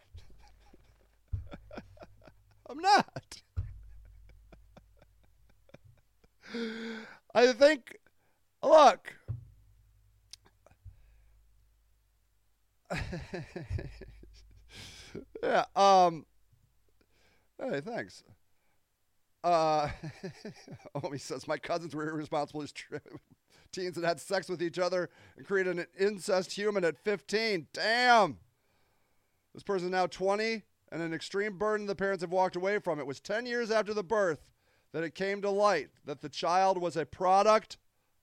I'm 2.69 2.79
not. 2.79 3.41
I 7.33 7.51
think, 7.53 7.97
look, 8.63 9.13
yeah, 15.43 15.65
um, 15.75 16.25
hey, 17.59 17.81
thanks. 17.81 18.23
Uh, 19.43 19.89
oh, 20.95 21.11
he 21.11 21.17
says, 21.17 21.47
my 21.47 21.57
cousins 21.57 21.93
were 21.95 22.09
irresponsible 22.09 22.61
as 22.61 22.73
teens 23.71 23.95
that 23.95 24.05
had 24.05 24.19
sex 24.19 24.49
with 24.49 24.61
each 24.61 24.79
other 24.79 25.09
and 25.37 25.45
created 25.45 25.77
an 25.77 25.85
incest 25.99 26.51
human 26.53 26.83
at 26.83 26.97
15. 27.03 27.67
Damn. 27.73 28.37
This 29.53 29.63
person 29.63 29.87
is 29.87 29.91
now 29.91 30.07
20, 30.07 30.63
and 30.91 31.01
an 31.01 31.13
extreme 31.13 31.57
burden 31.57 31.85
the 31.85 31.95
parents 31.95 32.21
have 32.21 32.31
walked 32.31 32.55
away 32.55 32.79
from. 32.79 32.99
It 32.99 33.07
was 33.07 33.19
10 33.19 33.45
years 33.45 33.71
after 33.71 33.93
the 33.93 34.03
birth 34.03 34.39
that 34.95 35.03
it 35.03 35.13
came 35.13 35.41
to 35.41 35.49
light 35.49 35.89
that 36.05 36.21
the 36.21 36.29
child 36.29 36.77
was 36.77 36.95
a 36.95 37.05
product 37.05 37.75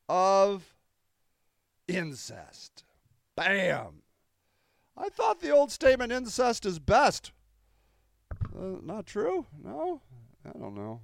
of 0.08 0.74
incest. 1.86 2.82
Bam. 3.36 4.00
I 4.96 5.10
thought 5.10 5.42
the 5.42 5.50
old 5.50 5.70
statement 5.70 6.12
incest 6.12 6.64
is 6.64 6.78
best. 6.78 7.32
Uh, 8.58 8.78
not 8.82 9.04
true? 9.04 9.44
No? 9.62 10.00
I 10.46 10.58
don't 10.58 10.74
know. 10.74 11.02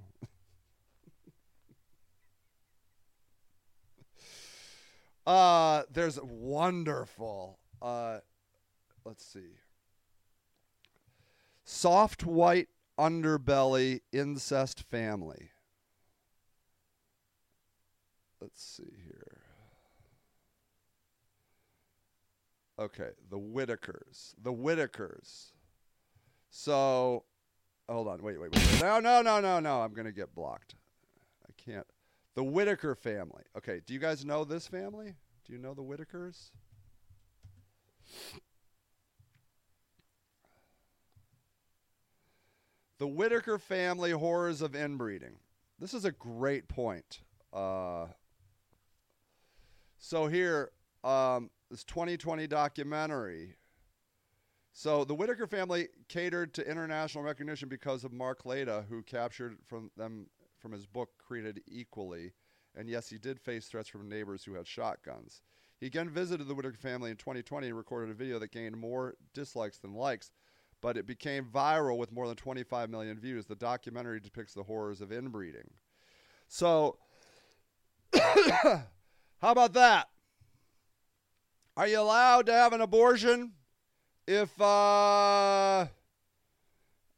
uh, 5.27 5.83
there's 5.91 6.19
wonderful. 6.19 7.59
Uh, 7.79 8.21
let's 9.05 9.23
see. 9.23 9.59
Soft 11.63 12.25
white 12.25 12.69
underbelly 12.97 14.01
incest 14.11 14.81
family. 14.89 15.51
Let's 18.41 18.63
see 18.63 18.93
here. 19.05 19.41
Okay, 22.79 23.09
the 23.29 23.37
Whitakers. 23.37 24.35
The 24.41 24.53
Whitakers. 24.53 25.51
So, 26.49 27.25
hold 27.89 28.07
on. 28.07 28.21
Wait, 28.21 28.39
wait, 28.39 28.51
wait. 28.53 28.81
No, 28.81 28.99
no, 28.99 29.21
no, 29.21 29.41
no, 29.41 29.59
no. 29.59 29.81
I'm 29.81 29.93
going 29.93 30.05
to 30.05 30.13
get 30.13 30.33
blocked. 30.33 30.75
I 31.47 31.51
can't. 31.57 31.85
The 32.35 32.43
Whitaker 32.43 32.95
family. 32.95 33.43
Okay, 33.57 33.81
do 33.85 33.93
you 33.93 33.99
guys 33.99 34.23
know 34.23 34.45
this 34.45 34.65
family? 34.65 35.15
Do 35.45 35.53
you 35.53 35.59
know 35.59 35.73
the 35.73 35.81
Whitakers? 35.81 36.51
The 42.97 43.07
Whitaker 43.07 43.57
family 43.57 44.11
horrors 44.11 44.61
of 44.61 44.73
inbreeding. 44.73 45.35
This 45.79 45.93
is 45.93 46.05
a 46.05 46.11
great 46.11 46.67
point. 46.69 47.19
Uh, 47.51 48.07
so 49.99 50.27
here, 50.27 50.71
um, 51.03 51.49
this 51.69 51.83
2020 51.83 52.47
documentary. 52.47 53.55
So 54.71 55.03
the 55.03 55.13
Whitaker 55.13 55.45
family 55.45 55.89
catered 56.07 56.53
to 56.55 56.69
international 56.69 57.23
recognition 57.23 57.67
because 57.67 58.03
of 58.03 58.13
Mark 58.13 58.43
Laita, 58.43 58.87
who 58.87 59.03
captured 59.03 59.57
from 59.67 59.91
them 59.97 60.27
from 60.57 60.71
his 60.71 60.85
book 60.85 61.09
Created 61.17 61.61
Equally. 61.67 62.31
And 62.75 62.89
yes, 62.89 63.09
he 63.09 63.17
did 63.17 63.39
face 63.39 63.67
threats 63.67 63.89
from 63.89 64.07
neighbors 64.07 64.43
who 64.43 64.53
had 64.53 64.67
shotguns. 64.67 65.41
He 65.79 65.85
again 65.85 66.09
visited 66.09 66.47
the 66.47 66.55
Whitaker 66.55 66.77
family 66.77 67.11
in 67.11 67.17
2020 67.17 67.67
and 67.67 67.77
recorded 67.77 68.11
a 68.11 68.13
video 68.13 68.39
that 68.39 68.51
gained 68.51 68.77
more 68.77 69.15
dislikes 69.33 69.79
than 69.79 69.93
likes, 69.93 70.31
but 70.81 70.97
it 70.97 71.05
became 71.05 71.45
viral 71.45 71.97
with 71.97 72.11
more 72.11 72.27
than 72.27 72.35
25 72.35 72.89
million 72.89 73.19
views. 73.19 73.45
The 73.45 73.55
documentary 73.55 74.19
depicts 74.19 74.53
the 74.53 74.63
horrors 74.63 75.01
of 75.01 75.11
inbreeding. 75.11 75.69
So, 76.47 76.97
how 79.41 79.51
about 79.51 79.73
that? 79.73 80.09
Are 81.77 81.87
you 81.87 81.99
allowed 81.99 82.47
to 82.47 82.53
have 82.53 82.73
an 82.73 82.81
abortion 82.81 83.53
if, 84.27 84.49
uh, 84.61 85.85
I 85.85 85.89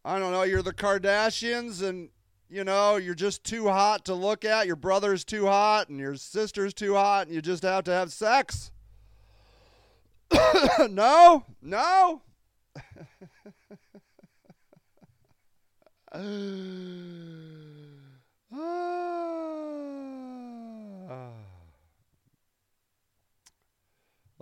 don't 0.06 0.32
know, 0.32 0.44
you're 0.44 0.62
the 0.62 0.74
Kardashians 0.74 1.82
and, 1.82 2.10
you 2.50 2.64
know, 2.64 2.98
you're 2.98 3.16
just 3.16 3.44
too 3.44 3.68
hot 3.68 4.06
to 4.06 4.14
look 4.14 4.46
at, 4.46 4.68
your 4.68 4.76
brother's 4.76 5.26
too 5.26 5.48
hot, 5.48 5.90
and 5.90 6.00
your 6.00 6.16
sister's 6.16 6.74
too 6.74 6.94
hot, 6.94 7.26
and 7.26 7.36
you 7.36 7.42
just 7.42 7.64
have 7.64 7.84
to 7.86 7.92
have 7.92 8.14
sex? 8.14 8.72
no? 10.90 11.46
No? 11.62 12.22
Ah. 18.54 19.11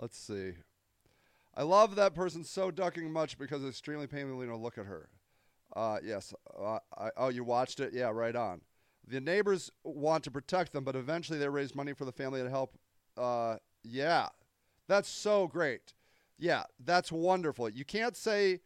Let's 0.00 0.18
see. 0.18 0.52
I 1.54 1.62
love 1.62 1.94
that 1.96 2.14
person 2.14 2.42
so 2.42 2.70
ducking 2.70 3.12
much 3.12 3.36
because 3.36 3.62
it's 3.62 3.76
extremely 3.76 4.06
painful 4.06 4.42
to 4.46 4.56
look 4.56 4.78
at 4.78 4.86
her. 4.86 5.10
Uh, 5.76 5.98
yes. 6.02 6.32
Uh, 6.58 6.78
I, 6.96 7.10
oh, 7.16 7.28
you 7.28 7.44
watched 7.44 7.80
it? 7.80 7.92
Yeah, 7.92 8.10
right 8.10 8.34
on. 8.34 8.62
The 9.06 9.20
neighbors 9.20 9.70
want 9.84 10.24
to 10.24 10.30
protect 10.30 10.72
them, 10.72 10.84
but 10.84 10.96
eventually 10.96 11.38
they 11.38 11.48
raise 11.48 11.74
money 11.74 11.92
for 11.92 12.06
the 12.06 12.12
family 12.12 12.42
to 12.42 12.48
help. 12.48 12.78
Uh, 13.16 13.56
yeah, 13.82 14.28
that's 14.88 15.08
so 15.08 15.46
great. 15.46 15.92
Yeah, 16.38 16.62
that's 16.82 17.12
wonderful. 17.12 17.68
You 17.68 17.84
can't 17.84 18.16
say 18.16 18.60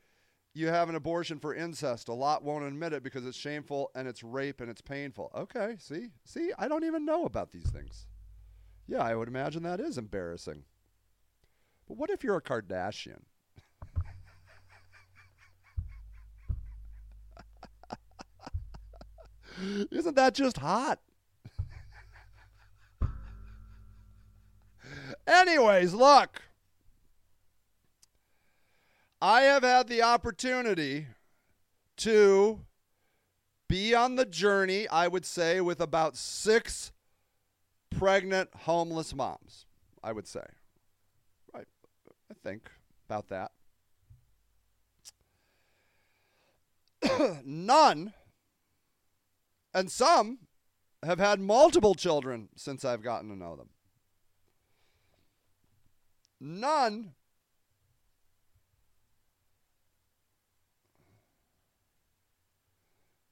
you 0.52 0.68
have 0.68 0.88
an 0.88 0.94
abortion 0.94 1.40
for 1.40 1.52
incest. 1.52 2.08
A 2.08 2.12
lot 2.14 2.44
won't 2.44 2.64
admit 2.64 2.92
it 2.92 3.02
because 3.02 3.26
it's 3.26 3.36
shameful 3.36 3.90
and 3.96 4.06
it's 4.06 4.22
rape 4.22 4.60
and 4.60 4.70
it's 4.70 4.82
painful. 4.82 5.32
Okay, 5.34 5.76
see? 5.80 6.10
See, 6.24 6.52
I 6.58 6.68
don't 6.68 6.84
even 6.84 7.04
know 7.04 7.24
about 7.24 7.50
these 7.50 7.70
things. 7.70 8.06
Yeah, 8.86 9.02
I 9.02 9.16
would 9.16 9.28
imagine 9.28 9.64
that 9.64 9.80
is 9.80 9.98
embarrassing. 9.98 10.62
But 11.94 12.00
what 12.00 12.10
if 12.10 12.24
you're 12.24 12.38
a 12.38 12.42
Kardashian? 12.42 13.20
Isn't 19.92 20.16
that 20.16 20.34
just 20.34 20.56
hot? 20.58 20.98
Anyways, 25.24 25.94
look. 25.94 26.42
I 29.22 29.42
have 29.42 29.62
had 29.62 29.86
the 29.86 30.02
opportunity 30.02 31.06
to 31.98 32.58
be 33.68 33.94
on 33.94 34.16
the 34.16 34.26
journey, 34.26 34.88
I 34.88 35.06
would 35.06 35.24
say, 35.24 35.60
with 35.60 35.80
about 35.80 36.16
six 36.16 36.90
pregnant 37.88 38.50
homeless 38.62 39.14
moms, 39.14 39.66
I 40.02 40.10
would 40.10 40.26
say. 40.26 40.42
Think 42.44 42.70
about 43.08 43.28
that. 43.30 43.52
None, 47.44 48.12
and 49.72 49.90
some 49.90 50.38
have 51.02 51.18
had 51.18 51.40
multiple 51.40 51.94
children 51.94 52.50
since 52.54 52.84
I've 52.84 53.02
gotten 53.02 53.30
to 53.30 53.36
know 53.36 53.56
them. 53.56 53.70
None 56.38 57.14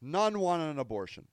None 0.04 0.40
wanted 0.40 0.70
an 0.70 0.80
abortion. 0.80 1.28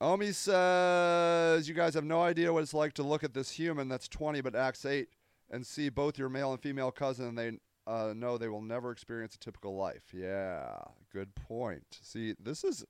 Omi 0.00 0.32
says, 0.32 1.68
You 1.68 1.74
guys 1.74 1.94
have 1.94 2.04
no 2.04 2.22
idea 2.22 2.52
what 2.52 2.62
it's 2.62 2.74
like 2.74 2.92
to 2.94 3.02
look 3.02 3.24
at 3.24 3.34
this 3.34 3.50
human 3.50 3.88
that's 3.88 4.08
20 4.08 4.40
but 4.40 4.54
acts 4.54 4.84
8 4.84 5.08
and 5.50 5.66
see 5.66 5.88
both 5.88 6.18
your 6.18 6.28
male 6.28 6.52
and 6.52 6.60
female 6.60 6.90
cousin, 6.90 7.26
and 7.28 7.38
they 7.38 7.52
uh, 7.86 8.12
know 8.14 8.36
they 8.36 8.48
will 8.48 8.62
never 8.62 8.90
experience 8.90 9.34
a 9.34 9.38
typical 9.38 9.76
life. 9.76 10.12
Yeah, 10.12 10.76
good 11.12 11.34
point. 11.34 11.98
See, 12.02 12.34
this 12.38 12.64
is. 12.64 12.84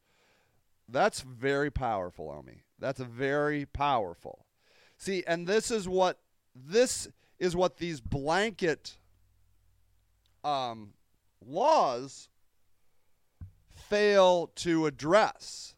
That's 0.91 1.21
very 1.21 1.71
powerful, 1.71 2.31
Omi. 2.31 2.63
That's 2.79 3.01
very 3.01 3.67
powerful. 3.67 4.47
See, 4.97 5.23
and 5.27 5.47
this 5.47 5.71
is 5.71 5.89
what 5.89 6.19
this 6.55 7.09
is 7.39 7.55
what 7.55 7.77
these 7.77 8.01
blanket 8.01 8.97
um, 10.43 10.95
laws 11.47 12.29
fail 13.75 14.49
to 14.57 14.87
address 14.87 15.75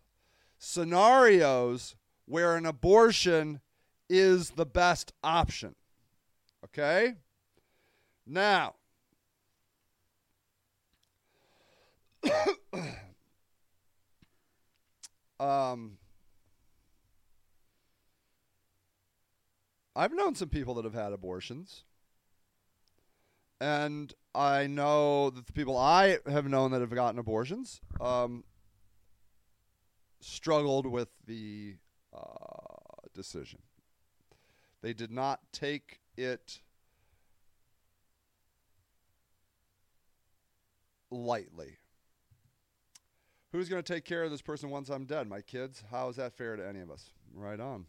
scenarios 0.61 1.96
where 2.26 2.54
an 2.54 2.66
abortion 2.66 3.61
is 4.08 4.50
the 4.50 4.66
best 4.66 5.12
option. 5.24 5.74
Okay? 6.64 7.14
Now, 8.26 8.74
um, 15.40 15.96
I've 19.96 20.12
known 20.12 20.34
some 20.36 20.50
people 20.50 20.74
that 20.74 20.84
have 20.84 20.94
had 20.94 21.12
abortions. 21.12 21.84
and 23.61 24.12
I 24.34 24.66
know 24.66 25.30
that 25.30 25.46
the 25.46 25.52
people 25.52 25.76
I 25.76 26.18
have 26.28 26.46
known 26.46 26.70
that 26.70 26.80
have 26.80 26.94
gotten 26.94 27.18
abortions 27.18 27.80
um, 28.00 28.44
struggled 30.21 30.87
with 30.87 31.09
the 31.27 31.77
uh, 32.14 33.07
decision. 33.14 33.61
They 34.83 34.93
did 34.93 35.11
not 35.11 35.41
take 35.53 36.01
it 36.16 36.61
lightly. 41.11 41.79
Who's 43.53 43.68
going 43.68 43.83
to 43.83 43.93
take 43.93 44.05
care 44.05 44.23
of 44.23 44.31
this 44.31 44.43
person 44.43 44.71
once 44.71 44.89
I'm 44.89 45.07
dead? 45.07 45.29
My 45.29 45.41
kids? 45.41 45.83
How 45.91 46.09
is 46.09 46.16
that 46.16 46.33
fair 46.33 46.57
to 46.57 46.66
any 46.66 46.81
of 46.81 46.91
us? 46.91 47.11
Right 47.35 47.59
on. 47.59 47.87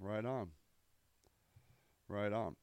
Right 0.00 0.24
on. 0.24 0.50
Right 2.08 2.32
on. 2.32 2.54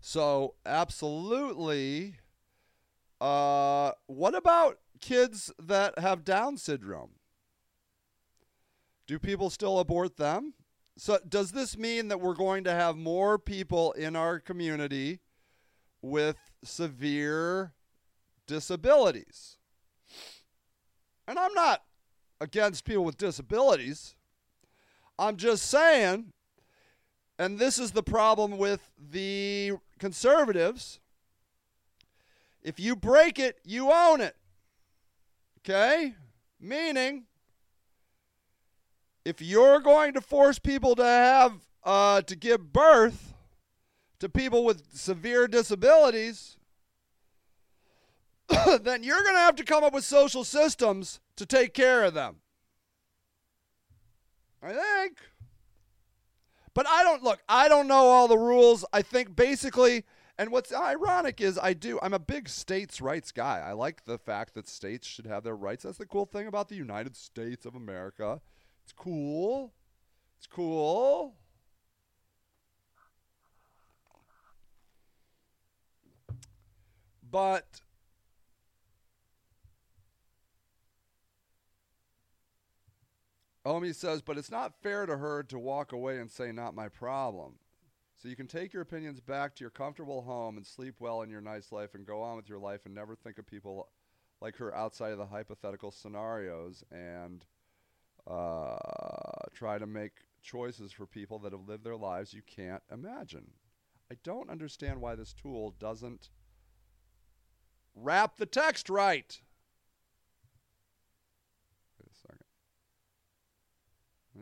So, 0.00 0.54
absolutely. 0.64 2.16
Uh, 3.20 3.92
what 4.06 4.36
about 4.36 4.78
kids 5.00 5.52
that 5.58 5.98
have 5.98 6.24
Down 6.24 6.56
syndrome? 6.56 7.15
Do 9.06 9.18
people 9.18 9.50
still 9.50 9.78
abort 9.78 10.16
them? 10.16 10.54
So, 10.98 11.18
does 11.28 11.52
this 11.52 11.76
mean 11.76 12.08
that 12.08 12.20
we're 12.20 12.34
going 12.34 12.64
to 12.64 12.72
have 12.72 12.96
more 12.96 13.38
people 13.38 13.92
in 13.92 14.16
our 14.16 14.40
community 14.40 15.20
with 16.00 16.36
severe 16.64 17.72
disabilities? 18.46 19.58
And 21.28 21.38
I'm 21.38 21.52
not 21.54 21.82
against 22.40 22.84
people 22.84 23.04
with 23.04 23.18
disabilities. 23.18 24.14
I'm 25.18 25.36
just 25.36 25.66
saying, 25.66 26.32
and 27.38 27.58
this 27.58 27.78
is 27.78 27.90
the 27.90 28.02
problem 28.02 28.58
with 28.58 28.90
the 28.98 29.72
conservatives 29.98 31.00
if 32.66 32.80
you 32.80 32.96
break 32.96 33.38
it, 33.38 33.60
you 33.64 33.92
own 33.92 34.20
it. 34.20 34.34
Okay? 35.60 36.14
Meaning, 36.58 37.26
if 39.26 39.42
you're 39.42 39.80
going 39.80 40.12
to 40.12 40.20
force 40.20 40.60
people 40.60 40.94
to 40.94 41.04
have, 41.04 41.54
uh, 41.82 42.22
to 42.22 42.36
give 42.36 42.72
birth 42.72 43.34
to 44.20 44.28
people 44.28 44.64
with 44.64 44.96
severe 44.96 45.48
disabilities, 45.48 46.56
then 48.82 49.02
you're 49.02 49.22
going 49.24 49.34
to 49.34 49.40
have 49.40 49.56
to 49.56 49.64
come 49.64 49.82
up 49.82 49.92
with 49.92 50.04
social 50.04 50.44
systems 50.44 51.18
to 51.34 51.44
take 51.44 51.74
care 51.74 52.04
of 52.04 52.14
them. 52.14 52.36
I 54.62 54.72
think. 54.72 55.18
But 56.72 56.86
I 56.86 57.02
don't 57.02 57.24
look, 57.24 57.40
I 57.48 57.68
don't 57.68 57.88
know 57.88 58.06
all 58.06 58.28
the 58.28 58.38
rules. 58.38 58.84
I 58.92 59.02
think 59.02 59.34
basically, 59.34 60.04
and 60.38 60.52
what's 60.52 60.72
ironic 60.72 61.40
is 61.40 61.58
I 61.60 61.72
do, 61.72 61.98
I'm 62.00 62.14
a 62.14 62.20
big 62.20 62.48
states' 62.48 63.00
rights 63.00 63.32
guy. 63.32 63.58
I 63.58 63.72
like 63.72 64.04
the 64.04 64.18
fact 64.18 64.54
that 64.54 64.68
states 64.68 65.04
should 65.04 65.26
have 65.26 65.42
their 65.42 65.56
rights. 65.56 65.82
That's 65.82 65.98
the 65.98 66.06
cool 66.06 66.26
thing 66.26 66.46
about 66.46 66.68
the 66.68 66.76
United 66.76 67.16
States 67.16 67.66
of 67.66 67.74
America. 67.74 68.40
It's 68.86 68.92
cool. 68.92 69.72
It's 70.38 70.46
cool. 70.46 71.34
But 77.28 77.80
Omi 83.64 83.92
says, 83.92 84.22
but 84.22 84.38
it's 84.38 84.52
not 84.52 84.80
fair 84.80 85.04
to 85.04 85.16
her 85.16 85.42
to 85.42 85.58
walk 85.58 85.90
away 85.90 86.18
and 86.18 86.30
say, 86.30 86.52
not 86.52 86.76
my 86.76 86.88
problem. 86.88 87.54
So 88.16 88.28
you 88.28 88.36
can 88.36 88.46
take 88.46 88.72
your 88.72 88.82
opinions 88.82 89.18
back 89.18 89.56
to 89.56 89.64
your 89.64 89.70
comfortable 89.70 90.22
home 90.22 90.56
and 90.56 90.64
sleep 90.64 90.94
well 91.00 91.22
in 91.22 91.30
your 91.30 91.40
nice 91.40 91.72
life 91.72 91.96
and 91.96 92.06
go 92.06 92.22
on 92.22 92.36
with 92.36 92.48
your 92.48 92.60
life 92.60 92.82
and 92.86 92.94
never 92.94 93.16
think 93.16 93.38
of 93.38 93.46
people 93.48 93.88
like 94.40 94.54
her 94.58 94.72
outside 94.72 95.10
of 95.10 95.18
the 95.18 95.26
hypothetical 95.26 95.90
scenarios 95.90 96.84
and 96.92 97.44
uh, 98.26 98.76
try 99.54 99.78
to 99.78 99.86
make 99.86 100.12
choices 100.42 100.92
for 100.92 101.06
people 101.06 101.38
that 101.40 101.52
have 101.52 101.68
lived 101.68 101.84
their 101.84 101.96
lives 101.96 102.32
you 102.32 102.42
can't 102.46 102.82
imagine. 102.92 103.50
I 104.10 104.16
don't 104.22 104.50
understand 104.50 105.00
why 105.00 105.14
this 105.16 105.32
tool 105.32 105.74
doesn't 105.78 106.30
wrap 107.94 108.36
the 108.36 108.46
text 108.46 108.88
right. 108.88 109.40
Wait 111.98 112.10
a 112.10 112.14
second. 112.14 112.44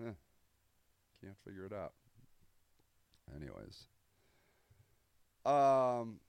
Eh, 0.08 0.12
can't 1.22 1.38
figure 1.44 1.64
it 1.64 1.72
out. 1.72 1.92
Anyways. 3.34 3.88
Um 5.46 6.20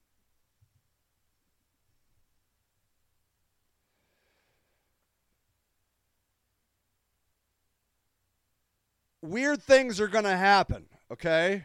Weird 9.26 9.64
things 9.64 10.00
are 10.00 10.08
going 10.08 10.24
to 10.26 10.38
happen, 10.38 10.86
okay? 11.12 11.64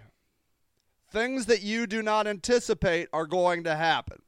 Things 1.12 1.44
that 1.46 1.60
you 1.60 1.86
do 1.86 2.02
not 2.02 2.26
anticipate 2.26 3.08
are 3.12 3.26
going 3.26 3.64
to 3.64 3.76
happen. 3.76 4.22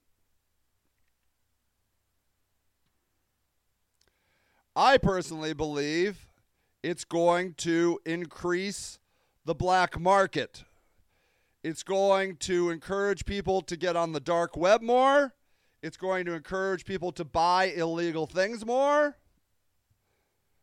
I 4.76 4.98
personally 4.98 5.54
believe 5.54 6.26
it's 6.82 7.04
going 7.04 7.54
to 7.54 7.98
increase 8.04 8.98
the 9.46 9.54
black 9.54 9.98
market. 9.98 10.64
It's 11.62 11.82
going 11.82 12.36
to 12.36 12.68
encourage 12.68 13.24
people 13.24 13.62
to 13.62 13.76
get 13.78 13.96
on 13.96 14.12
the 14.12 14.20
dark 14.20 14.58
web 14.58 14.82
more. 14.82 15.34
It's 15.82 15.96
going 15.96 16.26
to 16.26 16.34
encourage 16.34 16.84
people 16.84 17.12
to 17.12 17.24
buy 17.24 17.64
illegal 17.64 18.26
things 18.26 18.66
more. 18.66 19.16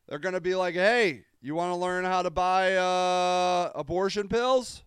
They're 0.08 0.20
going 0.20 0.34
to 0.34 0.42
be 0.42 0.56
like, 0.56 0.76
hey, 0.76 1.26
you 1.42 1.56
want 1.56 1.72
to 1.72 1.76
learn 1.76 2.06
how 2.06 2.22
to 2.22 2.30
buy 2.30 2.76
uh, 2.76 3.72
abortion 3.76 4.28
pills? 4.28 4.84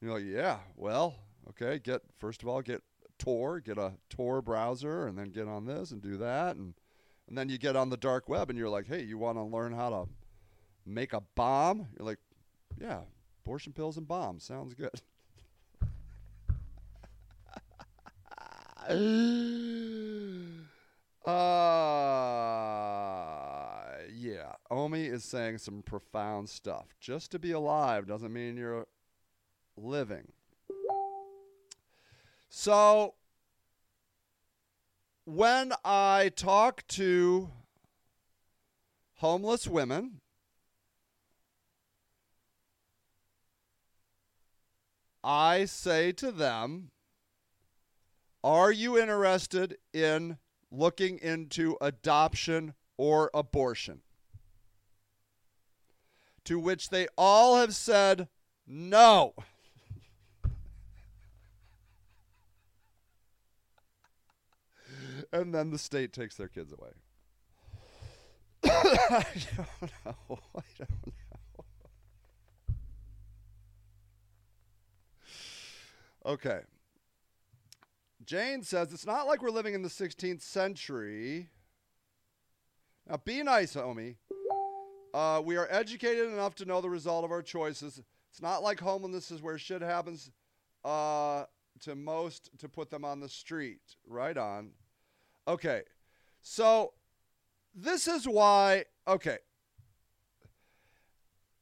You're 0.00 0.14
like, 0.14 0.24
yeah, 0.26 0.58
well, 0.76 1.14
okay, 1.50 1.78
get, 1.78 2.02
first 2.18 2.42
of 2.42 2.48
all, 2.48 2.62
get 2.62 2.82
Tor, 3.18 3.60
get 3.60 3.78
a 3.78 3.94
Tor 4.10 4.42
browser, 4.42 5.06
and 5.06 5.16
then 5.16 5.30
get 5.30 5.48
on 5.48 5.64
this 5.64 5.90
and 5.90 6.02
do 6.02 6.16
that. 6.18 6.56
And, 6.56 6.74
and 7.28 7.38
then 7.38 7.48
you 7.48 7.58
get 7.58 7.76
on 7.76 7.90
the 7.90 7.96
dark 7.96 8.28
web 8.28 8.50
and 8.50 8.58
you're 8.58 8.68
like, 8.68 8.86
hey, 8.86 9.02
you 9.02 9.18
want 9.18 9.38
to 9.38 9.42
learn 9.42 9.72
how 9.72 9.90
to 9.90 10.08
make 10.84 11.12
a 11.12 11.22
bomb? 11.34 11.86
You're 11.98 12.06
like, 12.06 12.18
yeah, 12.80 13.00
abortion 13.44 13.72
pills 13.72 13.96
and 13.96 14.06
bombs. 14.06 14.44
Sounds 14.44 14.74
good. 14.74 15.00
uh, 21.26 21.30
yeah, 24.16 24.52
Omi 24.70 25.04
is 25.04 25.24
saying 25.24 25.58
some 25.58 25.82
profound 25.82 26.48
stuff. 26.48 26.94
Just 27.00 27.30
to 27.32 27.38
be 27.38 27.52
alive 27.52 28.06
doesn't 28.06 28.32
mean 28.32 28.56
you're 28.56 28.86
living. 29.76 30.32
So, 32.48 33.14
when 35.26 35.72
I 35.84 36.30
talk 36.34 36.86
to 36.88 37.50
homeless 39.16 39.66
women, 39.66 40.20
I 45.22 45.66
say 45.66 46.12
to 46.12 46.32
them, 46.32 46.90
Are 48.42 48.72
you 48.72 48.96
interested 48.98 49.76
in 49.92 50.38
looking 50.70 51.18
into 51.18 51.76
adoption 51.82 52.72
or 52.96 53.30
abortion? 53.34 54.00
To 56.46 56.58
which 56.58 56.90
they 56.90 57.08
all 57.16 57.56
have 57.56 57.74
said 57.74 58.28
no. 58.66 59.34
and 65.32 65.54
then 65.54 65.70
the 65.70 65.78
state 65.78 66.12
takes 66.12 66.36
their 66.36 66.48
kids 66.48 66.72
away. 66.72 66.90
I 68.64 69.24
don't 69.56 69.92
know. 70.04 70.38
I 70.56 70.62
don't 70.78 71.06
know. 71.06 71.64
Okay. 76.24 76.60
Jane 78.24 78.62
says 78.64 78.92
it's 78.92 79.06
not 79.06 79.26
like 79.28 79.42
we're 79.42 79.50
living 79.50 79.74
in 79.74 79.82
the 79.82 79.88
16th 79.88 80.42
century. 80.42 81.48
Now, 83.08 83.18
be 83.24 83.42
nice, 83.44 83.76
Omi. 83.76 84.16
Uh, 85.16 85.40
we 85.40 85.56
are 85.56 85.66
educated 85.70 86.28
enough 86.30 86.54
to 86.54 86.66
know 86.66 86.82
the 86.82 86.90
result 86.90 87.24
of 87.24 87.32
our 87.32 87.40
choices. 87.40 88.02
It's 88.30 88.42
not 88.42 88.62
like 88.62 88.78
homelessness 88.78 89.30
is 89.30 89.40
where 89.40 89.56
shit 89.56 89.80
happens 89.80 90.30
uh, 90.84 91.44
to 91.80 91.94
most 91.94 92.50
to 92.58 92.68
put 92.68 92.90
them 92.90 93.02
on 93.02 93.20
the 93.20 93.28
street. 93.30 93.80
Right 94.06 94.36
on. 94.36 94.72
Okay. 95.48 95.84
So, 96.42 96.92
this 97.74 98.06
is 98.06 98.28
why. 98.28 98.84
Okay. 99.08 99.38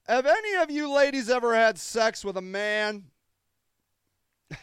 Have 0.09 0.27
any 0.27 0.55
of 0.57 0.69
you 0.69 0.93
ladies 0.93 1.31
ever 1.31 1.55
had 1.55 1.79
sex 1.79 2.25
with 2.25 2.37
a 2.37 2.43
man 2.43 3.05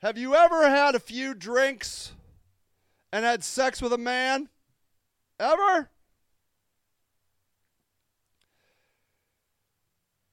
Have 0.00 0.18
you 0.18 0.34
ever 0.34 0.68
had 0.68 0.96
a 0.96 1.00
few 1.00 1.34
drinks 1.34 2.10
and 3.12 3.24
had 3.24 3.44
sex 3.44 3.80
with 3.80 3.92
a 3.92 3.98
man? 3.98 4.48
Ever? 5.38 5.88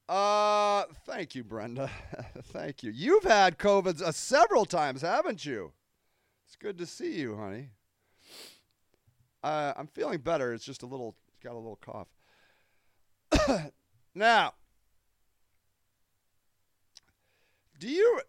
Uh, 0.09 0.85
thank 1.05 1.35
you, 1.35 1.43
Brenda. 1.43 1.87
thank 2.45 2.81
you. 2.81 2.89
You've 2.89 3.23
had 3.23 3.59
COVID 3.59 4.01
uh, 4.01 4.11
several 4.11 4.65
times, 4.65 5.03
haven't 5.03 5.45
you? 5.45 5.71
It's 6.47 6.55
good 6.55 6.79
to 6.79 6.87
see 6.87 7.19
you, 7.19 7.37
honey. 7.37 7.69
Uh, 9.43 9.73
I'm 9.77 9.85
feeling 9.85 10.17
better. 10.17 10.51
It's 10.51 10.65
just 10.65 10.81
a 10.81 10.87
little, 10.87 11.15
got 11.43 11.53
a 11.53 11.59
little 11.59 11.79
cough. 11.79 12.07
now, 14.15 14.53
do 17.77 17.87
you 17.87 18.21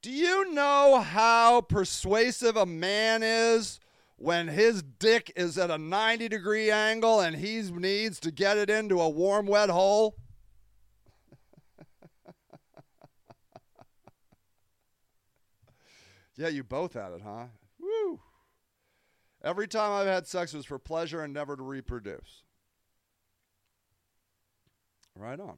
do 0.00 0.10
you 0.10 0.50
know 0.50 1.04
how 1.06 1.60
persuasive 1.60 2.56
a 2.56 2.64
man 2.64 3.22
is 3.22 3.79
when 4.20 4.48
his 4.48 4.82
dick 4.82 5.32
is 5.34 5.56
at 5.56 5.70
a 5.70 5.78
90 5.78 6.28
degree 6.28 6.70
angle 6.70 7.20
and 7.20 7.36
he 7.36 7.62
needs 7.62 8.20
to 8.20 8.30
get 8.30 8.58
it 8.58 8.68
into 8.68 9.00
a 9.00 9.08
warm 9.08 9.46
wet 9.46 9.70
hole? 9.70 10.14
yeah, 16.36 16.48
you 16.48 16.62
both 16.62 16.92
had 16.92 17.12
it, 17.12 17.22
huh? 17.24 17.46
Woo. 17.80 18.20
Every 19.42 19.66
time 19.66 19.90
I've 19.92 20.06
had 20.06 20.26
sex 20.26 20.52
was 20.52 20.66
for 20.66 20.78
pleasure 20.78 21.22
and 21.22 21.32
never 21.32 21.56
to 21.56 21.62
reproduce. 21.62 22.42
Right 25.16 25.40
on. 25.40 25.56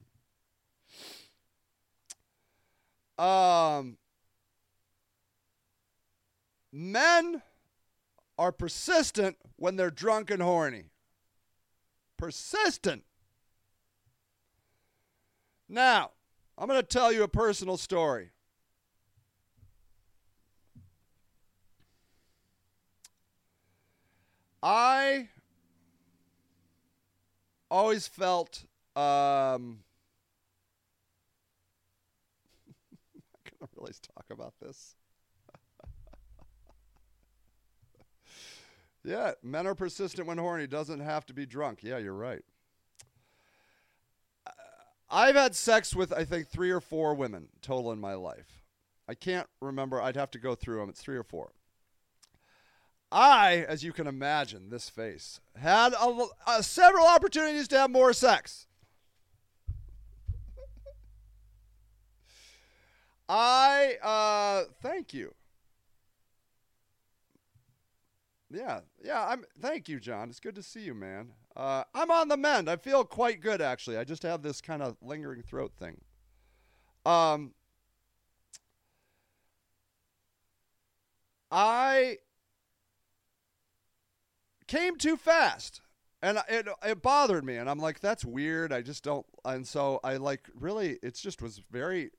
Um, 3.18 3.98
men 6.72 7.42
are 8.38 8.52
persistent 8.52 9.36
when 9.56 9.76
they're 9.76 9.90
drunk 9.90 10.30
and 10.30 10.42
horny. 10.42 10.90
Persistent. 12.16 13.04
Now, 15.68 16.10
I'm 16.56 16.68
going 16.68 16.80
to 16.80 16.86
tell 16.86 17.12
you 17.12 17.22
a 17.22 17.28
personal 17.28 17.76
story. 17.76 18.30
I 24.62 25.28
always 27.68 28.06
felt 28.06 28.64
um, 28.94 29.02
I'm 33.34 33.58
gonna 33.58 33.70
really 33.76 33.92
talk 34.14 34.26
about 34.30 34.54
this. 34.60 34.94
Yeah, 39.04 39.32
men 39.42 39.66
are 39.66 39.74
persistent 39.74 40.26
when 40.26 40.38
horny. 40.38 40.66
Doesn't 40.66 41.00
have 41.00 41.26
to 41.26 41.34
be 41.34 41.46
drunk. 41.46 41.80
Yeah, 41.82 41.98
you're 41.98 42.14
right. 42.14 42.44
Uh, 44.46 44.50
I've 45.10 45.34
had 45.34 45.54
sex 45.54 45.94
with 45.94 46.12
I 46.12 46.24
think 46.24 46.48
three 46.48 46.70
or 46.70 46.80
four 46.80 47.14
women 47.14 47.48
total 47.60 47.92
in 47.92 47.98
my 48.00 48.14
life. 48.14 48.62
I 49.08 49.14
can't 49.14 49.48
remember. 49.60 50.00
I'd 50.00 50.16
have 50.16 50.30
to 50.32 50.38
go 50.38 50.54
through 50.54 50.80
them. 50.80 50.88
It's 50.88 51.00
three 51.00 51.16
or 51.16 51.24
four. 51.24 51.52
I, 53.10 53.66
as 53.68 53.84
you 53.84 53.92
can 53.92 54.06
imagine, 54.06 54.70
this 54.70 54.88
face 54.88 55.40
had 55.54 55.92
a, 55.92 56.26
uh, 56.46 56.62
several 56.62 57.06
opportunities 57.06 57.68
to 57.68 57.78
have 57.78 57.90
more 57.90 58.14
sex. 58.14 58.66
I 63.28 63.96
uh 64.02 64.64
thank 64.82 65.14
you. 65.14 65.34
Yeah, 68.52 68.80
yeah, 69.02 69.26
I'm 69.26 69.44
thank 69.60 69.88
you, 69.88 69.98
John. 69.98 70.28
It's 70.28 70.40
good 70.40 70.54
to 70.56 70.62
see 70.62 70.80
you, 70.80 70.94
man. 70.94 71.30
Uh 71.56 71.84
I'm 71.94 72.10
on 72.10 72.28
the 72.28 72.36
mend. 72.36 72.68
I 72.68 72.76
feel 72.76 73.04
quite 73.04 73.40
good 73.40 73.60
actually. 73.60 73.96
I 73.96 74.04
just 74.04 74.22
have 74.22 74.42
this 74.42 74.60
kind 74.60 74.82
of 74.82 74.96
lingering 75.00 75.42
throat 75.42 75.72
thing. 75.78 76.00
Um 77.06 77.54
I 81.50 82.18
came 84.66 84.96
too 84.96 85.16
fast 85.16 85.80
and 86.22 86.38
it 86.48 86.68
it 86.84 87.02
bothered 87.02 87.44
me 87.44 87.56
and 87.56 87.68
I'm 87.70 87.78
like 87.78 88.00
that's 88.00 88.24
weird. 88.24 88.72
I 88.72 88.82
just 88.82 89.02
don't 89.02 89.26
and 89.44 89.66
so 89.66 90.00
I 90.04 90.16
like 90.16 90.48
really 90.54 90.98
it's 91.02 91.20
just 91.20 91.42
was 91.42 91.62
very 91.70 92.10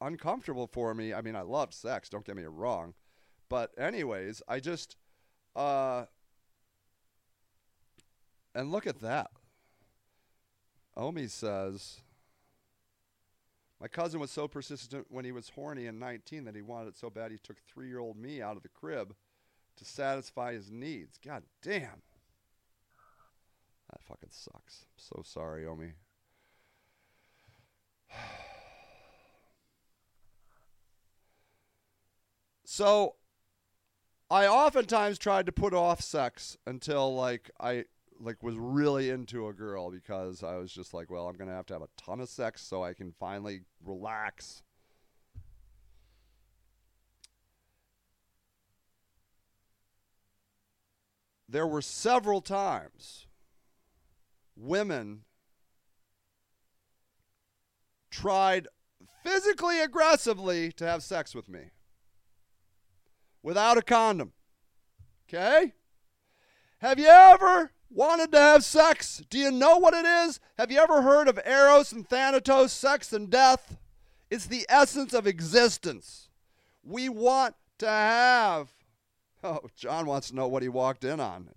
uncomfortable 0.00 0.66
for 0.66 0.94
me. 0.94 1.12
I 1.14 1.22
mean, 1.22 1.36
I 1.36 1.42
loved 1.42 1.74
sex, 1.74 2.08
don't 2.08 2.24
get 2.24 2.36
me 2.36 2.44
wrong. 2.44 2.94
But 3.48 3.72
anyways, 3.78 4.42
I 4.48 4.60
just 4.60 4.96
uh 5.58 6.06
and 8.54 8.70
look 8.70 8.86
at 8.86 9.00
that. 9.00 9.30
Omi 10.96 11.26
says 11.26 12.00
my 13.80 13.88
cousin 13.88 14.20
was 14.20 14.30
so 14.30 14.48
persistent 14.48 15.06
when 15.10 15.24
he 15.24 15.32
was 15.32 15.50
horny 15.50 15.86
and 15.86 16.00
19 16.00 16.44
that 16.44 16.54
he 16.54 16.62
wanted 16.62 16.88
it 16.88 16.96
so 16.96 17.10
bad 17.10 17.30
he 17.30 17.38
took 17.38 17.56
3-year-old 17.76 18.16
me 18.16 18.42
out 18.42 18.56
of 18.56 18.62
the 18.62 18.68
crib 18.68 19.14
to 19.76 19.84
satisfy 19.84 20.52
his 20.52 20.70
needs. 20.70 21.18
God 21.24 21.44
damn. 21.62 22.02
That 23.90 24.02
fucking 24.02 24.30
sucks. 24.32 24.84
I'm 24.84 24.96
so 24.96 25.22
sorry, 25.24 25.66
Omi. 25.66 25.92
So 32.70 33.14
I 34.30 34.46
oftentimes 34.46 35.18
tried 35.18 35.46
to 35.46 35.52
put 35.52 35.72
off 35.72 36.02
sex 36.02 36.58
until 36.66 37.14
like 37.14 37.50
I 37.58 37.84
like 38.20 38.42
was 38.42 38.56
really 38.56 39.10
into 39.10 39.48
a 39.48 39.52
girl 39.52 39.90
because 39.90 40.42
I 40.42 40.56
was 40.56 40.72
just 40.72 40.92
like, 40.92 41.10
well, 41.10 41.28
I'm 41.28 41.36
going 41.36 41.48
to 41.48 41.54
have 41.54 41.66
to 41.66 41.74
have 41.74 41.82
a 41.82 41.88
ton 41.96 42.20
of 42.20 42.28
sex 42.28 42.60
so 42.60 42.82
I 42.82 42.92
can 42.92 43.12
finally 43.18 43.62
relax. 43.82 44.62
There 51.48 51.66
were 51.66 51.80
several 51.80 52.42
times 52.42 53.26
women 54.54 55.22
tried 58.10 58.68
physically 59.22 59.80
aggressively 59.80 60.70
to 60.72 60.84
have 60.84 61.02
sex 61.02 61.34
with 61.34 61.48
me 61.48 61.70
without 63.42 63.78
a 63.78 63.82
condom. 63.82 64.32
Okay? 65.28 65.72
Have 66.78 66.98
you 66.98 67.06
ever 67.06 67.72
wanted 67.90 68.32
to 68.32 68.38
have 68.38 68.64
sex? 68.64 69.22
Do 69.30 69.38
you 69.38 69.50
know 69.50 69.78
what 69.78 69.94
it 69.94 70.04
is? 70.04 70.40
Have 70.56 70.70
you 70.70 70.78
ever 70.78 71.02
heard 71.02 71.28
of 71.28 71.40
Eros 71.44 71.92
and 71.92 72.08
Thanatos, 72.08 72.72
sex 72.72 73.12
and 73.12 73.28
death? 73.30 73.76
It's 74.30 74.46
the 74.46 74.66
essence 74.68 75.12
of 75.12 75.26
existence. 75.26 76.28
We 76.84 77.08
want 77.08 77.54
to 77.78 77.88
have. 77.88 78.72
Oh, 79.42 79.60
John 79.76 80.06
wants 80.06 80.28
to 80.28 80.36
know 80.36 80.48
what 80.48 80.62
he 80.62 80.68
walked 80.68 81.04
in 81.04 81.20
on. 81.20 81.50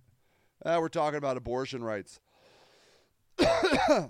Uh, 0.63 0.77
we're 0.79 0.89
talking 0.89 1.17
about 1.17 1.37
abortion 1.37 1.83
rights. 1.83 2.19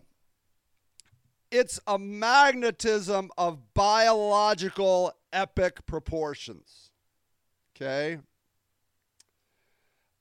it's 1.51 1.79
a 1.87 1.97
magnetism 1.97 3.31
of 3.37 3.73
biological 3.73 5.13
epic 5.31 5.85
proportions. 5.85 6.90
Okay. 7.81 8.19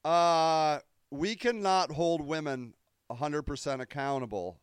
Uh, 0.02 0.78
we 1.10 1.36
cannot 1.36 1.92
hold 1.92 2.22
women 2.22 2.72
100% 3.10 3.80
accountable 3.80 4.60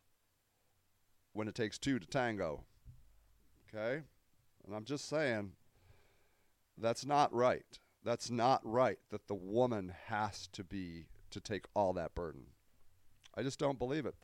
when 1.33 1.47
it 1.47 1.53
takes 1.53 1.77
two 1.77 1.99
to 1.99 2.07
tango. 2.07 2.63
Okay? 3.69 4.01
And 4.65 4.75
I'm 4.75 4.83
just 4.85 5.07
saying, 5.07 5.51
that's 6.75 7.05
not 7.05 7.31
right. 7.33 7.79
That's 8.03 8.31
not 8.31 8.61
right 8.63 8.97
that 9.11 9.27
the 9.27 9.35
woman 9.35 9.93
has 10.07 10.47
to 10.53 10.63
be 10.63 11.05
to 11.29 11.39
take 11.39 11.65
all 11.75 11.93
that 11.93 12.15
burden. 12.15 12.47
I 13.35 13.43
just 13.43 13.59
don't 13.59 13.77
believe 13.77 14.07
it. 14.07 14.15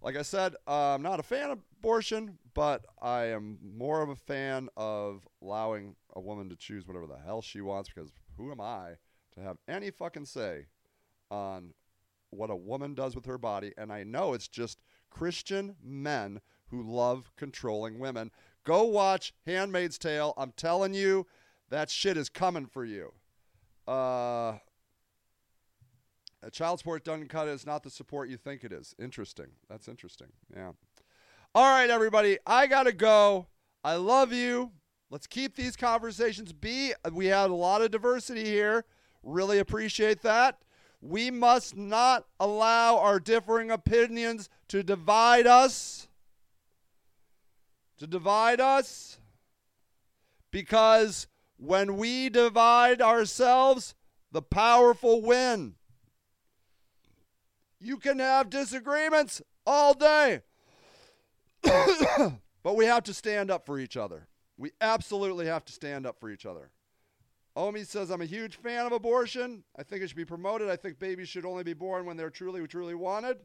Like 0.00 0.16
I 0.16 0.22
said, 0.22 0.54
uh, 0.66 0.94
I'm 0.94 1.02
not 1.02 1.20
a 1.20 1.24
fan 1.24 1.50
of 1.50 1.58
abortion, 1.78 2.38
but 2.54 2.84
I 3.02 3.26
am 3.26 3.58
more 3.76 4.00
of 4.02 4.08
a 4.08 4.16
fan 4.16 4.68
of 4.76 5.26
allowing 5.42 5.96
a 6.14 6.20
woman 6.20 6.48
to 6.50 6.56
choose 6.56 6.86
whatever 6.86 7.06
the 7.06 7.18
hell 7.18 7.42
she 7.42 7.60
wants 7.60 7.90
because 7.92 8.12
who 8.36 8.52
am 8.52 8.60
I 8.60 8.92
to 9.34 9.40
have 9.40 9.56
any 9.66 9.90
fucking 9.90 10.26
say 10.26 10.66
on 11.30 11.74
what 12.30 12.50
a 12.50 12.56
woman 12.56 12.94
does 12.94 13.16
with 13.16 13.26
her 13.26 13.38
body? 13.38 13.72
And 13.76 13.92
I 13.92 14.04
know 14.04 14.34
it's 14.34 14.48
just 14.48 14.78
Christian 15.10 15.76
men 15.82 16.40
who 16.68 16.82
love 16.82 17.32
controlling 17.36 17.98
women. 17.98 18.30
Go 18.64 18.84
watch 18.84 19.32
Handmaid's 19.46 19.98
Tale. 19.98 20.34
I'm 20.36 20.52
telling 20.56 20.94
you, 20.94 21.26
that 21.70 21.90
shit 21.90 22.16
is 22.16 22.28
coming 22.28 22.66
for 22.66 22.84
you. 22.84 23.12
Uh, 23.86 24.58
a 26.42 26.50
child 26.50 26.78
support 26.78 27.04
doesn't 27.04 27.28
cut. 27.28 27.48
It's 27.48 27.66
not 27.66 27.82
the 27.82 27.90
support 27.90 28.28
you 28.28 28.36
think 28.36 28.64
it 28.64 28.72
is. 28.72 28.94
Interesting. 28.98 29.46
That's 29.68 29.88
interesting. 29.88 30.28
Yeah. 30.54 30.72
All 31.54 31.64
right, 31.64 31.90
everybody. 31.90 32.38
I 32.46 32.66
got 32.66 32.84
to 32.84 32.92
go. 32.92 33.46
I 33.82 33.96
love 33.96 34.32
you. 34.32 34.72
Let's 35.10 35.26
keep 35.26 35.56
these 35.56 35.76
conversations 35.76 36.52
be. 36.52 36.92
We 37.12 37.26
had 37.26 37.50
a 37.50 37.54
lot 37.54 37.82
of 37.82 37.90
diversity 37.90 38.44
here. 38.44 38.84
Really 39.22 39.58
appreciate 39.58 40.22
that. 40.22 40.58
We 41.00 41.30
must 41.30 41.76
not 41.76 42.26
allow 42.38 42.98
our 42.98 43.18
differing 43.18 43.70
opinions 43.70 44.48
to 44.68 44.82
divide 44.82 45.46
us. 45.46 46.08
To 47.98 48.06
divide 48.06 48.60
us. 48.60 49.18
Because 50.50 51.26
when 51.56 51.96
we 51.96 52.28
divide 52.28 53.00
ourselves, 53.00 53.94
the 54.30 54.42
powerful 54.42 55.22
win. 55.22 55.74
You 57.80 57.96
can 57.98 58.18
have 58.18 58.50
disagreements 58.50 59.40
all 59.66 59.94
day, 59.94 60.42
but 61.62 62.76
we 62.76 62.86
have 62.86 63.04
to 63.04 63.14
stand 63.14 63.50
up 63.50 63.64
for 63.66 63.78
each 63.78 63.96
other. 63.96 64.26
We 64.56 64.72
absolutely 64.80 65.46
have 65.46 65.64
to 65.66 65.72
stand 65.72 66.06
up 66.06 66.18
for 66.18 66.30
each 66.30 66.44
other. 66.44 66.70
Omi 67.54 67.84
says, 67.84 68.10
I'm 68.10 68.20
a 68.20 68.26
huge 68.26 68.56
fan 68.56 68.86
of 68.86 68.92
abortion. 68.92 69.64
I 69.76 69.82
think 69.82 70.02
it 70.02 70.08
should 70.08 70.16
be 70.16 70.24
promoted. 70.24 70.68
I 70.68 70.76
think 70.76 70.98
babies 70.98 71.28
should 71.28 71.44
only 71.44 71.64
be 71.64 71.74
born 71.74 72.06
when 72.06 72.16
they're 72.16 72.30
truly, 72.30 72.66
truly 72.66 72.94
wanted. 72.94 73.38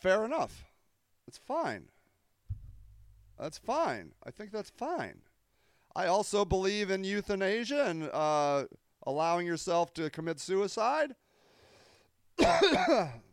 Fair 0.00 0.24
enough. 0.24 0.64
That's 1.26 1.38
fine. 1.38 1.88
That's 3.38 3.58
fine. 3.58 4.12
I 4.24 4.30
think 4.30 4.50
that's 4.50 4.70
fine. 4.70 5.20
I 5.94 6.06
also 6.06 6.44
believe 6.44 6.90
in 6.90 7.04
euthanasia 7.04 7.86
and 7.86 8.04
uh, 8.12 8.64
allowing 9.06 9.46
yourself 9.46 9.92
to 9.94 10.10
commit 10.10 10.40
suicide. 10.40 11.14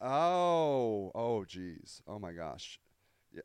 oh, 0.00 1.10
oh, 1.14 1.44
geez. 1.46 2.02
Oh 2.06 2.18
my 2.18 2.32
gosh. 2.32 2.80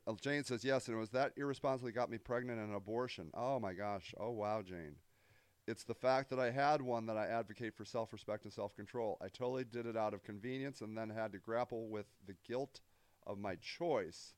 Uh, 0.07 0.13
Jane 0.21 0.43
says 0.43 0.63
yes, 0.63 0.87
and 0.87 0.95
it 0.97 0.99
was 0.99 1.09
that 1.11 1.33
irresponsibly 1.37 1.91
got 1.91 2.09
me 2.09 2.17
pregnant 2.17 2.59
and 2.59 2.69
an 2.69 2.75
abortion. 2.75 3.31
Oh 3.33 3.59
my 3.59 3.73
gosh. 3.73 4.13
Oh 4.19 4.31
wow, 4.31 4.61
Jane. 4.61 4.95
It's 5.67 5.83
the 5.83 5.95
fact 5.95 6.29
that 6.31 6.39
I 6.39 6.51
had 6.51 6.81
one 6.81 7.05
that 7.07 7.17
I 7.17 7.27
advocate 7.27 7.75
for 7.75 7.85
self-respect 7.85 8.45
and 8.45 8.53
self-control. 8.53 9.17
I 9.21 9.29
totally 9.29 9.65
did 9.65 9.85
it 9.85 9.97
out 9.97 10.13
of 10.13 10.23
convenience 10.23 10.81
and 10.81 10.97
then 10.97 11.09
had 11.09 11.31
to 11.33 11.39
grapple 11.39 11.89
with 11.89 12.07
the 12.27 12.35
guilt 12.47 12.81
of 13.27 13.39
my 13.39 13.55
choice. 13.55 14.33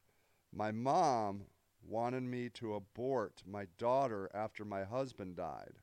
My 0.53 0.71
mom 0.71 1.43
wanted 1.83 2.23
me 2.23 2.49
to 2.49 2.75
abort 2.75 3.43
my 3.47 3.67
daughter 3.77 4.29
after 4.33 4.65
my 4.65 4.83
husband 4.83 5.37
died. 5.37 5.73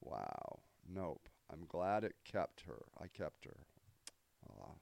Wow. 0.00 0.60
Nope. 0.88 1.28
I'm 1.52 1.64
glad 1.66 2.04
it 2.04 2.16
kept 2.24 2.62
her. 2.62 2.82
I 3.00 3.06
kept 3.06 3.44
her. 3.44 3.56
Uh, 4.48 4.72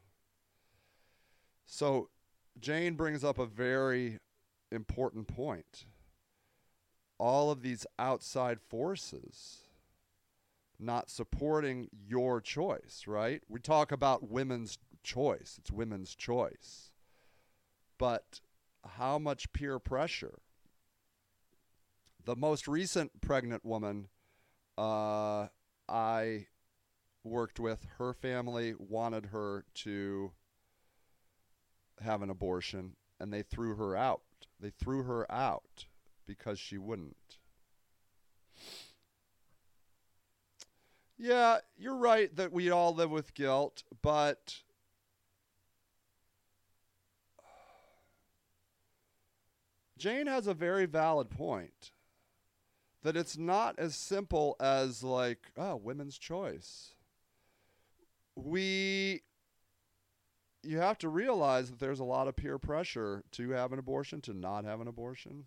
so 1.66 2.08
Jane 2.58 2.94
brings 2.94 3.24
up 3.24 3.38
a 3.38 3.46
very 3.46 4.18
important 4.70 5.28
point. 5.28 5.86
All 7.18 7.50
of 7.50 7.62
these 7.62 7.86
outside 7.98 8.60
forces 8.60 9.58
not 10.78 11.10
supporting 11.10 11.88
your 12.06 12.40
choice, 12.40 13.04
right? 13.06 13.42
We 13.48 13.60
talk 13.60 13.92
about 13.92 14.28
women's 14.28 14.78
choice, 15.02 15.56
it's 15.58 15.70
women's 15.70 16.14
choice. 16.14 16.90
But 17.98 18.40
how 18.96 19.18
much 19.18 19.52
peer 19.52 19.78
pressure? 19.78 20.38
The 22.24 22.36
most 22.36 22.66
recent 22.66 23.20
pregnant 23.20 23.64
woman 23.64 24.08
uh, 24.76 25.48
I 25.88 26.46
worked 27.24 27.58
with, 27.58 27.86
her 27.98 28.12
family 28.12 28.74
wanted 28.78 29.26
her 29.26 29.64
to 29.74 30.32
have 32.00 32.22
an 32.22 32.30
abortion 32.30 32.96
and 33.18 33.32
they 33.32 33.42
threw 33.42 33.74
her 33.76 33.96
out. 33.96 34.22
They 34.60 34.70
threw 34.70 35.02
her 35.04 35.30
out 35.32 35.86
because 36.26 36.58
she 36.58 36.78
wouldn't. 36.78 37.38
Yeah, 41.16 41.58
you're 41.78 41.96
right 41.96 42.34
that 42.36 42.52
we 42.52 42.70
all 42.70 42.94
live 42.94 43.10
with 43.10 43.34
guilt, 43.34 43.84
but 44.02 44.62
Jane 49.96 50.26
has 50.26 50.46
a 50.46 50.54
very 50.54 50.86
valid 50.86 51.30
point 51.30 51.92
that 53.02 53.16
it's 53.16 53.38
not 53.38 53.78
as 53.78 53.94
simple 53.94 54.56
as 54.58 55.02
like, 55.02 55.52
oh, 55.56 55.76
women's 55.76 56.18
choice. 56.18 56.93
We 58.36 59.22
you 60.64 60.78
have 60.78 60.98
to 60.98 61.08
realize 61.08 61.70
that 61.70 61.78
there's 61.78 62.00
a 62.00 62.04
lot 62.04 62.26
of 62.26 62.36
peer 62.36 62.58
pressure 62.58 63.22
to 63.32 63.50
have 63.50 63.72
an 63.72 63.78
abortion, 63.78 64.20
to 64.22 64.32
not 64.32 64.64
have 64.64 64.80
an 64.80 64.88
abortion. 64.88 65.44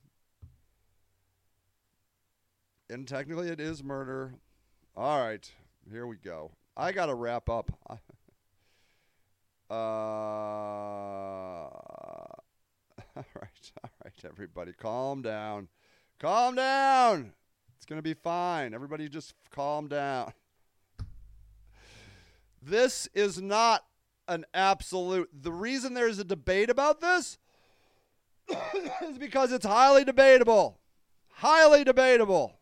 And 2.90 3.08
technically, 3.08 3.50
it 3.50 3.60
is 3.60 3.84
murder. 3.84 4.36
All 4.96 5.20
right, 5.20 5.52
here 5.92 6.08
we 6.08 6.18
go. 6.18 6.52
I 6.76 6.92
got 6.92 7.08
to 7.08 7.16
wrap 7.16 7.50
up. 7.50 7.72
uh, 7.90 7.94
all 9.74 9.74
right, 13.16 13.72
all 13.84 13.90
right, 14.06 14.26
everybody, 14.26 14.74
calm 14.74 15.22
down. 15.22 15.68
Calm 16.20 16.56
down. 16.56 17.34
It's 17.76 17.86
going 17.86 18.00
to 18.00 18.04
be 18.04 18.14
fine. 18.14 18.74
Everybody 18.74 19.10
just 19.10 19.34
calm 19.52 19.88
down. 19.88 20.34
This 22.62 23.08
is 23.14 23.42
not 23.42 23.86
an 24.28 24.46
absolute. 24.54 25.30
The 25.34 25.52
reason 25.52 25.94
there's 25.94 26.20
a 26.20 26.24
debate 26.24 26.70
about 26.70 27.02
this 27.02 27.38
is 29.04 29.18
because 29.18 29.52
it's 29.52 29.66
highly 29.66 30.04
debatable. 30.04 30.80
Highly 31.30 31.84
debatable. 31.84 32.60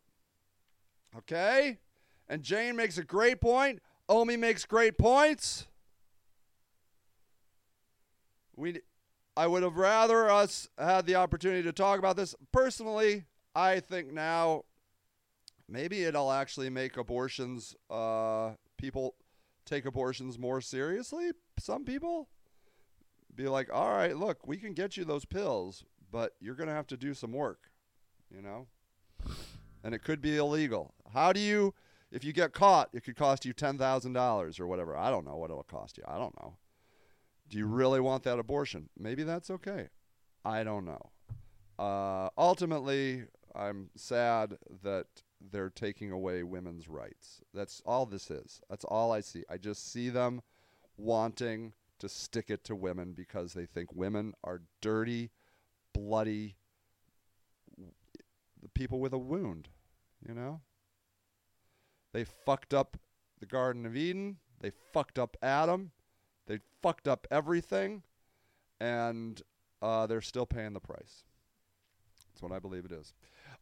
Okay? 1.17 1.79
And 2.27 2.43
Jane 2.43 2.75
makes 2.75 2.97
a 2.97 3.03
great 3.03 3.39
point. 3.39 3.81
Omi 4.09 4.37
makes 4.37 4.65
great 4.65 4.97
points. 4.97 5.67
We 8.55 8.81
I 9.37 9.47
would 9.47 9.63
have 9.63 9.75
rather 9.75 10.29
us 10.29 10.69
had 10.77 11.05
the 11.05 11.15
opportunity 11.15 11.63
to 11.63 11.73
talk 11.73 11.99
about 11.99 12.15
this. 12.15 12.35
Personally, 12.53 13.25
I 13.53 13.81
think 13.81 14.13
now 14.13 14.63
maybe 15.67 16.03
it'll 16.03 16.31
actually 16.31 16.69
make 16.69 16.95
abortions 16.95 17.75
uh, 17.89 18.51
people 18.77 19.15
take 19.65 19.85
abortions 19.85 20.37
more 20.37 20.61
seriously. 20.61 21.31
Some 21.59 21.83
people 21.85 22.29
be 23.35 23.47
like, 23.47 23.69
all 23.73 23.89
right, 23.89 24.15
look, 24.15 24.47
we 24.47 24.57
can 24.57 24.73
get 24.73 24.97
you 24.97 25.03
those 25.03 25.25
pills, 25.25 25.83
but 26.11 26.33
you're 26.39 26.55
going 26.55 26.69
to 26.69 26.75
have 26.75 26.87
to 26.87 26.97
do 26.97 27.13
some 27.13 27.31
work, 27.31 27.69
you 28.33 28.41
know? 28.41 28.67
And 29.83 29.93
it 29.93 30.03
could 30.03 30.21
be 30.21 30.37
illegal. 30.37 30.93
How 31.13 31.33
do 31.33 31.39
you, 31.39 31.73
if 32.11 32.23
you 32.23 32.33
get 32.33 32.53
caught, 32.53 32.89
it 32.93 33.03
could 33.03 33.15
cost 33.15 33.45
you 33.45 33.53
$10,000 33.53 34.59
or 34.59 34.67
whatever. 34.67 34.95
I 34.95 35.09
don't 35.09 35.25
know 35.25 35.35
what 35.35 35.49
it'll 35.49 35.63
cost 35.63 35.97
you. 35.97 36.03
I 36.07 36.17
don't 36.17 36.35
know. 36.41 36.57
Do 37.49 37.57
you 37.57 37.67
really 37.67 37.99
want 37.99 38.23
that 38.23 38.39
abortion? 38.39 38.89
Maybe 38.97 39.23
that's 39.23 39.49
okay. 39.49 39.89
I 40.43 40.63
don't 40.63 40.85
know. 40.85 41.11
Uh, 41.77 42.29
ultimately, 42.37 43.25
I'm 43.53 43.89
sad 43.95 44.57
that 44.83 45.07
they're 45.51 45.69
taking 45.69 46.11
away 46.11 46.43
women's 46.43 46.87
rights. 46.87 47.41
That's 47.53 47.81
all 47.85 48.05
this 48.05 48.31
is. 48.31 48.61
That's 48.69 48.85
all 48.85 49.11
I 49.11 49.21
see. 49.21 49.43
I 49.49 49.57
just 49.57 49.91
see 49.91 50.09
them 50.09 50.41
wanting 50.97 51.73
to 51.99 52.09
stick 52.09 52.49
it 52.49 52.63
to 52.65 52.75
women 52.75 53.13
because 53.13 53.53
they 53.53 53.65
think 53.65 53.93
women 53.93 54.33
are 54.43 54.61
dirty, 54.81 55.31
bloody 55.93 56.55
the 58.65 58.69
people 58.69 58.99
with 58.99 59.13
a 59.13 59.17
wound, 59.17 59.69
you 60.27 60.33
know? 60.33 60.61
They 62.13 62.23
fucked 62.23 62.73
up 62.73 62.97
the 63.39 63.45
Garden 63.45 63.85
of 63.85 63.95
Eden. 63.95 64.37
They 64.59 64.71
fucked 64.91 65.19
up 65.19 65.37
Adam. 65.43 65.91
They 66.47 66.59
fucked 66.81 67.07
up 67.07 67.27
everything. 67.29 68.01
And 68.79 69.39
uh, 69.83 70.07
they're 70.07 70.21
still 70.21 70.47
paying 70.47 70.73
the 70.73 70.79
price. 70.79 71.25
That's 72.33 72.41
what 72.41 72.51
I 72.51 72.59
believe 72.59 72.85
it 72.85 72.91
is. 72.91 73.13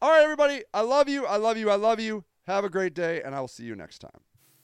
All 0.04 0.10
right, 0.10 0.22
everybody. 0.22 0.64
I 0.74 0.82
love 0.82 1.08
you. 1.08 1.26
I 1.26 1.38
love 1.38 1.56
you. 1.56 1.70
I 1.70 1.76
love 1.76 2.02
you. 2.02 2.26
Have 2.46 2.66
a 2.66 2.70
great 2.70 2.94
day, 2.94 3.22
and 3.22 3.34
I 3.34 3.40
will 3.40 3.48
see 3.48 3.64
you 3.64 3.74
next 3.74 4.00
time. 4.00 4.20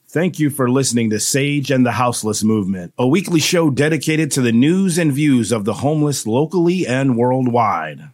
Thank 0.06 0.38
you 0.38 0.50
for 0.50 0.70
listening 0.70 1.10
to 1.12 1.20
Sage 1.22 1.72
and 1.72 1.86
the 1.86 1.94
Houseless 1.94 2.44
Movement, 2.44 2.94
a 2.98 3.08
weekly 3.08 3.40
show 3.40 3.70
dedicated 3.70 4.32
to 4.32 4.42
the 4.42 4.52
news 4.52 4.98
and 4.98 5.14
views 5.14 5.54
of 5.54 5.64
the 5.64 5.76
homeless 5.76 6.28
locally 6.28 6.86
and 6.86 7.16
worldwide. 7.16 8.10